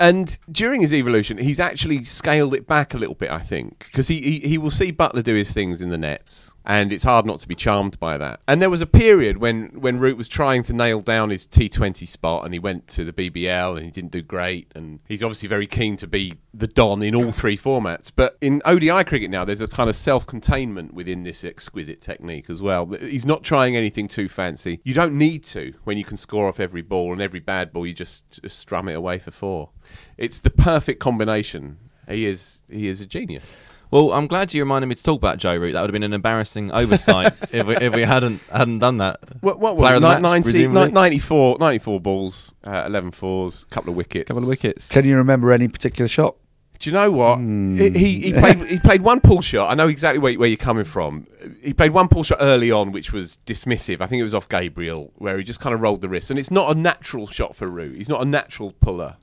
And 0.00 0.36
during 0.50 0.80
his 0.80 0.92
evolution, 0.92 1.38
he's 1.38 1.60
actually 1.60 2.02
scaled 2.02 2.54
it 2.54 2.66
back 2.66 2.92
a 2.94 2.98
little 2.98 3.14
bit, 3.14 3.30
I 3.30 3.38
think, 3.38 3.84
because 3.86 4.08
he, 4.08 4.20
he 4.20 4.38
he 4.40 4.58
will 4.58 4.72
see 4.72 4.92
Buttler 4.92 5.22
do 5.22 5.34
his 5.36 5.52
things 5.52 5.80
in 5.80 5.90
the 5.90 5.98
nets, 5.98 6.52
and 6.64 6.92
it's 6.92 7.04
hard 7.04 7.26
not 7.26 7.40
to 7.40 7.48
be 7.48 7.54
charmed 7.54 7.98
by 7.98 8.16
that. 8.18 8.40
And 8.46 8.62
there 8.62 8.70
was 8.70 8.80
a 8.80 8.86
period 8.86 9.38
when 9.38 9.80
when 9.80 9.98
Root 9.98 10.16
was 10.16 10.28
trying 10.28 10.62
to 10.64 10.72
nail 10.72 11.00
down 11.00 11.30
his 11.30 11.46
T20 11.46 12.06
spot, 12.06 12.44
and 12.44 12.54
he 12.54 12.60
went 12.60 12.86
to 12.88 13.04
the 13.04 13.12
BBL, 13.12 13.76
and 13.76 13.84
he 13.84 13.90
didn't 13.90 14.12
do 14.12 14.22
great, 14.22 14.70
and 14.74 15.00
he's 15.08 15.22
obviously 15.22 15.48
very 15.48 15.66
keen 15.66 15.96
to 15.96 16.06
be 16.06 16.34
the 16.54 16.66
Don 16.66 17.02
in 17.02 17.14
all 17.14 17.32
three 17.32 17.56
formats. 17.56 18.12
But 18.14 18.36
in 18.40 18.62
ODI 18.64 19.04
cricket 19.04 19.30
now, 19.30 19.44
there's 19.44 19.60
a 19.60 19.68
kind 19.68 19.88
of 19.88 19.96
self-containment 19.96 20.94
within 20.94 21.22
this 21.22 21.44
exquisite 21.44 22.00
technique 22.00 22.50
as 22.50 22.60
well. 22.60 22.86
He's 22.86 23.26
not 23.26 23.42
trying 23.42 23.76
anything 23.76 24.08
too 24.08 24.28
fancy. 24.28 24.80
You 24.84 24.94
don't 24.94 25.16
need 25.16 25.44
to 25.44 25.74
when 25.84 25.98
you 25.98 26.04
can 26.04 26.16
score 26.16 26.48
off 26.48 26.60
every 26.60 26.82
ball, 26.82 27.12
and 27.12 27.20
every 27.20 27.40
bad 27.40 27.72
ball 27.72 27.86
you 27.86 27.94
just, 27.94 28.42
just 28.42 28.58
strum 28.58 28.88
it 28.88 28.94
away 28.94 29.18
for 29.18 29.30
four. 29.30 29.70
It's 30.16 30.40
the 30.40 30.50
perfect 30.50 31.00
combination. 31.00 31.78
He 32.08 32.26
is 32.26 32.62
he 32.70 32.88
is 32.88 33.00
a 33.00 33.06
genius. 33.06 33.56
Well, 33.92 34.10
I'm 34.12 34.26
glad 34.26 34.54
you 34.54 34.62
reminded 34.62 34.86
me 34.86 34.94
to 34.94 35.02
talk 35.02 35.18
about 35.18 35.36
Joe 35.36 35.54
Root. 35.54 35.72
That 35.72 35.82
would 35.82 35.90
have 35.90 35.92
been 35.92 36.02
an 36.02 36.14
embarrassing 36.14 36.72
oversight 36.72 37.34
if, 37.52 37.66
we, 37.66 37.76
if 37.76 37.94
we 37.94 38.00
hadn't 38.00 38.40
hadn't 38.50 38.78
done 38.78 38.96
that. 38.96 39.20
What, 39.42 39.58
what 39.58 39.76
was 39.76 39.90
of 39.90 39.96
it? 39.96 40.00
the 40.00 40.08
match, 40.08 40.22
90, 40.22 40.42
presumably? 40.44 40.90
94, 40.92 41.58
94 41.60 42.00
balls, 42.00 42.54
uh, 42.66 42.84
11 42.86 43.10
fours, 43.10 43.64
couple 43.64 43.90
of 43.90 43.96
wickets. 43.96 44.28
couple 44.28 44.42
of 44.42 44.48
wickets. 44.48 44.88
Can 44.88 45.04
you 45.04 45.18
remember 45.18 45.52
any 45.52 45.68
particular 45.68 46.08
shot? 46.08 46.36
Do 46.78 46.88
you 46.88 46.94
know 46.94 47.10
what? 47.12 47.36
Hmm. 47.36 47.76
He, 47.76 47.90
he, 47.90 48.20
he 48.22 48.32
played 48.32 48.56
he 48.64 48.78
played 48.78 49.02
one 49.02 49.20
pull 49.20 49.42
shot. 49.42 49.70
I 49.70 49.74
know 49.74 49.88
exactly 49.88 50.18
where, 50.18 50.32
where 50.34 50.48
you're 50.48 50.56
coming 50.56 50.84
from. 50.84 51.26
He 51.62 51.74
played 51.74 51.90
one 51.90 52.08
pull 52.08 52.24
shot 52.24 52.38
early 52.40 52.70
on, 52.70 52.92
which 52.92 53.12
was 53.12 53.40
dismissive. 53.44 54.00
I 54.00 54.06
think 54.06 54.20
it 54.20 54.24
was 54.24 54.34
off 54.34 54.48
Gabriel, 54.48 55.12
where 55.16 55.36
he 55.36 55.44
just 55.44 55.60
kind 55.60 55.74
of 55.74 55.82
rolled 55.82 56.00
the 56.00 56.08
wrist. 56.08 56.30
And 56.30 56.40
it's 56.40 56.50
not 56.50 56.74
a 56.74 56.80
natural 56.80 57.26
shot 57.26 57.54
for 57.54 57.68
Root. 57.68 57.98
He's 57.98 58.08
not 58.08 58.22
a 58.22 58.24
natural 58.24 58.72
puller. 58.72 59.16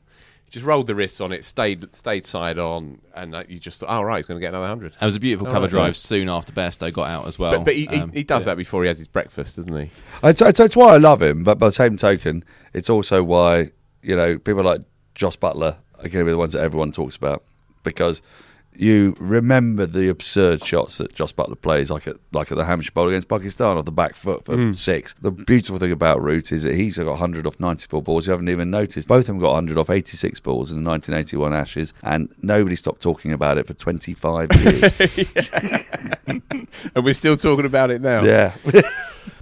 He 0.50 0.54
just 0.54 0.66
rolled 0.66 0.88
the 0.88 0.96
wrists 0.96 1.22
on 1.22 1.32
it, 1.32 1.46
stayed 1.46 1.94
stayed 1.96 2.26
side 2.26 2.58
on, 2.58 3.02
and 3.16 3.36
uh, 3.36 3.44
you 3.48 3.60
just 3.60 3.80
thought, 3.80 3.90
oh, 3.96 4.02
right, 4.02 4.18
he's 4.18 4.26
going 4.26 4.40
to 4.40 4.42
get 4.42 4.50
another 4.50 4.64
100. 4.64 4.96
It 5.00 5.06
was 5.06 5.16
a 5.16 5.20
beautiful 5.20 5.48
Oh, 5.48 5.52
cover 5.52 5.66
right, 5.66 5.70
drive 5.70 5.86
right. 5.90 5.96
soon 5.96 6.28
after 6.28 6.52
Bairstow 6.52 6.92
got 6.92 7.08
out 7.08 7.28
as 7.28 7.38
well. 7.38 7.52
But, 7.52 7.66
but 7.66 7.76
he, 7.76 7.88
Um, 7.88 8.10
he, 8.12 8.20
he 8.20 8.24
does 8.24 8.46
that 8.46 8.58
before 8.58 8.82
he 8.82 8.88
has 8.88 8.98
his 8.98 9.06
breakfast, 9.06 9.58
doesn't 9.58 9.76
he? 9.78 9.92
It's, 10.24 10.42
it's, 10.42 10.60
it's 10.60 10.76
why 10.76 10.96
I 10.96 10.98
love 10.98 11.22
him, 11.22 11.44
but 11.44 11.60
by 11.60 11.68
the 11.68 11.72
same 11.74 11.98
token, 11.98 12.44
it's 12.74 12.90
also 12.90 13.22
why 13.22 13.70
you 14.02 14.16
know 14.16 14.40
people 14.40 14.64
like 14.64 14.82
Jos 15.14 15.36
Buttler 15.38 15.76
are 16.00 16.10
going 16.10 16.12
to 16.12 16.26
be 16.26 16.32
the 16.32 16.38
ones 16.38 16.54
that 16.54 16.64
everyone 16.64 16.94
talks 16.94 17.16
about 17.16 17.44
because 17.84 18.24
you 18.76 19.16
remember 19.20 19.86
the 19.86 20.08
absurd 20.10 20.64
shots 20.64 21.00
that 21.00 21.14
Jos 21.14 21.34
Buttler 21.34 21.60
plays, 21.60 21.92
like 21.92 22.08
at 22.08 22.16
like 22.32 22.52
at 22.52 22.58
the 22.58 22.64
Hampshire 22.66 22.92
Bowl 22.94 23.08
against 23.10 23.28
Pakistan 23.28 23.78
off 23.78 23.86
the 23.86 23.92
back 23.92 24.16
foot 24.16 24.46
for 24.46 24.74
six. 24.74 25.14
The 25.22 25.32
beautiful 25.32 25.80
thing 25.80 25.92
about 25.92 26.22
Root 26.22 26.52
is 26.52 26.64
that 26.64 26.76
he's 26.76 26.98
got 26.98 27.08
100 27.08 27.46
off 27.46 27.60
94 27.60 28.02
balls. 28.02 28.26
You 28.28 28.32
haven't 28.32 28.48
even 28.50 28.70
noticed. 28.72 29.08
Both 29.08 29.22
of 29.22 29.26
them 29.28 29.40
got 29.40 29.50
100 29.50 29.78
off 29.78 29.90
86 29.90 30.40
balls 30.40 30.72
in 30.72 30.84
the 30.84 30.90
1981 30.90 31.54
Ashes, 31.54 31.94
and 32.04 32.34
nobody 32.42 32.76
stopped 32.78 33.02
talking 33.02 33.34
about 33.34 33.58
it 33.58 33.68
for 33.68 33.74
25 33.74 34.50
years. 34.62 35.50
And 36.96 37.04
we're 37.04 37.14
still 37.14 37.36
talking 37.38 37.66
about 37.66 37.92
it 37.92 38.02
now. 38.02 38.24
yeah. 38.24 38.54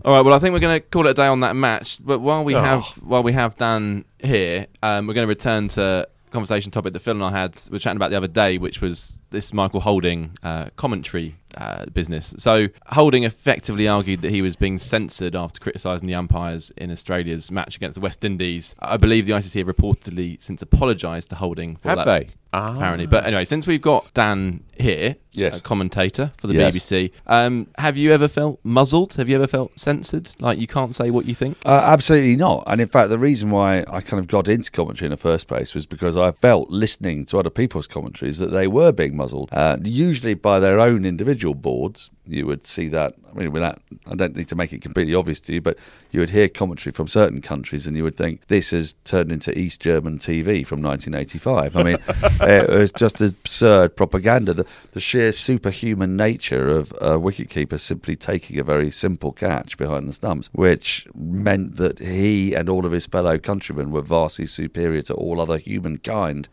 All 0.05 0.13
right. 0.13 0.21
Well, 0.21 0.33
I 0.33 0.39
think 0.39 0.53
we're 0.53 0.59
going 0.59 0.79
to 0.79 0.85
call 0.87 1.05
it 1.07 1.11
a 1.11 1.13
day 1.13 1.27
on 1.27 1.41
that 1.41 1.55
match. 1.55 1.97
But 2.03 2.19
while 2.19 2.43
we 2.43 2.55
Oh. 2.55 2.61
have 2.61 2.83
while 3.03 3.23
we 3.23 3.33
have 3.33 3.55
Dan 3.57 4.05
here, 4.19 4.67
um, 4.81 5.05
we're 5.07 5.13
going 5.13 5.25
to 5.25 5.29
return 5.29 5.67
to 5.69 6.07
conversation 6.31 6.71
topic 6.71 6.93
that 6.93 6.99
Phil 6.99 7.15
and 7.15 7.23
I 7.23 7.31
had. 7.31 7.57
We 7.69 7.75
were 7.75 7.79
chatting 7.79 7.97
about 7.97 8.11
the 8.11 8.17
other 8.17 8.27
day, 8.27 8.57
which 8.57 8.81
was 8.81 9.19
this 9.29 9.53
Michael 9.53 9.79
Holding 9.79 10.37
uh, 10.43 10.69
commentary 10.75 11.35
uh, 11.55 11.85
business. 11.87 12.33
So 12.37 12.67
Holding 12.87 13.23
effectively 13.23 13.87
argued 13.87 14.21
that 14.21 14.31
he 14.31 14.41
was 14.41 14.55
being 14.55 14.77
censored 14.77 15.35
after 15.35 15.59
criticising 15.59 16.07
the 16.07 16.15
umpires 16.15 16.71
in 16.77 16.91
Australia's 16.91 17.51
match 17.51 17.75
against 17.75 17.95
the 17.95 18.01
West 18.01 18.23
Indies. 18.23 18.75
I 18.79 18.97
believe 18.97 19.25
the 19.25 19.33
ICC 19.33 19.65
have 19.65 19.67
reportedly 19.67 20.41
since 20.41 20.61
apologised 20.61 21.29
to 21.29 21.35
Holding 21.35 21.77
for 21.77 21.89
Have 21.89 21.99
that. 21.99 22.05
they? 22.05 22.29
Ah. 22.53 22.75
Apparently, 22.75 23.05
but 23.05 23.25
anyway, 23.25 23.45
since 23.45 23.67
we've 23.67 23.81
got 23.81 24.11
Dan 24.13 24.63
here, 24.79 25.15
Yes. 25.31 25.59
a 25.59 25.61
commentator 25.61 26.31
for 26.37 26.47
the 26.47 26.53
Yes. 26.53 26.73
BBC, 26.75 27.11
um, 27.27 27.67
have 27.77 27.97
you 27.97 28.11
ever 28.13 28.27
felt 28.27 28.59
muzzled? 28.63 29.15
Have 29.15 29.27
you 29.29 29.35
ever 29.35 29.47
felt 29.47 29.77
censored? 29.77 30.31
Like 30.39 30.57
you 30.59 30.65
can't 30.67 30.95
say 30.95 31.11
what 31.11 31.25
you 31.25 31.35
think? 31.35 31.57
Uh, 31.65 31.81
absolutely 31.83 32.35
not. 32.35 32.63
And 32.67 32.79
in 32.81 32.87
fact, 32.87 33.09
the 33.09 33.19
reason 33.19 33.51
why 33.51 33.83
I 33.89 34.01
kind 34.01 34.19
of 34.19 34.27
got 34.27 34.47
into 34.47 34.71
commentary 34.71 35.07
in 35.07 35.11
the 35.11 35.17
first 35.17 35.47
place 35.47 35.73
was 35.75 35.85
because 35.85 36.15
I 36.17 36.31
felt 36.31 36.69
listening 36.69 37.25
to 37.25 37.37
other 37.39 37.49
people's 37.49 37.85
commentaries 37.87 38.37
that 38.39 38.51
they 38.51 38.67
were 38.67 38.91
being 38.91 39.15
muzzled, 39.17 39.49
uh, 39.51 39.77
usually 39.83 40.33
by 40.33 40.59
their 40.59 40.79
own 40.79 41.05
individual 41.05 41.53
boards. 41.53 42.09
You 42.25 42.45
would 42.47 42.65
see 42.65 42.87
that. 42.89 43.13
I 43.37 43.41
mean, 43.41 43.51
without 43.51 43.81
I 44.07 44.15
don't 44.15 44.35
need 44.35 44.47
to 44.47 44.55
make 44.55 44.73
it 44.73 44.81
completely 44.81 45.13
obvious 45.13 45.39
to 45.41 45.53
you, 45.53 45.61
but 45.61 45.77
you 46.11 46.19
would 46.19 46.31
hear 46.31 46.49
commentary 46.49 46.91
from 46.91 47.07
certain 47.07 47.41
countries, 47.41 47.85
and 47.85 47.95
you 47.95 48.03
would 48.03 48.15
think 48.15 48.47
this 48.47 48.71
has 48.71 48.95
turned 49.03 49.31
into 49.31 49.57
East 49.57 49.81
German 49.81 50.17
TV 50.17 50.65
from 50.65 50.81
1985. 50.81 51.75
I 51.75 51.83
mean, 51.83 51.97
it 52.41 52.69
was 52.69 52.91
just 52.91 53.21
absurd 53.21 53.95
propaganda. 53.95 54.53
The, 54.53 54.65
the 54.93 54.99
sheer 54.99 55.31
superhuman 55.31 56.15
nature 56.17 56.69
of 56.69 56.91
a 56.93 57.19
wicketkeeper 57.19 57.79
simply 57.79 58.15
taking 58.15 58.59
a 58.59 58.63
very 58.63 58.89
simple 58.89 59.31
catch 59.31 59.77
behind 59.77 60.09
the 60.09 60.13
stumps, 60.13 60.49
which 60.53 61.07
meant 61.13 61.75
that 61.75 61.99
he 61.99 62.55
and 62.55 62.69
all 62.69 62.85
of 62.85 62.91
his 62.91 63.05
fellow 63.05 63.37
countrymen 63.37 63.91
were 63.91 64.01
vastly 64.01 64.47
superior 64.47 65.03
to 65.03 65.13
all 65.13 65.39
other 65.39 65.57
humankind, 65.57 66.49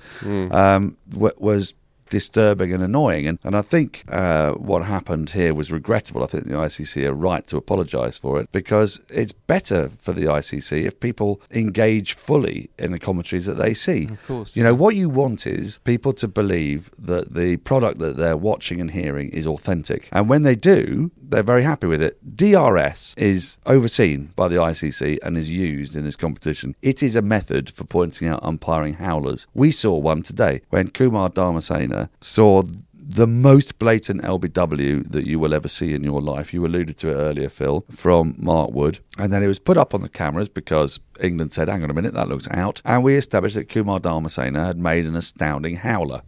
um, 0.52 0.96
was 1.12 1.72
disturbing 2.10 2.72
and 2.72 2.82
annoying. 2.82 3.26
And, 3.26 3.38
and 3.44 3.56
I 3.56 3.62
think 3.62 4.04
uh, 4.08 4.52
what 4.52 4.84
happened 4.84 5.30
here 5.30 5.54
was 5.54 5.72
regrettable. 5.72 6.22
I 6.22 6.26
think 6.26 6.46
the 6.46 6.54
ICC 6.54 7.06
are 7.06 7.12
right 7.12 7.46
to 7.48 7.56
apologise 7.56 8.18
for 8.18 8.40
it 8.40 8.50
because 8.52 9.02
it's 9.08 9.32
better 9.32 9.90
for 10.00 10.12
the 10.12 10.24
ICC 10.24 10.84
if 10.84 11.00
people 11.00 11.40
engage 11.50 12.12
fully 12.14 12.70
in 12.78 12.92
the 12.92 12.98
commentaries 12.98 13.46
that 13.46 13.54
they 13.54 13.74
see. 13.74 14.06
Of 14.06 14.26
course, 14.26 14.56
You 14.56 14.62
know, 14.62 14.74
what 14.74 14.96
you 14.96 15.08
want 15.08 15.46
is 15.46 15.78
people 15.84 16.12
to 16.14 16.28
believe 16.28 16.90
that 16.98 17.34
the 17.34 17.56
product 17.58 17.98
that 17.98 18.16
they're 18.16 18.36
watching 18.36 18.80
and 18.80 18.90
hearing 18.90 19.30
is 19.30 19.46
authentic. 19.46 20.08
And 20.12 20.28
when 20.28 20.42
they 20.42 20.54
do, 20.54 21.10
they're 21.28 21.42
very 21.42 21.62
happy 21.62 21.86
with 21.86 22.02
it. 22.02 22.18
DRS 22.36 23.14
is 23.16 23.58
overseen 23.66 24.30
by 24.36 24.48
the 24.48 24.56
ICC 24.56 25.18
and 25.22 25.36
is 25.36 25.50
used 25.50 25.96
in 25.96 26.04
this 26.04 26.16
competition. 26.16 26.74
It 26.82 27.02
is 27.02 27.16
a 27.16 27.22
method 27.22 27.70
for 27.70 27.84
pointing 27.84 28.28
out 28.28 28.42
umpiring 28.42 28.94
howlers. 28.94 29.46
We 29.54 29.70
saw 29.70 29.96
one 29.96 30.22
today 30.22 30.62
when 30.70 30.90
Kumar 30.90 31.30
Dharmasena 31.30 32.08
saw 32.20 32.62
the 33.06 33.26
most 33.26 33.78
blatant 33.78 34.22
LBW 34.22 35.10
that 35.12 35.26
you 35.26 35.38
will 35.38 35.52
ever 35.52 35.68
see 35.68 35.92
in 35.92 36.02
your 36.02 36.22
life. 36.22 36.54
You 36.54 36.64
alluded 36.64 36.96
to 36.98 37.10
it 37.10 37.14
earlier, 37.14 37.50
Phil, 37.50 37.84
from 37.90 38.34
Mark 38.38 38.70
Wood. 38.70 39.00
And 39.18 39.32
then 39.32 39.42
it 39.42 39.46
was 39.46 39.58
put 39.58 39.76
up 39.76 39.94
on 39.94 40.00
the 40.00 40.08
cameras 40.08 40.48
because 40.48 41.00
England 41.20 41.52
said, 41.52 41.68
hang 41.68 41.82
on 41.84 41.90
a 41.90 41.94
minute, 41.94 42.14
that 42.14 42.28
looks 42.28 42.48
out. 42.50 42.80
And 42.84 43.04
we 43.04 43.16
established 43.16 43.56
that 43.56 43.68
Kumar 43.68 44.00
Dharmasena 44.00 44.66
had 44.66 44.78
made 44.78 45.04
an 45.04 45.16
astounding 45.16 45.76
howler. 45.76 46.22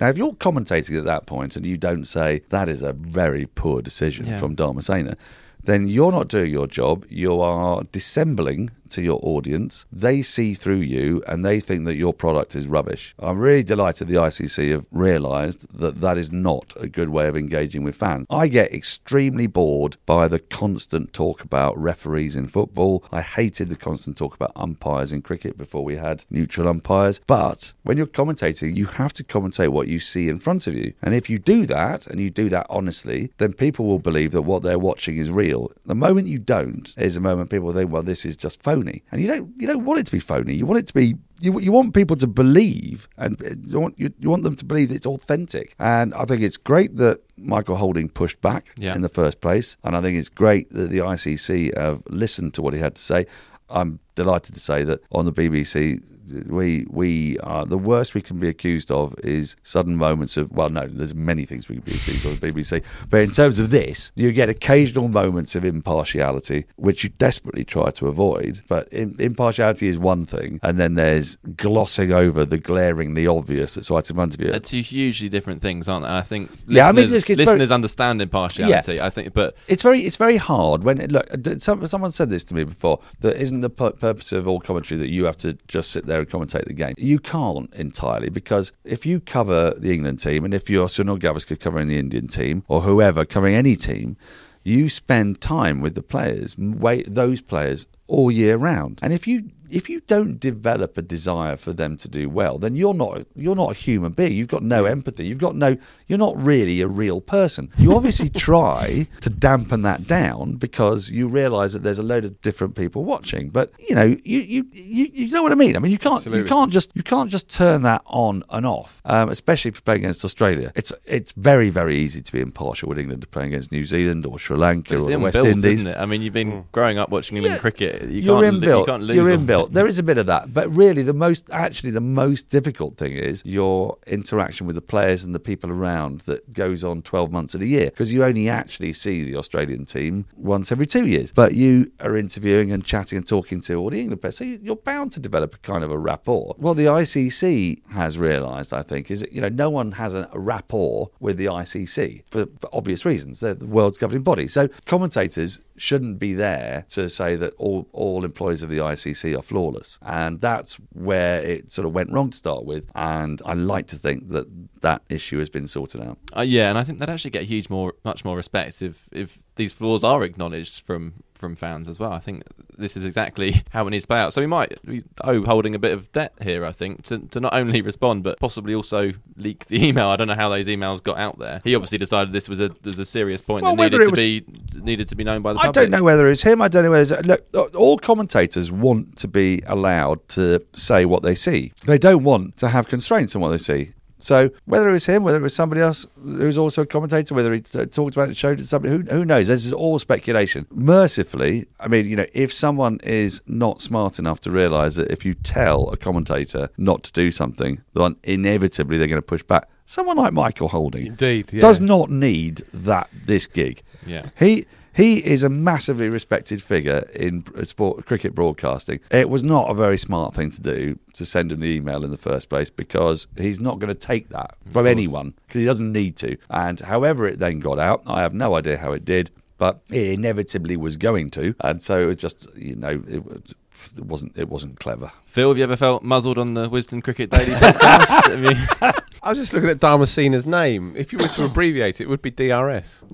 Now, 0.00 0.08
if 0.08 0.16
you're 0.18 0.32
commentating 0.34 0.96
at 0.98 1.04
that 1.04 1.26
point 1.26 1.56
and 1.56 1.66
you 1.66 1.76
don't 1.76 2.04
say 2.06 2.42
that 2.50 2.68
is 2.68 2.82
a 2.82 2.92
very 2.92 3.46
poor 3.46 3.82
decision 3.82 4.26
Yeah. 4.26 4.38
from 4.38 4.54
Dharmasena, 4.54 5.16
then 5.64 5.88
you're 5.88 6.12
not 6.12 6.28
doing 6.28 6.52
your 6.52 6.66
job. 6.68 7.04
You 7.08 7.40
are 7.40 7.82
dissembling 7.90 8.70
to 8.90 9.02
your 9.02 9.20
audience. 9.22 9.86
They 9.92 10.22
see 10.22 10.54
through 10.54 10.80
you 10.80 11.22
and 11.26 11.44
they 11.44 11.60
think 11.60 11.84
that 11.84 11.96
your 11.96 12.12
product 12.12 12.54
is 12.54 12.66
rubbish. 12.66 13.14
I'm 13.18 13.38
really 13.38 13.62
delighted 13.62 14.08
the 14.08 14.14
ICC 14.14 14.72
have 14.72 14.86
realised 14.90 15.66
that 15.78 16.00
that 16.00 16.18
is 16.18 16.32
not 16.32 16.74
a 16.76 16.88
good 16.88 17.08
way 17.08 17.28
of 17.28 17.36
engaging 17.36 17.84
with 17.84 17.96
fans. 17.96 18.26
I 18.30 18.48
get 18.48 18.72
extremely 18.72 19.46
bored 19.46 19.96
by 20.06 20.28
the 20.28 20.38
constant 20.38 21.12
talk 21.12 21.42
about 21.42 21.78
referees 21.78 22.36
in 22.36 22.48
football. 22.48 23.04
I 23.12 23.22
hated 23.22 23.68
the 23.68 23.76
constant 23.76 24.16
talk 24.16 24.34
about 24.34 24.52
umpires 24.56 25.12
in 25.12 25.22
cricket 25.22 25.56
before 25.56 25.84
we 25.84 25.96
had 25.96 26.24
neutral 26.30 26.68
umpires. 26.68 27.20
But 27.26 27.72
when 27.82 27.96
you're 27.96 28.06
commentating, 28.06 28.76
you 28.76 28.86
have 28.86 29.12
to 29.14 29.24
commentate 29.24 29.68
what 29.68 29.88
you 29.88 30.00
see 30.00 30.28
in 30.28 30.38
front 30.38 30.66
of 30.66 30.74
you. 30.74 30.94
And 31.02 31.14
if 31.14 31.28
you 31.30 31.38
do 31.38 31.66
that 31.66 32.06
and 32.06 32.20
you 32.20 32.30
do 32.30 32.48
that 32.48 32.66
honestly, 32.68 33.32
then 33.38 33.52
people 33.52 33.86
will 33.86 33.98
believe 33.98 34.32
that 34.32 34.42
what 34.42 34.62
they're 34.62 34.78
watching 34.78 35.16
is 35.16 35.30
real. 35.30 35.72
The 35.86 35.94
moment 35.94 36.26
you 36.26 36.38
don't 36.38 36.92
is 36.96 37.14
the 37.14 37.20
moment 37.20 37.50
people 37.50 37.72
think, 37.72 37.90
well, 37.90 38.02
this 38.02 38.24
is 38.24 38.36
just 38.36 38.62
phony. 38.82 39.02
And 39.12 39.20
you 39.20 39.26
don't 39.26 39.52
you 39.60 39.66
don't 39.66 39.84
want 39.84 40.00
it 40.00 40.06
to 40.06 40.12
be 40.12 40.20
phony. 40.20 40.54
You 40.54 40.66
want 40.66 40.78
it 40.78 40.86
to 40.88 40.94
be 40.94 41.16
you, 41.40 41.58
you 41.60 41.72
want 41.72 41.94
people 41.94 42.16
to 42.16 42.26
believe 42.26 43.08
and 43.16 43.40
uh, 43.42 43.50
you 43.66 43.78
want 43.80 43.94
you, 43.98 44.12
you 44.18 44.30
want 44.30 44.42
them 44.42 44.56
to 44.56 44.64
believe 44.64 44.88
that 44.88 44.96
it's 44.96 45.06
authentic. 45.06 45.74
And 45.78 46.14
I 46.14 46.24
think 46.24 46.42
it's 46.42 46.56
great 46.56 46.96
that 46.96 47.20
Michael 47.36 47.76
Holding 47.76 48.08
pushed 48.08 48.40
back 48.40 48.72
Yeah. 48.76 48.94
in 48.94 49.02
the 49.02 49.08
first 49.08 49.40
place. 49.40 49.76
And 49.84 49.96
I 49.96 50.00
think 50.02 50.18
it's 50.18 50.28
great 50.28 50.70
that 50.70 50.90
the 50.90 50.98
ICC 50.98 51.76
have 51.76 52.02
listened 52.08 52.54
to 52.54 52.62
what 52.62 52.74
he 52.74 52.80
had 52.80 52.94
to 52.96 53.02
say. 53.02 53.26
I'm 53.70 53.98
delighted 54.14 54.54
to 54.54 54.60
say 54.60 54.82
that 54.84 55.00
on 55.12 55.24
the 55.26 55.32
BBC, 55.32 56.02
we 56.46 56.86
we 56.90 57.38
are 57.40 57.64
the 57.66 57.78
worst 57.78 58.14
we 58.14 58.20
can 58.22 58.38
be 58.38 58.48
accused 58.48 58.90
of 58.90 59.14
is 59.24 59.56
sudden 59.62 59.96
moments 59.96 60.36
of 60.36 60.50
well, 60.52 60.70
no, 60.70 60.86
there's 60.86 61.14
many 61.14 61.44
things 61.44 61.68
we 61.68 61.76
can 61.76 61.84
be 61.84 61.92
accused 61.94 62.26
of 62.26 62.40
BBC, 62.40 62.82
but 63.10 63.20
in 63.22 63.30
terms 63.30 63.58
of 63.58 63.70
this, 63.70 64.12
you 64.16 64.32
get 64.32 64.48
occasional 64.48 65.08
moments 65.08 65.54
of 65.54 65.64
impartiality, 65.64 66.64
which 66.76 67.02
you 67.04 67.10
desperately 67.18 67.64
try 67.64 67.90
to 67.90 68.06
avoid. 68.08 68.60
But 68.68 68.88
im 68.92 69.16
impartiality 69.18 69.88
is 69.88 69.98
one 69.98 70.24
thing, 70.24 70.60
and 70.62 70.78
then 70.78 70.94
there's 70.94 71.36
glossing 71.56 72.12
over 72.12 72.44
the 72.44 72.58
glaringly 72.58 73.26
obvious 73.26 73.74
that's 73.74 73.90
right 73.90 74.08
in 74.08 74.16
front 74.16 74.34
of 74.34 74.40
you. 74.40 74.50
They're 74.50 74.60
two 74.60 74.80
hugely 74.82 75.28
different 75.28 75.60
things, 75.62 75.88
aren't 75.88 76.04
they? 76.04 76.08
And 76.08 76.16
I 76.16 76.22
think 76.22 76.50
Yeah, 76.66 76.88
I 76.88 76.92
mean, 76.92 77.02
listeners, 77.04 77.24
it's- 77.24 77.40
it's 77.42 77.50
very- 77.50 77.68
understand 77.68 78.22
impartiality. 78.22 79.00
I 79.00 79.10
think, 79.10 79.34
but 79.34 79.56
It's 79.66 79.82
very 79.82 80.00
it's 80.02 80.16
very 80.16 80.36
hard 80.36 80.84
when 80.84 80.98
look. 81.08 81.26
Some, 81.58 81.86
someone 81.86 82.12
said 82.12 82.30
this 82.30 82.44
to 82.44 82.54
me 82.54 82.64
before. 82.64 83.00
That 83.20 83.36
isn't 83.40 83.60
the 83.60 83.70
pu- 83.70 83.92
purpose 83.92 84.32
of 84.32 84.46
all 84.48 84.60
commentary 84.60 84.98
that 85.00 85.08
you 85.10 85.24
have 85.24 85.36
to 85.38 85.56
just 85.68 85.90
sit 85.90 86.06
there 86.06 86.17
and 86.18 86.28
commentate 86.28 86.66
the 86.66 86.72
game. 86.72 86.94
You 86.96 87.18
can't 87.18 87.72
entirely 87.74 88.30
because 88.30 88.72
if 88.84 89.06
you 89.06 89.20
cover 89.20 89.74
the 89.76 89.92
England 89.92 90.20
team 90.20 90.44
and 90.44 90.54
if 90.54 90.68
you're 90.70 90.88
Sunil 90.88 91.18
Gavaskar 91.18 91.58
covering 91.58 91.88
the 91.88 91.98
Indian 91.98 92.28
team 92.28 92.64
or 92.68 92.82
whoever 92.82 93.24
covering 93.24 93.54
any 93.54 93.76
team, 93.76 94.16
you 94.64 94.88
spend 94.88 95.40
time 95.40 95.80
with 95.80 95.94
the 95.94 96.02
players, 96.02 96.56
wait 96.58 97.12
those 97.12 97.40
players 97.40 97.86
all 98.06 98.30
year 98.30 98.56
round. 98.56 98.98
And 99.02 99.12
if 99.12 99.26
you 99.26 99.50
if 99.70 99.88
you 99.88 100.00
don't 100.06 100.38
develop 100.40 100.96
a 100.98 101.02
desire 101.02 101.56
for 101.56 101.72
them 101.72 101.96
to 101.98 102.08
do 102.08 102.28
well, 102.28 102.58
then 102.58 102.76
you're 102.76 102.94
not 102.94 103.26
you're 103.34 103.56
not 103.56 103.72
a 103.72 103.74
human 103.78 104.12
being. 104.12 104.32
You've 104.32 104.48
got 104.48 104.62
no 104.62 104.84
empathy. 104.84 105.26
You've 105.26 105.38
got 105.38 105.56
no 105.56 105.76
you're 106.06 106.18
not 106.18 106.36
really 106.36 106.80
a 106.80 106.86
real 106.88 107.20
person. 107.20 107.70
You 107.78 107.94
obviously 107.94 108.28
try 108.48 109.06
to 109.20 109.30
dampen 109.30 109.82
that 109.82 110.06
down 110.06 110.54
because 110.54 111.10
you 111.10 111.28
realise 111.28 111.72
that 111.72 111.82
there's 111.82 111.98
a 111.98 112.02
load 112.02 112.24
of 112.24 112.40
different 112.42 112.74
people 112.74 113.04
watching. 113.04 113.48
But 113.50 113.72
you 113.88 113.94
know, 113.94 114.04
you 114.24 114.40
you 114.40 114.66
you, 114.72 115.10
you 115.12 115.28
know 115.30 115.42
what 115.42 115.52
I 115.52 115.56
mean. 115.56 115.76
I 115.76 115.78
mean, 115.80 115.92
you 115.92 115.98
can't 115.98 116.24
you 116.26 116.44
can't 116.44 116.72
just 116.72 116.92
you 116.94 117.02
can't 117.02 117.30
just 117.30 117.48
turn 117.48 117.82
that 117.82 118.02
on 118.06 118.42
and 118.50 118.66
off. 118.66 119.02
Um, 119.04 119.28
especially 119.28 119.70
if 119.70 119.76
you're 119.76 119.82
playing 119.82 120.00
against 120.02 120.24
Australia. 120.24 120.72
It's 120.74 120.92
it's 121.04 121.32
very 121.32 121.70
very 121.70 121.96
easy 121.98 122.22
to 122.22 122.32
be 122.32 122.40
impartial 122.40 122.88
with 122.88 122.98
England 122.98 123.22
to 123.22 123.28
playing 123.28 123.48
against 123.54 123.72
New 123.72 123.84
Zealand 123.84 124.26
or 124.26 124.38
Sri 124.38 124.56
Lanka 124.56 124.96
or 124.96 125.00
the 125.02 125.16
West 125.18 125.36
inbuilt, 125.36 125.46
Indies. 125.46 125.74
isn't 125.76 125.88
it? 125.92 125.96
I 125.96 126.06
mean, 126.06 126.22
you've 126.22 126.34
been 126.34 126.64
growing 126.72 126.98
up 126.98 127.10
watching 127.10 127.36
England 127.36 127.56
Yeah. 127.56 127.60
cricket. 127.60 128.08
You 128.08 128.20
you're 128.22 128.42
can't, 128.42 128.62
inbuilt. 128.62 128.80
You 128.80 128.86
can't 128.86 129.02
lose. 129.02 129.16
You're 129.16 129.32
on- 129.32 129.38
There 129.66 129.86
is 129.86 129.98
a 129.98 130.02
bit 130.02 130.18
of 130.18 130.26
that, 130.26 130.52
but 130.54 130.68
really, 130.74 131.02
the 131.02 131.12
most 131.12 131.48
actually 131.50 131.90
the 131.90 132.00
most 132.00 132.48
difficult 132.48 132.96
thing 132.96 133.12
is 133.12 133.42
your 133.44 133.96
interaction 134.06 134.66
with 134.66 134.76
the 134.76 134.82
players 134.82 135.24
and 135.24 135.34
the 135.34 135.40
people 135.40 135.70
around 135.70 136.20
that 136.22 136.52
goes 136.52 136.84
on 136.84 137.02
12 137.02 137.30
months 137.32 137.54
of 137.54 137.60
the 137.60 137.68
year 137.68 137.86
because 137.86 138.12
you 138.12 138.24
only 138.24 138.48
actually 138.48 138.92
see 138.92 139.22
the 139.22 139.36
Australian 139.36 139.84
team 139.84 140.24
once 140.36 140.70
every 140.72 140.86
two 140.86 141.06
years. 141.06 141.32
But 141.32 141.54
you 141.54 141.90
are 142.00 142.16
interviewing 142.16 142.72
and 142.72 142.84
chatting 142.84 143.16
and 143.18 143.26
talking 143.26 143.60
to 143.62 143.74
all 143.74 143.90
the 143.90 144.00
England 144.00 144.20
players, 144.20 144.36
so 144.38 144.44
you- 144.44 144.60
you're 144.62 144.76
bound 144.76 145.12
to 145.12 145.20
develop 145.20 145.54
a 145.54 145.58
kind 145.58 145.82
of 145.84 145.90
a 145.90 145.98
rapport. 145.98 146.54
What 146.58 146.76
the 146.76 146.86
ICC 146.88 147.78
has 147.90 148.18
realised, 148.18 148.72
I 148.72 148.82
think, 148.82 149.10
is 149.10 149.20
that 149.20 149.32
you 149.32 149.40
know 149.40 149.48
no 149.48 149.70
one 149.70 149.92
has 149.92 150.14
a 150.14 150.28
rapport 150.34 151.10
with 151.20 151.36
the 151.36 151.46
ICC 151.48 152.22
for, 152.30 152.46
for 152.60 152.68
obvious 152.72 153.04
reasons. 153.04 153.40
They're 153.40 153.54
the 153.54 153.66
world's 153.66 153.98
governing 153.98 154.22
body, 154.22 154.46
so 154.48 154.68
commentators 154.86 155.60
shouldn't 155.76 156.18
be 156.18 156.34
there 156.34 156.84
to 156.90 157.08
say 157.08 157.36
that 157.36 157.54
all 157.58 157.86
all 157.92 158.24
employees 158.24 158.62
of 158.62 158.68
the 158.68 158.78
ICC 158.80 159.34
are 159.38 159.42
flawless, 159.48 159.98
and 160.02 160.40
that's 160.40 160.74
where 160.92 161.40
it 161.40 161.72
sort 161.72 161.86
of 161.86 161.94
went 161.94 162.12
wrong 162.12 162.30
to 162.30 162.36
start 162.36 162.64
with. 162.64 162.90
And 162.94 163.40
I 163.44 163.54
like 163.54 163.86
to 163.88 163.96
think 163.96 164.28
that 164.28 164.46
that 164.80 165.02
issue 165.08 165.38
has 165.38 165.48
been 165.48 165.66
sorted 165.66 166.00
out. 166.02 166.18
Uh, 166.36 166.42
yeah, 166.42 166.68
and 166.68 166.78
I 166.78 166.84
think 166.84 166.98
they'd 166.98 167.10
actually 167.10 167.30
get 167.30 167.44
huge 167.44 167.70
more, 167.70 167.94
much 168.04 168.24
more 168.24 168.36
respect 168.36 168.82
if 168.82 169.08
if 169.12 169.42
these 169.56 169.72
flaws 169.72 170.04
are 170.04 170.22
acknowledged 170.22 170.84
from 170.84 171.14
from 171.38 171.56
fans 171.56 171.88
as 171.88 171.98
well. 171.98 172.12
I 172.12 172.18
think 172.18 172.42
this 172.76 172.96
is 172.96 173.04
exactly 173.04 173.62
how 173.70 173.86
it 173.86 173.90
needs 173.90 174.04
to 174.04 174.08
play 174.08 174.18
out. 174.20 174.32
So 174.32 174.40
we 174.40 174.46
might 174.46 174.78
we 174.84 175.04
owe 175.24 175.44
holding 175.44 175.74
a 175.74 175.78
bit 175.78 175.92
of 175.92 176.10
debt 176.12 176.34
here. 176.42 176.64
I 176.64 176.72
think 176.72 177.02
to 177.04 177.18
to 177.18 177.40
not 177.40 177.54
only 177.54 177.80
respond 177.80 178.24
but 178.24 178.38
possibly 178.38 178.74
also 178.74 179.12
leak 179.36 179.66
the 179.66 179.84
email. 179.88 180.08
I 180.08 180.16
don't 180.16 180.28
know 180.28 180.34
how 180.34 180.48
those 180.48 180.66
emails 180.66 181.02
got 181.02 181.18
out 181.18 181.38
there. 181.38 181.60
He 181.64 181.74
obviously 181.74 181.98
decided 181.98 182.32
this 182.32 182.48
was 182.48 182.60
a 182.60 182.70
was 182.84 182.98
a 182.98 183.04
serious 183.04 183.40
point 183.40 183.62
Well, 183.64 183.76
that 183.76 183.92
needed 183.92 184.00
to 184.00 184.12
it 184.12 184.14
be 184.14 184.80
needed 184.80 185.08
to 185.08 185.16
be 185.16 185.24
known 185.24 185.42
by 185.42 185.52
the 185.52 185.60
I 185.60 185.66
public. 185.66 185.74
don't 185.74 185.90
know 185.98 186.04
whether 186.04 186.28
it's 186.28 186.42
him. 186.42 186.60
I 186.60 186.68
don't 186.68 186.84
know 186.84 186.90
whether 186.90 187.16
it's, 187.16 187.26
look. 187.26 187.74
All 187.74 187.98
commentators 187.98 188.70
want 188.72 189.16
to 189.18 189.28
be 189.28 189.62
allowed 189.66 190.26
to 190.30 190.64
say 190.72 191.04
what 191.04 191.22
they 191.22 191.34
see. 191.34 191.72
They 191.86 191.98
don't 191.98 192.24
want 192.24 192.56
to 192.58 192.68
have 192.68 192.88
constraints 192.88 193.34
on 193.34 193.42
what 193.42 193.50
they 193.50 193.58
see. 193.58 193.92
So 194.18 194.50
whether 194.64 194.88
it 194.88 194.92
was 194.92 195.06
him, 195.06 195.22
whether 195.22 195.38
it 195.38 195.42
was 195.42 195.54
somebody 195.54 195.80
else 195.80 196.06
who's 196.22 196.58
also 196.58 196.82
a 196.82 196.86
commentator, 196.86 197.34
whether 197.34 197.52
he 197.52 197.60
t- 197.60 197.86
talked 197.86 198.16
about 198.16 198.28
it, 198.28 198.36
showed 198.36 198.58
it 198.58 198.62
to 198.62 198.68
somebody, 198.68 198.94
who, 198.94 199.02
who 199.02 199.24
knows? 199.24 199.46
This 199.46 199.64
is 199.64 199.72
all 199.72 199.98
speculation. 199.98 200.66
Mercifully, 200.70 201.66
I 201.78 201.88
mean, 201.88 202.06
you 202.06 202.16
know, 202.16 202.26
if 202.34 202.52
someone 202.52 202.98
is 203.04 203.40
not 203.46 203.80
smart 203.80 204.18
enough 204.18 204.40
to 204.40 204.50
realise 204.50 204.96
that 204.96 205.10
if 205.10 205.24
you 205.24 205.34
tell 205.34 205.88
a 205.90 205.96
commentator 205.96 206.68
not 206.76 207.04
to 207.04 207.12
do 207.12 207.30
something, 207.30 207.80
then 207.94 208.16
inevitably 208.24 208.98
they're 208.98 209.06
going 209.06 209.22
to 209.22 209.26
push 209.26 209.42
back. 209.42 209.68
Someone 209.86 210.18
like 210.18 210.34
Michael 210.34 210.68
Holding 210.68 211.06
Indeed, 211.06 211.52
yeah. 211.52 211.60
does 211.60 211.80
not 211.80 212.10
need 212.10 212.58
that 212.74 213.08
this 213.24 213.46
gig. 213.46 213.82
Yeah. 214.04 214.26
He 214.38 214.66
He 214.98 215.18
is 215.24 215.44
a 215.44 215.48
massively 215.48 216.08
respected 216.08 216.60
figure 216.60 217.08
in 217.14 217.44
uh, 217.56 217.62
sport 217.64 218.04
cricket 218.04 218.34
broadcasting. 218.34 218.98
It 219.12 219.30
was 219.30 219.44
not 219.44 219.70
a 219.70 219.74
very 219.74 219.96
smart 219.96 220.34
thing 220.34 220.50
to 220.50 220.60
do 220.60 220.98
to 221.12 221.24
send 221.24 221.52
him 221.52 221.60
the 221.60 221.68
email 221.68 222.04
in 222.04 222.10
the 222.10 222.16
first 222.18 222.48
place 222.48 222.68
because 222.68 223.28
he's 223.36 223.60
not 223.60 223.78
going 223.78 223.94
to 223.94 223.98
take 223.98 224.30
that 224.30 224.56
from 224.72 224.88
anyone 224.88 225.34
because 225.46 225.60
he 225.60 225.64
doesn't 225.64 225.92
need 225.92 226.16
to. 226.16 226.36
And 226.50 226.80
however 226.80 227.28
it 227.28 227.38
then 227.38 227.60
got 227.60 227.78
out, 227.78 228.02
I 228.08 228.22
have 228.22 228.34
no 228.34 228.56
idea 228.56 228.76
how 228.76 228.90
it 228.90 229.04
did, 229.04 229.30
but 229.56 229.80
it 229.88 230.14
inevitably 230.14 230.76
was 230.76 230.96
going 230.96 231.30
to. 231.30 231.54
And 231.60 231.80
so 231.80 232.00
it 232.02 232.06
was 232.06 232.16
just, 232.16 232.48
you 232.56 232.74
know, 232.74 233.00
it, 233.08 233.24
was- 233.24 233.54
it 233.96 234.04
wasn't 234.04 234.36
it 234.36 234.48
wasn't 234.48 234.80
clever. 234.80 235.12
Phil, 235.26 235.50
have 235.50 235.58
you 235.58 235.62
ever 235.62 235.76
felt 235.76 236.02
muzzled 236.02 236.36
on 236.38 236.54
the 236.54 236.68
Wisden 236.68 237.00
Cricket 237.04 237.30
Daily 237.30 237.52
podcast? 237.52 238.32
I 238.32 238.34
mean, 238.34 238.92
I 239.22 239.28
was 239.30 239.38
just 239.38 239.52
looking 239.54 239.70
at 239.70 239.78
Dharmasena's 239.78 240.46
name. 240.46 240.94
If 240.96 241.12
you 241.12 241.18
were 241.20 241.28
to 241.28 241.44
abbreviate 241.46 242.00
it, 242.00 242.04
it 242.04 242.08
would 242.08 242.20
be 242.20 242.32
DRS. 242.32 243.04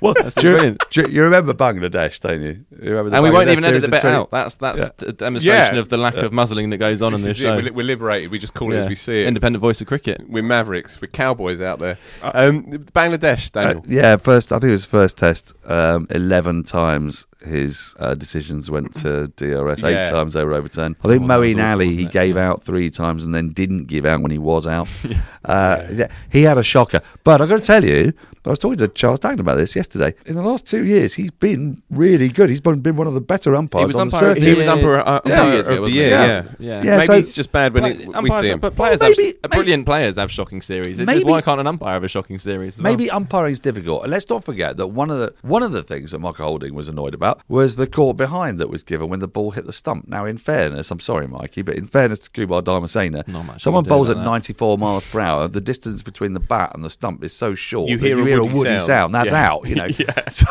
Well, 0.00 0.14
That's 0.14 0.34
do 0.34 0.46
you, 0.48 0.52
brilliant. 0.54 0.84
do 0.90 1.00
you- 1.02 1.08
you 1.08 1.22
remember 1.22 1.52
Bangladesh, 1.54 2.20
don't 2.20 2.40
you? 2.42 2.64
you 2.82 2.90
remember 2.90 3.10
the 3.10 3.16
and 3.16 3.24
we 3.24 3.30
won't 3.30 3.48
even 3.50 3.64
edit 3.64 3.82
series 3.82 3.84
the 3.84 3.90
bit 3.90 4.00
20 4.00 4.16
out. 4.16 4.30
That's 4.30 4.54
that's 4.56 4.80
Yeah. 4.80 5.08
a 5.08 5.12
demonstration 5.12 5.74
Yeah. 5.74 5.80
of 5.80 5.88
the 5.88 5.96
lack 5.96 6.14
of 6.16 6.32
muzzling 6.32 6.70
that 6.70 6.78
goes 6.78 7.02
on 7.02 7.12
This 7.12 7.22
in 7.22 7.28
this 7.28 7.36
is 7.38 7.42
it. 7.44 7.46
show. 7.46 7.56
We're, 7.56 7.72
we're 7.72 7.86
liberated. 7.86 8.30
We 8.30 8.38
just 8.38 8.54
call 8.54 8.72
it 8.72 8.76
as 8.76 8.88
we 8.88 8.94
see 8.94 9.22
it. 9.22 9.26
Independent 9.26 9.60
voice 9.60 9.80
of 9.80 9.86
cricket. 9.86 10.20
We're 10.28 10.42
mavericks. 10.42 11.00
We're 11.00 11.08
cowboys 11.08 11.60
out 11.60 11.78
there. 11.78 11.98
Um, 12.22 12.64
Bangladesh, 12.94 13.48
Uh, 13.56 13.62
Daniel. 13.64 13.84
yeah, 13.88 14.16
first 14.16 14.52
I 14.52 14.56
think 14.58 14.68
it 14.68 14.72
was 14.72 14.84
first 14.86 15.16
test. 15.18 15.52
Um, 15.66 16.06
Eleven 16.10 16.62
times 16.64 17.26
his 17.44 17.94
uh, 17.98 18.14
decisions 18.14 18.70
went 18.70 18.94
to 18.96 19.28
DRS. 19.36 19.82
Eight 19.82 19.92
Yeah. 19.92 20.10
times 20.10 20.34
they 20.34 20.44
were 20.44 20.52
overturned. 20.54 20.96
I 21.04 21.08
think 21.08 21.24
Oh, 21.24 21.26
that 21.26 21.40
Moeen 21.40 21.62
Ali 21.72 21.94
he 21.94 22.04
it? 22.04 22.10
gave 22.12 22.36
out 22.36 22.62
three 22.64 22.90
times 22.90 23.24
and 23.24 23.34
then 23.34 23.48
didn't 23.48 23.86
give 23.86 24.04
out 24.04 24.20
when 24.20 24.30
he 24.30 24.38
was 24.38 24.66
out. 24.66 24.88
uh, 25.44 25.84
yeah, 25.90 26.08
he 26.30 26.42
had 26.42 26.58
a 26.58 26.62
shocker. 26.62 27.00
But 27.24 27.40
I've 27.40 27.48
got 27.48 27.56
to 27.56 27.62
tell 27.64 27.84
you, 27.84 28.12
I 28.46 28.48
was 28.50 28.58
talking 28.58 28.78
to 28.78 28.88
Charles 28.88 29.20
Dagnall 29.20 29.40
about 29.40 29.56
this 29.58 29.76
yesterday. 29.76 30.14
In 30.24 30.34
the 30.34 30.42
last 30.42 30.66
two 30.66 30.86
years, 30.86 31.12
he's 31.12 31.30
been 31.30 31.82
really 31.90 32.30
good. 32.30 32.48
He's 32.48 32.60
been, 32.60 32.80
been 32.80 32.96
one 32.96 33.06
of 33.06 33.12
the 33.12 33.20
better 33.20 33.54
umpires 33.54 33.82
He 33.82 33.86
was 33.88 33.96
on 33.96 34.02
umpire 34.02 34.30
of. 34.30 34.36
He 34.38 34.54
was 34.54 34.66
umpire, 34.66 34.98
uh, 35.00 35.20
Two 35.20 35.32
umpire 35.32 35.52
years 35.52 35.68
of 35.68 35.74
the 35.74 35.80
wasn't 35.82 35.96
year. 35.96 36.06
he? 36.06 36.10
Yeah, 36.10 36.42
Yeah. 36.42 36.46
Yeah. 36.58 36.82
Yeah, 36.82 36.96
Maybe 36.96 37.06
so- 37.06 37.12
it's 37.14 37.32
just 37.34 37.52
bad 37.52 37.74
when 37.74 37.82
But 37.82 37.90
it, 38.00 38.22
we 38.22 38.30
see 38.30 38.48
him. 38.48 38.58
But 38.60 38.76
players 38.76 39.00
Well, 39.00 39.10
have, 39.10 39.18
maybe- 39.18 39.38
brilliant 39.50 39.84
players 39.84 40.16
have 40.16 40.30
shocking 40.30 40.62
series. 40.62 40.86
It's 40.86 40.98
just 41.00 41.06
Maybe- 41.06 41.24
why 41.24 41.42
can't 41.42 41.60
an 41.60 41.66
umpire 41.66 41.92
have 41.92 42.04
a 42.04 42.08
shocking 42.08 42.38
series? 42.38 42.76
as 42.76 42.82
well? 42.82 42.90
Maybe 42.92 43.10
umpiring 43.10 43.52
is 43.52 43.60
difficult, 43.60 44.04
and 44.04 44.10
let's 44.10 44.28
not 44.30 44.42
forget 44.42 44.78
that 44.78 44.86
one 44.86 45.10
of 45.10 45.18
the 45.18 45.34
one 45.42 45.62
of 45.62 45.72
the 45.72 45.82
things 45.82 46.12
that 46.12 46.18
Michael 46.20 46.46
Holding 46.46 46.72
was 46.74 46.88
annoyed 46.88 47.12
about 47.14 47.42
was 47.48 47.76
the 47.76 47.86
caught 47.86 48.16
behind 48.16 48.58
that 48.58 48.70
was 48.70 48.82
given 48.82 49.08
when 49.08 49.20
the 49.20 49.28
ball 49.28 49.50
hit 49.50 49.66
the 49.66 49.72
stump. 49.72 50.08
Now, 50.08 50.24
in 50.24 50.38
fairness, 50.38 50.90
I'm 50.90 51.00
sorry, 51.00 51.26
Mikey, 51.26 51.60
but 51.60 51.76
in 51.76 51.84
fairness 51.84 52.20
to 52.20 52.30
Kumar 52.30 52.62
Dharmasena, 52.62 53.28
Not 53.28 53.44
much 53.44 53.62
someone 53.62 53.84
you 53.84 53.88
can 53.88 53.88
do 53.90 53.96
bowls 53.96 54.08
at 54.08 54.16
that. 54.16 54.24
94 54.24 54.78
miles 54.78 55.04
per 55.04 55.20
hour. 55.20 55.46
The 55.46 55.60
distance 55.60 56.02
between 56.02 56.32
the 56.32 56.40
bat 56.40 56.70
and 56.74 56.82
the 56.82 56.88
stump 56.90 57.22
is 57.22 57.34
so 57.34 57.54
short. 57.54 57.90
You 57.90 57.98
hear 57.98 58.16
you 58.16 58.22
a 58.22 58.26
hear 58.26 58.38
woody 58.38 58.39
a 58.40 58.44
woody 58.44 58.70
sound. 58.78 58.82
sound. 58.82 59.14
That's 59.14 59.30
Yeah. 59.30 59.48
out, 59.50 59.66
you 59.68 59.74
know. 59.76 59.86
So 60.30 60.46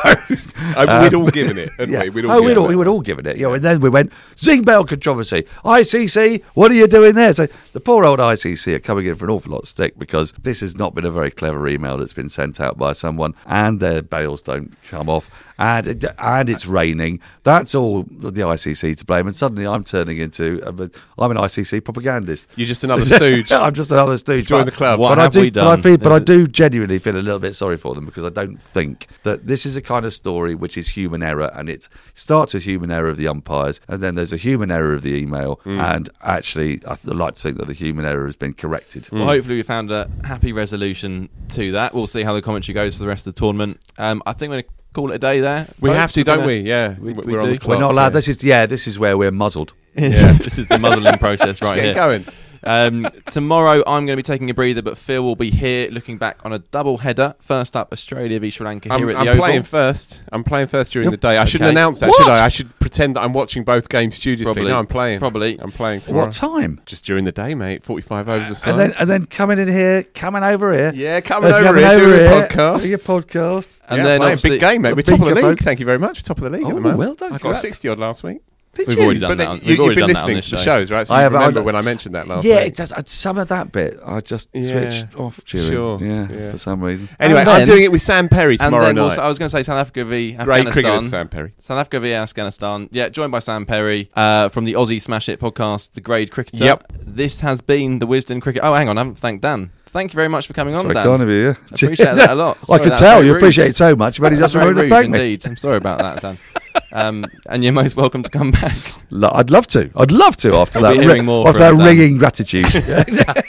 Uh, 0.76 1.00
we'd 1.04 1.14
all 1.14 1.30
given 1.30 1.58
it, 1.58 1.72
yeah. 1.88 2.04
we? 2.04 2.10
We'd 2.10 2.26
all 2.26 2.32
oh, 2.32 2.36
given 2.42 2.46
we'd 2.48 2.58
all, 2.58 2.66
it. 2.66 2.70
we 2.70 2.76
would 2.76 2.88
all 2.88 3.02
given 3.02 3.26
it. 3.26 3.38
You 3.38 3.44
know, 3.48 3.54
and 3.54 3.64
then 3.64 3.80
we 3.82 3.90
went 3.90 4.12
Zing 4.38 4.64
bail 4.64 4.84
controversy. 4.86 5.46
ICC, 5.66 6.44
what 6.54 6.72
are 6.72 6.76
you 6.76 6.88
doing 6.88 7.16
there? 7.16 7.34
So 7.34 7.48
the 7.74 7.80
poor 7.80 8.04
old 8.06 8.20
ICC 8.20 8.76
are 8.76 8.80
coming 8.80 9.06
in 9.06 9.16
for 9.16 9.26
an 9.26 9.32
awful 9.32 9.52
lot 9.54 9.60
of 9.64 9.68
stick 9.68 9.98
because 9.98 10.32
this 10.34 10.60
has 10.62 10.76
not 10.78 10.94
been 10.96 11.06
a 11.06 11.12
very 11.12 11.32
clever 11.32 11.68
email 11.68 11.98
that's 11.98 12.14
been 12.14 12.30
sent 12.30 12.60
out 12.60 12.78
by 12.78 12.94
someone, 12.94 13.34
and 13.46 13.80
their 13.80 14.02
bails 14.02 14.42
don't 14.42 14.74
come 14.90 15.10
off, 15.10 15.30
and 15.58 15.88
it, 15.88 16.04
and 16.18 16.50
it's 16.50 16.66
raining. 16.66 17.20
That's 17.44 17.74
all 17.76 18.04
the 18.04 18.32
ICC 18.42 18.98
to 18.98 19.06
blame. 19.06 19.28
And 19.28 19.36
suddenly 19.36 19.66
I'm 19.66 19.84
turning 19.84 20.18
into 20.18 20.62
I'm 20.66 21.32
an 21.32 21.38
ICC 21.38 21.84
propagandist. 21.84 22.48
You're 22.56 22.68
just 22.68 22.84
another 22.84 23.06
stooge. 23.06 23.52
I'm 23.52 23.74
just 23.74 23.92
another 23.92 24.18
stooge. 24.18 24.48
Join 24.48 24.66
the 24.66 24.72
club. 24.72 25.00
What 25.00 25.10
but 25.10 25.18
have 25.20 25.28
I 25.28 25.30
do, 25.30 25.42
we 25.42 25.50
But 25.52 25.62
I, 25.68 25.76
done? 25.76 25.82
feel, 25.82 25.98
but 25.98 26.12
I 26.12 26.20
do 26.20 26.48
genuinely 26.48 27.00
feel 27.00 27.16
a 27.16 27.18
little 27.22 27.40
bit 27.40 27.56
sorry 27.56 27.69
for 27.78 27.96
them 27.96 28.06
because 28.06 28.26
I 28.26 28.30
don't 28.30 28.62
think 28.62 29.08
that 29.24 29.48
this 29.48 29.66
is 29.66 29.76
a 29.76 29.82
kind 29.82 30.06
of 30.06 30.14
story 30.14 30.56
which 30.56 30.78
is 30.78 30.90
human 30.90 31.24
error, 31.24 31.52
and 31.54 31.70
it 31.70 31.88
starts 32.16 32.54
with 32.54 32.64
human 32.64 32.92
error 32.92 33.10
of 33.10 33.18
the 33.18 33.28
umpires, 33.28 33.80
and 33.88 34.02
then 34.02 34.16
there's 34.16 34.34
a 34.34 34.38
human 34.38 34.72
error 34.72 34.94
of 34.94 35.02
the 35.02 35.16
email, 35.16 35.60
and 35.66 36.10
actually, 36.22 36.82
I'd 36.86 37.04
like 37.06 37.36
to 37.36 37.42
think 37.42 37.58
that 37.58 37.68
the 37.68 37.74
human 37.74 38.06
error 38.06 38.26
has 38.26 38.36
been 38.36 38.54
corrected. 38.54 39.08
Well, 39.12 39.26
hopefully 39.26 39.56
we 39.56 39.64
found 39.64 39.92
a 39.92 40.10
happy 40.24 40.52
resolution 40.54 41.30
to 41.50 41.72
that. 41.74 41.94
We'll 41.94 42.08
see 42.08 42.24
how 42.24 42.34
the 42.34 42.42
commentary 42.42 42.74
goes 42.74 42.96
for 42.96 43.02
the 43.02 43.08
rest 43.08 43.26
of 43.28 43.34
the 43.36 43.40
tournament. 43.40 43.80
Um, 43.98 44.22
I 44.26 44.34
think 44.34 44.50
we're 44.50 44.56
going 44.62 44.64
to 44.64 44.70
call 44.94 45.12
it 45.12 45.16
a 45.16 45.20
day 45.20 45.40
there. 45.40 45.68
We 45.80 45.90
folks. 45.90 46.00
have 46.00 46.12
to, 46.14 46.20
We're 46.22 46.24
don't 46.24 46.38
gonna- 46.38 46.48
we? 46.48 46.60
Yeah, 46.62 46.96
we- 47.00 47.14
we're 47.14 47.24
we 47.24 47.38
on 47.38 47.46
do. 47.46 47.52
the 47.52 47.58
clock. 47.60 47.76
We're 47.76 47.82
not 47.82 47.92
allowed. 47.92 48.06
yeah. 48.06 48.10
This 48.10 48.28
is 48.28 48.44
yeah. 48.44 48.66
This 48.66 48.88
is 48.88 48.98
where 49.00 49.18
we're 49.18 49.32
muzzled. 49.32 49.74
Yeah, 49.96 50.34
this 50.34 50.58
is 50.58 50.68
the 50.68 50.78
muzzling 50.80 51.18
process 51.18 51.62
right 51.62 51.70
Let's 51.70 51.76
get 51.76 51.84
here. 51.86 51.94
going. 51.96 52.26
Um, 52.64 53.08
tomorrow 53.26 53.84
I'm 53.88 54.06
going 54.06 54.08
to 54.08 54.16
be 54.18 54.22
taking 54.24 54.50
a 54.50 54.54
breather, 54.54 54.82
but 54.82 54.98
Phil 54.98 55.24
will 55.24 55.36
be 55.36 55.50
here 55.50 55.90
looking 55.92 56.18
back 56.18 56.40
on 56.46 56.54
a 56.54 56.60
double 56.60 56.98
header. 56.98 57.36
First 57.40 57.76
up, 57.76 57.92
Australia 57.94 58.40
v 58.40 58.50
Sri 58.50 58.66
Lanka 58.66 58.92
I'm, 58.92 59.00
here 59.00 59.10
at 59.12 59.16
I'm 59.18 59.26
the 59.26 59.32
Oval. 59.32 59.44
playing 59.46 59.64
first. 59.64 60.24
I'm 60.32 60.44
playing 60.44 60.68
first 60.68 60.92
during 60.92 61.06
You're- 61.06 61.16
the 61.16 61.22
day. 61.22 61.38
I 61.38 61.46
shouldn't 61.46 61.68
Okay. 61.68 61.72
announce 61.72 62.00
that, 62.02 62.10
What? 62.10 62.18
should 62.18 62.32
I? 62.32 62.46
I 62.46 62.50
should 62.50 62.78
pretend 62.80 63.16
that 63.16 63.22
I'm 63.22 63.34
watching 63.34 63.64
both 63.64 63.90
games 63.90 64.16
studiously. 64.16 64.54
Probably. 64.54 64.72
No, 64.72 64.80
I'm 64.80 64.88
playing. 64.88 65.20
Probably. 65.20 65.58
I'm 65.60 65.72
playing 65.72 66.02
tomorrow. 66.02 66.26
What 66.26 66.34
time? 66.34 66.82
Just 66.86 67.06
during 67.06 67.26
the 67.26 67.32
day, 67.32 67.56
mate. 67.56 67.84
45 67.84 68.28
overs 68.28 68.50
a 68.50 68.56
side. 68.56 68.72
And 68.72 68.80
then 68.80 68.94
and 69.00 69.10
then 69.10 69.26
coming 69.26 69.58
in 69.60 69.68
here, 69.68 70.04
coming 70.14 70.44
over 70.44 70.74
here. 70.74 70.92
yeah, 70.96 71.22
coming 71.22 71.52
over 71.52 71.64
coming 71.64 71.84
here, 71.84 71.98
doing 72.00 72.20
here, 72.20 72.26
a 72.44 72.48
podcast. 72.48 72.82
doing 72.82 72.94
a 72.94 72.98
podcast. 72.98 73.82
And 73.88 73.98
yeah, 73.98 74.04
then 74.04 74.22
obviously- 74.22 74.50
big 74.52 74.60
game, 74.62 74.82
mate. 74.82 74.96
We're 74.96 75.02
top 75.04 75.20
of 75.20 75.20
the 75.28 75.36
bigger 75.36 75.48
league. 75.48 75.58
folk- 75.60 75.66
Thank 75.66 75.80
you 75.80 75.86
very 75.86 76.00
much. 76.00 76.24
Top 76.24 76.38
of 76.38 76.44
the 76.44 76.50
league 76.50 76.64
at 76.66 76.72
Oh, 76.72 76.76
the 76.76 76.82
moment. 76.82 76.98
well 77.00 77.16
done, 77.16 77.30
I 77.30 77.32
got 77.34 77.42
congrats. 77.42 77.62
60 77.62 77.88
odd 77.90 78.00
last 78.00 78.24
week. 78.24 78.42
Did 78.76 78.88
We've 78.88 78.98
you? 78.98 79.04
already 79.04 79.20
done 79.20 79.30
but 79.32 79.38
that. 79.40 79.44
then 79.46 79.52
on- 79.52 79.60
you, 79.62 79.78
we've 79.78 79.78
been 79.78 79.88
done 79.88 79.96
that 79.96 80.04
on 80.04 80.08
listening 80.14 80.36
this 80.38 80.46
to 80.46 80.52
the 80.52 80.58
show. 80.58 80.64
shows, 80.80 80.92
right? 80.92 81.08
So 81.08 81.16
I 81.16 81.20
you 81.20 81.24
have- 81.24 81.36
I- 81.36 81.40
remember 81.40 81.64
when 81.64 81.76
I 81.76 81.82
mentioned 81.82 82.14
that 82.16 82.28
last 82.28 82.46
yeah, 82.46 82.58
week. 82.58 82.68
it 82.68 82.76
does. 82.76 82.94
uh, 82.94 83.02
Some 83.06 83.38
of 83.40 83.48
that 83.48 83.72
bit 83.72 84.00
I 84.06 84.20
just 84.22 84.50
Yeah, 84.54 84.62
switched 84.62 85.16
off 85.20 85.44
during. 85.46 85.70
sure, 85.72 86.00
Yeah, 86.02 86.28
yeah. 86.32 86.52
for 86.52 86.58
some 86.60 86.82
reason. 86.82 87.10
Anyway, 87.20 87.40
And 87.42 87.50
I'm 87.50 87.58
then- 87.62 87.68
doing 87.68 87.84
it 87.84 87.92
with 87.92 88.02
Sam 88.04 88.30
Perry 88.30 88.54
And 88.54 88.60
tomorrow 88.62 88.86
then 88.86 88.96
night. 88.96 89.02
also, 89.02 89.22
I 89.22 89.28
was 89.28 89.40
going 89.40 89.50
to 89.50 89.58
say 89.58 89.64
South 89.64 89.78
Africa 89.80 90.06
v 90.06 90.36
Afghanistan. 90.38 90.46
Great 90.46 90.64
cricketer, 90.74 90.88
Afghanistan. 90.88 91.10
Sam 91.10 91.28
Perry. 91.30 91.54
South 91.60 91.80
Africa 91.80 92.00
v 92.00 92.14
Afghanistan. 92.14 92.90
Yeah, 92.92 93.10
joined 93.10 93.32
by 93.32 93.40
Sam 93.40 93.66
Perry 93.66 94.10
uh, 94.16 94.50
from 94.50 94.66
the 94.66 94.74
Aussie 94.74 95.02
Smash 95.02 95.28
It 95.30 95.40
podcast, 95.40 95.94
The 95.94 96.02
Grade 96.02 96.32
Cricketer. 96.32 96.64
Yep. 96.64 96.94
This 97.06 97.40
has 97.42 97.62
been 97.62 98.00
the 98.00 98.08
Wisden 98.08 98.42
Cricket. 98.42 98.62
Oh, 98.64 98.74
hang 98.76 98.88
on, 98.88 98.98
I 98.98 99.02
haven't 99.02 99.18
thanked 99.18 99.42
Dan. 99.42 99.72
Thank 99.92 100.14
you 100.14 100.18
very 100.18 100.28
much 100.28 100.46
for 100.46 100.54
coming 100.54 100.76
on, 100.76 100.82
Sorry, 100.84 100.94
Dan. 100.94 101.04
kind 101.04 101.24
of 101.24 101.30
you. 101.30 101.36
Yeah. 101.48 101.54
Appreciate 101.72 102.14
that 102.14 102.30
a 102.30 102.36
lot. 102.36 102.60
I 102.62 102.66
Sorry, 102.66 102.80
could 102.82 102.90
that's 102.92 103.00
tell 103.00 103.24
you 103.24 103.32
rude. 103.34 103.38
appreciate 103.38 103.70
it 103.70 103.76
so 103.76 103.96
much, 103.96 104.22
but 104.22 104.32
he 104.32 104.38
That's 104.38 104.54
doesn't 104.54 104.76
very 104.76 104.88
to 104.88 104.94
thank 104.96 105.10
me. 105.10 105.18
indeed. 105.34 105.48
I'm 105.48 105.58
sorry 105.58 105.78
about 105.78 105.98
that, 105.98 106.22
Dan. 106.22 106.38
Um, 106.92 107.26
and 107.48 107.64
you're 107.64 107.74
most 107.74 107.96
welcome 107.96 108.24
to 108.24 108.30
come 108.30 108.52
back. 108.52 108.76
Lo- 109.12 109.32
I'd 109.34 109.52
love 109.52 109.68
to. 109.68 109.90
I'd 109.96 110.12
love 110.12 110.36
to 110.38 110.56
after 110.56 110.80
We'll 110.80 110.92
that. 110.94 110.98
be 111.00 111.04
hearing 111.06 111.26
more 111.26 111.48
after 111.48 111.60
from 111.60 111.78
that 111.78 111.84
Dan. 111.84 111.98
ringing 111.98 112.18
gratitude. 112.18 112.66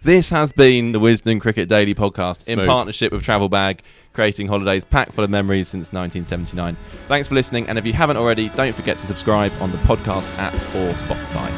This 0.00 0.30
has 0.30 0.52
been 0.52 0.92
the 0.92 1.00
Wisden 1.00 1.38
Cricket 1.40 1.68
Daily 1.68 1.92
podcast 1.94 2.48
in 2.48 2.54
Smooth. 2.56 2.68
partnership 2.68 3.12
with 3.12 3.22
Travelbag, 3.24 3.80
creating 4.14 4.46
holidays 4.46 4.84
packed 4.86 5.12
full 5.12 5.24
of 5.24 5.28
memories 5.28 5.68
since 5.68 5.92
1979. 5.92 6.76
Thanks 7.08 7.28
for 7.28 7.34
listening, 7.34 7.68
and 7.68 7.76
if 7.78 7.84
you 7.84 7.92
haven't 7.92 8.16
already, 8.16 8.48
don't 8.50 8.74
forget 8.74 8.96
to 8.98 9.06
subscribe 9.06 9.52
on 9.60 9.70
the 9.70 9.76
podcast 9.78 10.34
app 10.38 10.54
or 10.76 10.92
Spotify. 10.94 11.48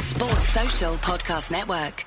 Sports 0.00 0.48
Social 0.48 0.94
Podcast 0.94 1.50
Network. 1.50 2.06